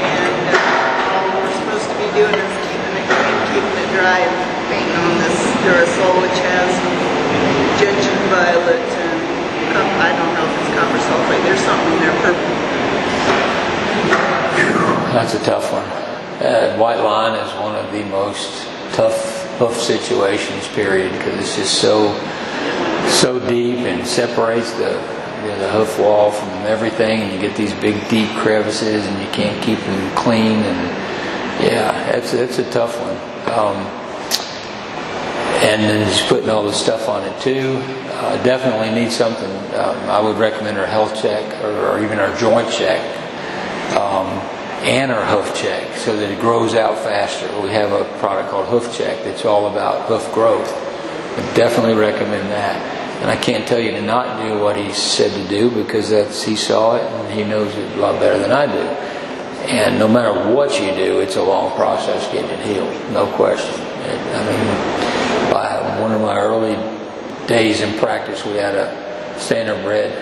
And, 0.00 0.48
uh, 0.48 1.12
all 1.12 1.36
we're 1.36 1.52
supposed 1.60 1.92
to 1.92 1.96
be 2.00 2.08
doing 2.16 2.32
is 2.32 2.54
keeping 2.72 2.94
it 2.96 3.04
clean, 3.04 3.36
keeping 3.52 3.76
it 3.84 3.90
dry, 3.92 4.24
and 4.24 4.32
painting 4.72 4.96
on 4.96 5.20
this 5.20 5.36
Durasol, 5.60 6.24
which 6.24 6.40
has 6.40 6.72
gentian 7.76 8.16
violet 8.32 8.80
and, 8.80 9.20
I 9.76 10.08
don't 10.16 10.32
know 10.32 10.48
if 10.48 10.64
it's 10.64 10.72
copper 10.72 10.96
sulfate, 10.96 11.44
there's 11.44 11.60
something 11.68 12.00
in 12.00 12.00
there, 12.00 12.16
purple. 12.24 12.48
That's 15.12 15.36
a 15.36 15.42
tough 15.44 15.68
one. 15.68 15.84
Uh, 16.40 16.80
white 16.80 17.04
line 17.04 17.36
is 17.36 17.52
one 17.60 17.76
of 17.76 17.92
the 17.92 18.04
most 18.08 18.64
tough 18.96 19.38
tough 19.58 19.76
situations, 19.76 20.66
period, 20.68 21.12
because 21.12 21.34
it's 21.40 21.56
just 21.56 21.74
so 21.82 22.08
so 23.18 23.40
deep 23.48 23.78
and 23.78 24.06
separates 24.06 24.70
the 24.74 24.90
you 25.42 25.48
know, 25.48 25.58
the 25.58 25.70
hoof 25.70 25.98
wall 25.98 26.30
from 26.30 26.48
everything, 26.66 27.20
and 27.20 27.32
you 27.32 27.40
get 27.40 27.56
these 27.56 27.72
big 27.74 28.08
deep 28.08 28.28
crevices, 28.36 29.06
and 29.06 29.20
you 29.20 29.28
can't 29.32 29.60
keep 29.62 29.78
them 29.80 30.16
clean. 30.16 30.58
And 30.58 30.88
yeah, 31.64 32.16
it's 32.16 32.32
it's 32.32 32.58
a 32.58 32.70
tough 32.70 32.96
one. 33.00 33.16
Um, 33.52 33.76
and 35.58 35.82
then 35.82 36.08
just 36.08 36.28
putting 36.28 36.48
all 36.48 36.62
the 36.62 36.72
stuff 36.72 37.08
on 37.08 37.24
it 37.24 37.40
too. 37.40 37.80
Uh, 38.14 38.40
definitely 38.44 38.94
need 38.94 39.10
something. 39.10 39.50
Um, 39.74 39.96
I 40.08 40.20
would 40.20 40.36
recommend 40.38 40.78
our 40.78 40.86
health 40.86 41.20
check 41.20 41.42
or, 41.64 41.88
or 41.88 42.04
even 42.04 42.20
our 42.20 42.34
joint 42.36 42.70
check 42.70 43.00
um, 43.96 44.26
and 44.86 45.10
our 45.10 45.24
hoof 45.24 45.56
check 45.56 45.96
so 45.96 46.16
that 46.16 46.30
it 46.30 46.40
grows 46.40 46.76
out 46.76 46.96
faster. 46.98 47.46
We 47.60 47.70
have 47.70 47.90
a 47.90 48.04
product 48.20 48.50
called 48.50 48.68
Hoof 48.68 48.96
Check 48.96 49.24
that's 49.24 49.44
all 49.44 49.66
about 49.66 50.06
hoof 50.06 50.32
growth. 50.32 50.72
I 50.72 51.54
definitely 51.54 51.94
recommend 51.94 52.48
that. 52.50 52.97
And 53.20 53.30
I 53.30 53.36
can't 53.36 53.66
tell 53.66 53.80
you 53.80 53.90
to 53.92 54.02
not 54.02 54.40
do 54.42 54.60
what 54.60 54.76
he 54.76 54.92
said 54.92 55.32
to 55.32 55.48
do 55.48 55.70
because 55.70 56.10
that's 56.10 56.44
he 56.44 56.54
saw 56.54 56.96
it 56.96 57.02
and 57.02 57.34
he 57.34 57.44
knows 57.44 57.74
it 57.76 57.96
a 57.96 58.00
lot 58.00 58.20
better 58.20 58.38
than 58.38 58.52
I 58.52 58.66
do. 58.66 59.08
And 59.68 59.98
no 59.98 60.06
matter 60.08 60.54
what 60.54 60.80
you 60.80 60.94
do, 60.94 61.18
it's 61.20 61.36
a 61.36 61.42
long 61.42 61.74
process 61.76 62.30
getting 62.32 62.50
it 62.50 62.64
healed, 62.64 63.12
no 63.12 63.26
question. 63.34 63.74
I 63.74 64.40
mean, 64.46 65.52
by 65.52 66.00
one 66.00 66.12
of 66.12 66.20
my 66.20 66.36
early 66.36 66.74
days 67.46 67.80
in 67.80 67.98
practice, 67.98 68.44
we 68.46 68.52
had 68.52 68.74
a 68.74 69.38
standard 69.38 69.82
bred, 69.82 70.12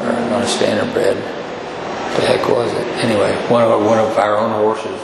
or 0.00 0.12
not 0.30 0.42
a 0.42 0.46
standard 0.46 0.92
bred, 0.92 1.16
the 1.16 2.26
heck 2.26 2.46
was 2.48 2.70
it? 2.72 2.86
Anyway, 3.02 3.34
one 3.48 3.62
of 3.62 3.70
our, 3.70 3.78
one 3.78 3.98
of 3.98 4.18
our 4.18 4.36
own 4.36 4.50
horses, 4.50 5.00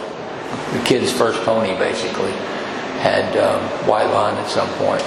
the 0.73 0.85
kid's 0.85 1.11
first 1.11 1.41
pony, 1.45 1.69
basically, 1.79 2.33
had 3.01 3.35
um, 3.39 3.63
white 3.89 4.13
line 4.13 4.35
at 4.37 4.51
some 4.51 4.69
point. 4.75 5.01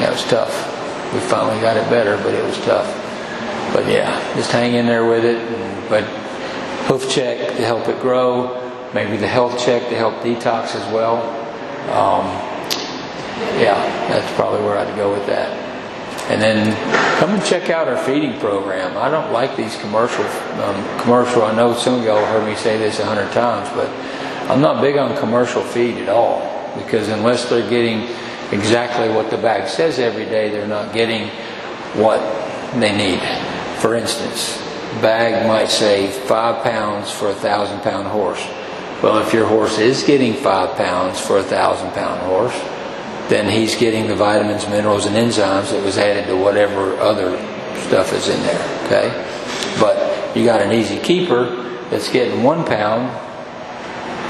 That 0.00 0.10
was 0.10 0.24
tough. 0.24 0.50
We 1.14 1.20
finally 1.20 1.60
got 1.60 1.76
it 1.76 1.88
better, 1.88 2.16
but 2.22 2.34
it 2.34 2.44
was 2.44 2.56
tough. 2.64 2.86
But 3.72 3.86
yeah, 3.86 4.34
just 4.34 4.50
hang 4.50 4.74
in 4.74 4.86
there 4.86 5.06
with 5.06 5.24
it. 5.24 5.38
But 5.88 6.04
hoof 6.86 7.08
check 7.10 7.38
to 7.56 7.64
help 7.64 7.88
it 7.88 8.00
grow, 8.00 8.90
maybe 8.94 9.16
the 9.16 9.26
health 9.26 9.58
check 9.58 9.88
to 9.88 9.96
help 9.96 10.14
detox 10.16 10.74
as 10.74 10.92
well. 10.92 11.18
Um, 11.90 12.26
yeah, 13.60 13.74
that's 14.08 14.32
probably 14.34 14.64
where 14.64 14.78
I'd 14.78 14.96
go 14.96 15.12
with 15.12 15.26
that. 15.26 15.50
And 16.30 16.42
then 16.42 17.18
come 17.20 17.30
and 17.30 17.44
check 17.44 17.70
out 17.70 17.86
our 17.86 17.96
feeding 17.96 18.38
program. 18.40 18.96
I 18.96 19.08
don't 19.08 19.32
like 19.32 19.56
these 19.56 19.76
commercial. 19.76 20.24
Um, 20.24 21.00
commercial. 21.00 21.42
I 21.42 21.54
know 21.54 21.72
some 21.74 22.00
of 22.00 22.04
y'all 22.04 22.24
heard 22.24 22.44
me 22.44 22.56
say 22.56 22.78
this 22.78 22.98
a 22.98 23.04
hundred 23.04 23.30
times, 23.32 23.68
but 23.70 23.88
I'm 24.50 24.60
not 24.60 24.80
big 24.80 24.96
on 24.96 25.16
commercial 25.16 25.62
feed 25.62 25.98
at 25.98 26.08
all 26.08 26.40
because 26.76 27.08
unless 27.08 27.48
they're 27.48 27.68
getting 27.68 28.08
exactly 28.52 29.08
what 29.08 29.30
the 29.30 29.36
bag 29.36 29.68
says 29.68 29.98
every 29.98 30.24
day, 30.24 30.50
they're 30.50 30.66
not 30.66 30.92
getting 30.92 31.28
what 31.94 32.20
they 32.80 32.96
need. 32.96 33.20
For 33.80 33.94
instance, 33.94 34.58
bag 35.00 35.46
might 35.46 35.68
say 35.68 36.10
five 36.10 36.62
pounds 36.62 37.10
for 37.10 37.28
a 37.28 37.34
thousand 37.34 37.80
pound 37.80 38.08
horse. 38.08 38.44
Well, 39.02 39.18
if 39.18 39.32
your 39.32 39.46
horse 39.46 39.78
is 39.78 40.02
getting 40.02 40.34
five 40.34 40.76
pounds 40.76 41.20
for 41.20 41.38
a 41.38 41.42
thousand 41.42 41.92
pound 41.92 42.20
horse, 42.22 42.58
then 43.28 43.50
he's 43.50 43.74
getting 43.74 44.06
the 44.06 44.14
vitamins, 44.14 44.66
minerals, 44.68 45.06
and 45.06 45.16
enzymes 45.16 45.70
that 45.70 45.82
was 45.84 45.98
added 45.98 46.26
to 46.26 46.36
whatever 46.36 46.96
other 46.98 47.36
stuff 47.86 48.12
is 48.12 48.28
in 48.28 48.40
there. 48.42 48.84
Okay, 48.86 49.78
but 49.80 50.36
you 50.36 50.44
got 50.44 50.62
an 50.62 50.72
easy 50.72 50.98
keeper 50.98 51.62
that's 51.90 52.10
getting 52.10 52.42
one 52.42 52.64
pound. 52.64 53.10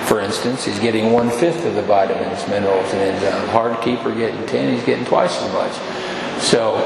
For 0.06 0.20
instance, 0.20 0.64
he's 0.64 0.78
getting 0.78 1.12
one 1.12 1.30
fifth 1.30 1.64
of 1.66 1.74
the 1.74 1.82
vitamins, 1.82 2.46
minerals, 2.48 2.92
and 2.94 3.18
enzymes. 3.18 3.48
Hard 3.48 3.80
keeper 3.82 4.14
getting 4.14 4.46
ten, 4.46 4.74
he's 4.74 4.84
getting 4.84 5.04
twice 5.04 5.36
as 5.42 5.52
much. 5.52 5.72
So 6.40 6.76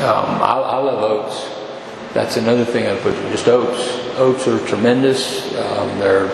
um, 0.00 0.42
I, 0.42 0.58
I 0.58 0.78
love 0.78 1.02
oats. 1.02 1.52
That's 2.14 2.36
another 2.38 2.64
thing 2.64 2.86
I 2.86 2.98
put. 3.00 3.14
Just 3.30 3.46
oats. 3.48 4.00
Oats 4.18 4.48
are 4.48 4.66
tremendous. 4.66 5.54
Um, 5.54 5.98
they're 5.98 6.28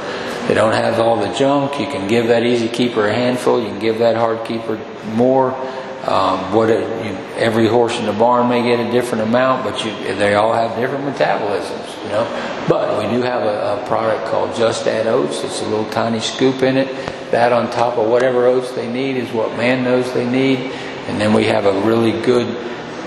they 0.46 0.54
don't 0.54 0.72
have 0.72 0.98
all 0.98 1.16
the 1.16 1.32
junk. 1.34 1.78
You 1.78 1.86
can 1.86 2.08
give 2.08 2.26
that 2.26 2.42
easy 2.42 2.68
keeper 2.68 3.06
a 3.06 3.14
handful. 3.14 3.60
You 3.60 3.68
can 3.68 3.78
give 3.78 3.98
that 3.98 4.16
hard 4.16 4.44
keeper 4.44 4.76
more. 5.14 5.54
Um, 6.06 6.52
what 6.52 6.68
you, 6.68 7.14
every 7.36 7.68
horse 7.68 7.96
in 8.00 8.06
the 8.06 8.12
barn 8.12 8.48
may 8.48 8.60
get 8.64 8.80
a 8.80 8.90
different 8.90 9.22
amount, 9.22 9.62
but 9.62 9.84
you, 9.84 9.92
they 10.16 10.34
all 10.34 10.52
have 10.52 10.76
different 10.76 11.04
metabolisms, 11.04 11.81
you 12.02 12.08
know. 12.08 12.24
But 12.68 12.98
we 12.98 13.04
do 13.14 13.22
have 13.22 13.42
a, 13.42 13.82
a 13.82 13.86
product 13.86 14.26
called 14.26 14.54
Just 14.54 14.86
Add 14.86 15.06
Oats. 15.06 15.42
It's 15.44 15.60
a 15.62 15.66
little 15.66 15.88
tiny 15.90 16.20
scoop 16.20 16.62
in 16.62 16.76
it. 16.76 16.88
That 17.30 17.52
on 17.52 17.70
top 17.70 17.98
of 17.98 18.08
whatever 18.08 18.46
oats 18.46 18.72
they 18.72 18.90
need 18.92 19.16
is 19.16 19.32
what 19.32 19.56
man 19.56 19.84
knows 19.84 20.12
they 20.12 20.28
need. 20.28 20.58
And 21.08 21.20
then 21.20 21.32
we 21.32 21.44
have 21.44 21.66
a 21.66 21.80
really 21.82 22.12
good 22.22 22.46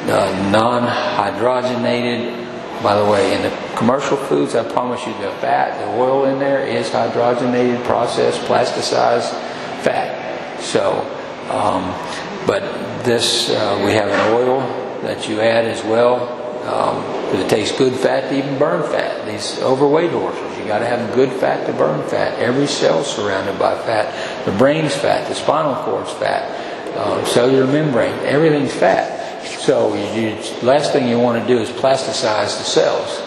uh, 0.10 0.50
non-hydrogenated 0.52 2.46
by 2.86 2.96
the 2.96 3.10
way, 3.10 3.34
in 3.36 3.42
the 3.42 3.50
commercial 3.76 4.16
foods, 4.16 4.54
I 4.54 4.64
promise 4.70 5.06
you 5.08 5.14
the 5.14 5.32
fat, 5.42 5.80
the 5.80 6.00
oil 6.00 6.26
in 6.26 6.38
there 6.38 6.66
is 6.66 6.88
hydrogenated, 6.90 7.84
processed, 7.84 8.42
plasticized 8.42 9.32
fat. 9.82 10.62
So, 10.62 11.00
um, 11.50 11.84
but 12.46 12.62
this, 13.04 13.50
uh, 13.50 13.82
we 13.84 13.94
have 13.94 14.10
an 14.10 14.34
oil 14.34 14.60
that 15.02 15.28
you 15.28 15.42
add 15.42 15.66
as 15.66 15.84
well. 15.84 16.45
Um, 16.66 17.04
it 17.36 17.48
takes 17.48 17.72
good 17.72 17.94
fat 17.94 18.30
to 18.30 18.38
even 18.38 18.58
burn 18.58 18.82
fat. 18.90 19.28
These 19.28 19.62
overweight 19.62 20.12
horses, 20.12 20.58
you 20.58 20.66
got 20.66 20.80
to 20.80 20.88
have 20.88 21.14
good 21.14 21.32
fat 21.32 21.68
to 21.68 21.74
burn 21.74 22.08
fat. 22.10 22.40
Every 22.40 22.66
cell 22.66 23.04
surrounded 23.04 23.60
by 23.60 23.76
fat. 23.84 24.46
The 24.46 24.52
brain's 24.54 24.96
fat, 24.96 25.28
the 25.28 25.36
spinal 25.36 25.76
cord's 25.84 26.12
fat, 26.14 26.98
um, 26.98 27.24
cellular 27.26 27.68
membrane, 27.68 28.18
everything's 28.26 28.74
fat. 28.74 29.44
So 29.60 29.94
you, 29.94 30.22
you, 30.22 30.62
last 30.64 30.92
thing 30.92 31.08
you 31.08 31.20
want 31.20 31.40
to 31.40 31.48
do 31.48 31.60
is 31.60 31.70
plasticize 31.70 32.58
the 32.58 32.64
cells 32.64 33.22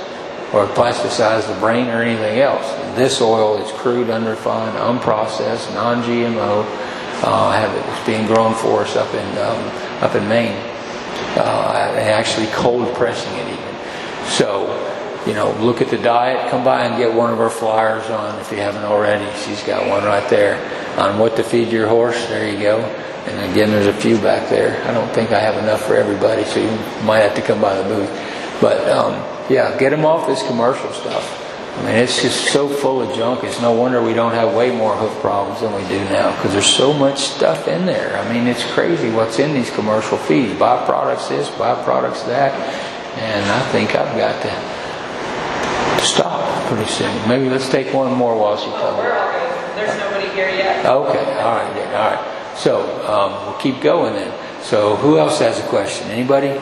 or 0.53 0.67
plasticize 0.67 1.47
the 1.47 1.61
brain 1.61 1.87
or 1.89 2.03
anything 2.03 2.41
else. 2.41 2.67
This 2.97 3.21
oil 3.21 3.63
is 3.63 3.71
crude, 3.73 4.11
unrefined, 4.11 4.77
unprocessed, 4.79 5.73
non-GMO. 5.75 6.65
Uh, 7.21 7.53
have 7.53 7.75
it, 7.77 7.85
it's 7.89 8.07
being 8.07 8.27
grown 8.27 8.55
for 8.55 8.83
us 8.83 8.97
up 8.97 9.13
in 9.15 9.39
um, 9.39 9.59
up 10.03 10.15
in 10.15 10.29
Maine. 10.29 10.57
Uh, 11.37 11.95
and 11.97 12.09
actually 12.09 12.47
cold 12.49 12.95
pressing 12.95 13.33
it 13.35 13.49
even. 13.49 14.29
So 14.31 14.67
you 15.27 15.35
know, 15.35 15.53
look 15.61 15.83
at 15.83 15.89
the 15.89 15.99
diet. 15.99 16.51
Come 16.51 16.65
by 16.65 16.87
and 16.87 16.97
get 16.97 17.13
one 17.13 17.31
of 17.31 17.39
our 17.41 17.51
flyers 17.51 18.09
on 18.09 18.39
if 18.41 18.51
you 18.51 18.59
haven't 18.59 18.85
already. 18.85 19.27
She's 19.41 19.63
got 19.63 19.87
one 19.87 20.05
right 20.05 20.27
there 20.31 20.57
on 20.99 21.19
what 21.19 21.37
to 21.37 21.45
feed 21.45 21.69
your 21.69 21.87
horse. 21.87 22.27
There 22.29 22.51
you 22.51 22.59
go. 22.59 22.79
And 22.81 23.53
again, 23.53 23.71
there's 23.71 23.87
a 23.87 23.93
few 23.93 24.17
back 24.19 24.49
there. 24.49 24.83
I 24.89 24.95
don't 24.95 25.11
think 25.11 25.33
I 25.33 25.39
have 25.39 25.63
enough 25.63 25.85
for 25.85 25.97
everybody, 25.97 26.45
so 26.45 26.61
you 26.61 26.71
might 27.05 27.21
have 27.21 27.35
to 27.35 27.43
come 27.43 27.61
by 27.61 27.77
the 27.77 27.83
booth. 27.83 28.09
But 28.61 28.89
um, 28.89 29.13
yeah, 29.51 29.77
get 29.79 29.91
them 29.91 30.07
off 30.07 30.27
this 30.27 30.43
commercial 30.47 30.91
stuff. 30.93 31.48
I 31.79 31.83
mean, 31.85 31.95
it's 31.95 32.21
just 32.21 32.53
so 32.53 32.69
full 32.69 33.01
of 33.01 33.15
junk. 33.17 33.45
It's 33.45 33.61
no 33.61 33.73
wonder 33.73 34.03
we 34.03 34.13
don't 34.13 34.33
have 34.33 34.55
way 34.55 34.75
more 34.75 34.97
hoof 34.97 35.13
problems 35.21 35.61
than 35.61 35.73
we 35.75 35.87
do 35.89 36.03
now 36.11 36.35
because 36.37 36.53
there's 36.53 36.67
so 36.67 36.93
much 36.93 37.19
stuff 37.19 37.69
in 37.69 37.87
there. 37.87 38.19
I 38.19 38.33
mean, 38.33 38.49
it's 38.49 38.65
crazy 38.73 39.11
what's 39.11 39.39
in 39.39 39.55
these 39.55 39.71
commercial 39.71 40.19
feeds. 40.19 40.53
Byproducts 40.55 41.29
this, 41.29 41.49
byproducts 41.51 42.27
that. 42.27 42.53
And 43.19 43.45
I 43.51 43.61
think 43.73 43.95
I've 43.95 44.17
got 44.17 44.43
to, 44.43 46.01
to 46.01 46.07
stop 46.07 46.67
pretty 46.67 46.91
soon. 46.91 47.29
Maybe 47.29 47.49
let's 47.49 47.69
take 47.69 47.95
one 47.95 48.13
more 48.13 48.37
while 48.37 48.57
she 48.57 48.71
comes. 48.71 48.99
We're 48.99 49.17
all 49.17 49.33
good. 49.33 49.77
There's 49.77 49.99
nobody 49.99 50.29
here 50.35 50.49
yet. 50.49 50.85
Okay, 50.85 51.41
all 51.41 51.57
right, 51.57 51.75
then, 51.75 51.95
all 51.95 52.11
right. 52.11 52.57
So, 52.59 52.83
um, 53.07 53.47
we'll 53.47 53.61
keep 53.61 53.81
going 53.81 54.15
then. 54.15 54.33
So, 54.63 54.97
who 54.97 55.19
else 55.19 55.39
has 55.39 55.59
a 55.61 55.67
question? 55.69 56.11
Anybody? 56.11 56.61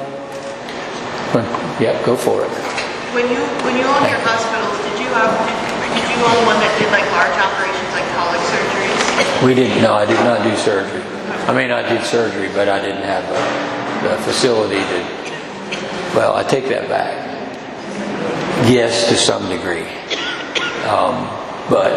Yep, 1.77 2.07
go 2.07 2.17
for 2.17 2.41
it. 2.41 2.49
When 3.13 3.29
you, 3.29 3.37
when 3.65 3.77
you 3.77 3.85
owned 3.85 4.09
your 4.09 4.21
hospitals, 4.25 4.81
did 4.89 4.96
you 5.07 5.15
have, 5.15 5.31
did 5.95 6.07
you 6.11 6.19
own 6.27 6.43
one 6.51 6.59
that 6.59 6.75
did 6.83 6.91
like 6.91 7.07
large 7.15 7.39
operations 7.39 7.91
like 7.95 8.07
surgeries? 8.51 9.47
We 9.47 9.55
didn't, 9.55 9.83
no, 9.83 9.95
I 9.95 10.05
did 10.05 10.19
not 10.27 10.43
do 10.43 10.57
surgery. 10.57 11.03
I 11.47 11.55
mean, 11.55 11.71
I 11.71 11.83
did 11.87 12.05
surgery, 12.05 12.49
but 12.49 12.69
I 12.69 12.81
didn't 12.81 13.03
have 13.03 13.23
the 14.03 14.17
facility 14.25 14.83
to, 14.83 14.99
well, 16.17 16.35
I 16.35 16.43
take 16.43 16.69
that 16.69 16.89
back. 16.89 17.25
Yes, 18.69 19.09
to 19.09 19.17
some 19.17 19.49
degree. 19.49 19.87
Um, 20.89 21.29
but 21.71 21.93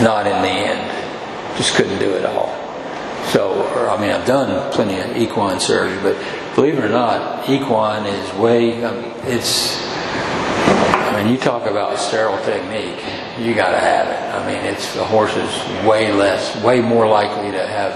not 0.00 0.26
in 0.26 0.40
the 0.42 0.48
end. 0.48 1.56
Just 1.56 1.74
couldn't 1.74 1.98
do 1.98 2.10
it 2.14 2.24
all. 2.24 2.54
So, 3.32 3.68
or, 3.74 3.90
I 3.90 4.00
mean, 4.00 4.10
I've 4.10 4.26
done 4.26 4.72
plenty 4.72 4.98
of 4.98 5.16
equine 5.16 5.60
surgery, 5.60 6.00
but 6.02 6.16
believe 6.54 6.78
it 6.78 6.84
or 6.84 6.88
not, 6.88 7.48
equine 7.50 8.06
is 8.06 8.34
way, 8.34 8.82
um, 8.84 8.96
it's, 9.24 9.76
mean, 11.22 11.32
you 11.32 11.38
talk 11.38 11.66
about 11.66 11.98
sterile 11.98 12.42
technique, 12.44 13.02
you 13.38 13.54
got 13.54 13.70
to 13.70 13.78
have 13.78 14.08
it. 14.08 14.34
I 14.34 14.46
mean, 14.46 14.64
it's 14.64 14.94
the 14.94 15.04
horse 15.04 15.34
is 15.36 15.86
way 15.86 16.12
less, 16.12 16.56
way 16.62 16.80
more 16.80 17.08
likely 17.08 17.50
to 17.50 17.66
have 17.66 17.92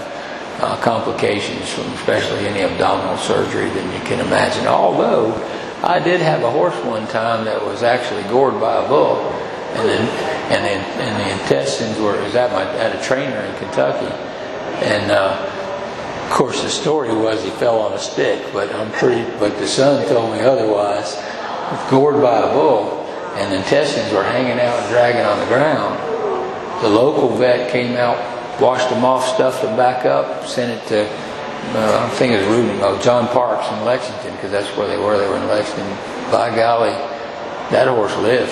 uh, 0.61 0.77
complications 0.81 1.69
from 1.69 1.85
especially 1.93 2.47
any 2.47 2.61
abdominal 2.61 3.17
surgery 3.17 3.69
than 3.69 3.91
you 3.93 3.99
can 4.05 4.19
imagine. 4.19 4.67
Although 4.67 5.33
I 5.83 5.99
did 5.99 6.21
have 6.21 6.43
a 6.43 6.51
horse 6.51 6.75
one 6.85 7.07
time 7.07 7.45
that 7.45 7.63
was 7.63 7.83
actually 7.83 8.23
gored 8.23 8.59
by 8.59 8.83
a 8.83 8.87
bull, 8.87 9.17
and 9.75 9.89
then 9.89 10.07
and 10.51 10.65
then 10.65 11.01
and 11.01 11.19
the 11.19 11.43
intestines 11.43 11.99
were 11.99 12.21
was 12.23 12.35
at 12.35 12.51
my 12.51 12.63
at 12.77 12.95
a 12.95 13.03
trainer 13.03 13.39
in 13.39 13.55
Kentucky, 13.57 14.13
and. 14.85 15.11
Uh, 15.11 15.59
of 16.23 16.39
course, 16.39 16.63
the 16.63 16.69
story 16.69 17.13
was 17.13 17.43
he 17.43 17.51
fell 17.51 17.77
on 17.79 17.93
a 17.93 17.99
stick, 17.99 18.43
but 18.53 18.73
I'm 18.73 18.91
pretty. 18.93 19.21
But 19.37 19.59
the 19.59 19.67
son 19.67 20.07
told 20.07 20.33
me 20.33 20.39
otherwise. 20.39 21.13
Gored 21.91 22.21
by 22.23 22.39
a 22.39 22.53
bull, 22.53 23.02
and 23.35 23.51
the 23.51 23.57
intestines 23.57 24.13
were 24.13 24.23
hanging 24.23 24.59
out 24.59 24.79
and 24.79 24.89
dragging 24.89 25.25
on 25.25 25.39
the 25.39 25.45
ground. 25.45 25.99
The 26.83 26.89
local 26.89 27.29
vet 27.29 27.71
came 27.71 27.95
out, 27.95 28.17
washed 28.59 28.89
them 28.89 29.05
off, 29.05 29.27
stuffed 29.27 29.61
them 29.61 29.75
back 29.77 30.05
up, 30.05 30.45
sent 30.45 30.71
it 30.71 30.87
to. 30.89 31.07
Uh, 31.07 31.79
I 31.79 32.07
don't 32.07 32.15
think 32.17 32.33
it 32.33 32.45
was 32.45 32.57
Rudy, 32.57 32.79
oh, 32.81 33.01
John 33.01 33.27
Parks 33.29 33.71
in 33.71 33.85
Lexington, 33.85 34.33
because 34.35 34.51
that's 34.51 34.75
where 34.77 34.87
they 34.87 34.97
were. 34.97 35.17
They 35.17 35.27
were 35.27 35.37
in 35.37 35.47
Lexington. 35.47 35.87
By 36.29 36.53
golly, 36.53 36.91
that 37.71 37.87
horse 37.87 38.15
lived, 38.17 38.51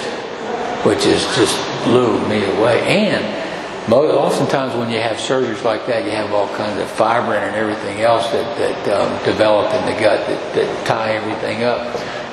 which 0.86 1.06
is 1.06 1.22
just 1.36 1.58
blew 1.84 2.18
me 2.30 2.46
away. 2.58 2.82
And 2.88 3.42
Mo- 3.88 4.08
Oftentimes 4.12 4.76
when 4.76 4.92
you 4.92 5.02
have 5.02 5.18
surgeries 5.18 5.64
like 5.64 5.88
that, 5.88 6.06
you 6.06 6.12
have 6.12 6.32
all 6.34 6.48
kinds 6.56 6.80
of 6.80 6.88
fibrin 6.88 7.42
and 7.42 7.56
everything 7.56 8.02
else 8.02 8.30
that, 8.32 8.46
that 8.58 8.78
um, 8.94 9.26
develop 9.26 9.74
in 9.74 9.86
the 9.86 10.00
gut 10.00 10.22
that, 10.28 10.56
that 10.56 10.86
tie 10.86 11.16
everything 11.16 11.64
up, 11.64 11.82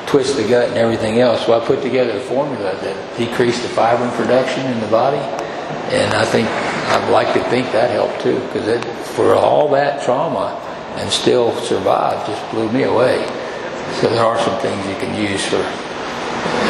twist 0.08 0.36
the 0.36 0.48
gut 0.48 0.68
and 0.68 0.78
everything 0.78 1.20
else. 1.20 1.46
So 1.46 1.60
I 1.60 1.64
put 1.64 1.82
together 1.82 2.16
a 2.16 2.20
formula 2.20 2.74
that 2.80 3.18
decreased 3.18 3.62
the 3.62 3.68
fibrin 3.68 4.10
production 4.16 4.66
in 4.66 4.80
the 4.80 4.88
body, 4.88 5.18
and 5.94 6.14
I 6.14 6.24
think 6.24 6.48
I'd 6.48 7.10
like 7.10 7.32
to 7.34 7.50
think 7.50 7.70
that 7.72 7.90
helped 7.90 8.22
too, 8.22 8.40
because 8.46 8.84
for 9.14 9.34
all 9.34 9.68
that 9.72 10.02
trauma 10.02 10.56
and 10.96 11.10
still 11.10 11.54
survive 11.60 12.26
just 12.26 12.50
blew 12.50 12.70
me 12.72 12.84
away. 12.84 13.24
So 14.00 14.08
there 14.08 14.24
are 14.24 14.38
some 14.40 14.58
things 14.60 14.86
you 14.86 14.96
can 14.96 15.14
use 15.20 15.44
for 15.46 15.62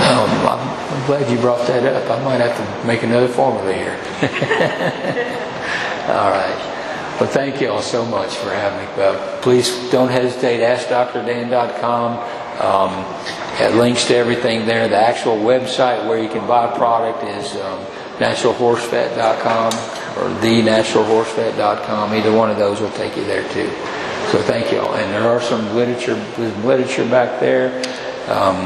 um, 0.09 0.31
I'm, 0.49 0.59
I'm 0.59 1.07
glad 1.07 1.31
you 1.31 1.39
brought 1.39 1.67
that 1.67 1.85
up. 1.85 2.11
I 2.11 2.25
might 2.25 2.41
have 2.41 2.57
to 2.57 2.87
make 2.87 3.03
another 3.03 3.29
formula 3.29 3.73
here. 3.73 3.93
all 6.09 6.31
right. 6.31 6.57
Well, 7.21 7.29
thank 7.29 7.61
you 7.61 7.69
all 7.69 7.83
so 7.83 8.05
much 8.07 8.35
for 8.37 8.49
having 8.51 8.79
me. 8.79 9.03
Uh, 9.03 9.41
please 9.43 9.91
don't 9.91 10.09
hesitate. 10.09 10.61
AskDrDan.com. 10.61 12.17
Um, 12.61 13.05
it 13.61 13.75
links 13.75 14.07
to 14.07 14.17
everything 14.17 14.67
there. 14.67 14.89
The 14.89 14.97
actual 14.97 15.37
website 15.37 16.09
where 16.09 16.19
you 16.23 16.29
can 16.29 16.47
buy 16.47 16.77
product 16.77 17.25
is 17.25 17.55
um, 17.57 17.85
naturalhorsevet.com 18.19 19.73
or 20.19 20.41
thenaturalhorsevet.com. 20.41 22.15
Either 22.15 22.33
one 22.33 22.51
of 22.51 22.59
those 22.59 22.81
will 22.81 22.91
take 22.93 23.17
you 23.17 23.25
there 23.25 23.49
too. 23.51 23.71
So 24.31 24.43
thank 24.43 24.71
you 24.73 24.81
all. 24.81 24.95
And 24.95 25.13
there 25.13 25.29
are 25.29 25.41
some 25.41 25.75
literature, 25.75 26.15
literature 26.65 27.09
back 27.09 27.41
there. 27.41 27.79
Um, 28.29 28.57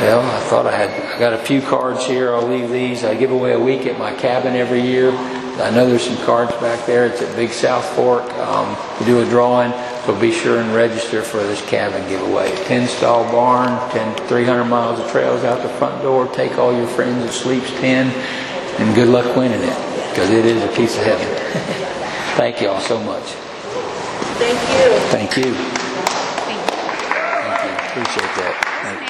well, 0.00 0.20
I 0.20 0.40
thought 0.40 0.66
I 0.66 0.76
had, 0.76 0.90
I 1.14 1.18
got 1.18 1.32
a 1.32 1.38
few 1.38 1.62
cards 1.62 2.06
here. 2.06 2.34
I'll 2.34 2.46
leave 2.46 2.70
these. 2.70 3.04
I 3.04 3.14
give 3.14 3.30
away 3.30 3.52
a 3.52 3.60
week 3.60 3.86
at 3.86 3.98
my 3.98 4.12
cabin 4.14 4.54
every 4.54 4.82
year. 4.82 5.10
I 5.12 5.70
know 5.70 5.86
there's 5.86 6.06
some 6.06 6.16
cards 6.24 6.52
back 6.52 6.86
there. 6.86 7.06
It's 7.06 7.20
at 7.20 7.34
Big 7.36 7.50
South 7.50 7.84
Fork. 7.94 8.24
Um, 8.34 8.76
we 8.98 9.06
do 9.06 9.20
a 9.20 9.24
drawing, 9.26 9.72
so 10.04 10.18
be 10.18 10.32
sure 10.32 10.58
and 10.58 10.74
register 10.74 11.22
for 11.22 11.38
this 11.38 11.60
cabin 11.68 12.06
giveaway. 12.08 12.50
10 12.64 12.88
stall 12.88 13.24
barn, 13.30 13.68
10, 13.90 14.28
300 14.28 14.64
miles 14.64 14.98
of 14.98 15.10
trails 15.10 15.44
out 15.44 15.62
the 15.62 15.68
front 15.68 16.02
door. 16.02 16.26
Take 16.28 16.58
all 16.58 16.72
your 16.76 16.86
friends 16.88 17.24
at 17.24 17.32
Sleep's 17.32 17.70
10, 17.80 18.08
and 18.80 18.94
good 18.94 19.08
luck 19.08 19.36
winning 19.36 19.62
it, 19.62 20.10
because 20.10 20.30
it 20.30 20.46
is 20.46 20.62
a 20.62 20.68
piece 20.74 20.96
of 20.96 21.04
heaven. 21.04 21.26
Thank 22.36 22.60
you 22.60 22.68
all 22.68 22.80
so 22.80 22.98
much. 23.02 23.24
Thank 24.40 24.58
you. 24.58 24.98
Thank 25.10 25.36
you. 25.36 25.52
Thank 25.52 26.64
you. 26.64 26.80
Appreciate 27.90 28.32
that. 28.40 28.54
Thank 28.82 28.94
you. 28.94 28.98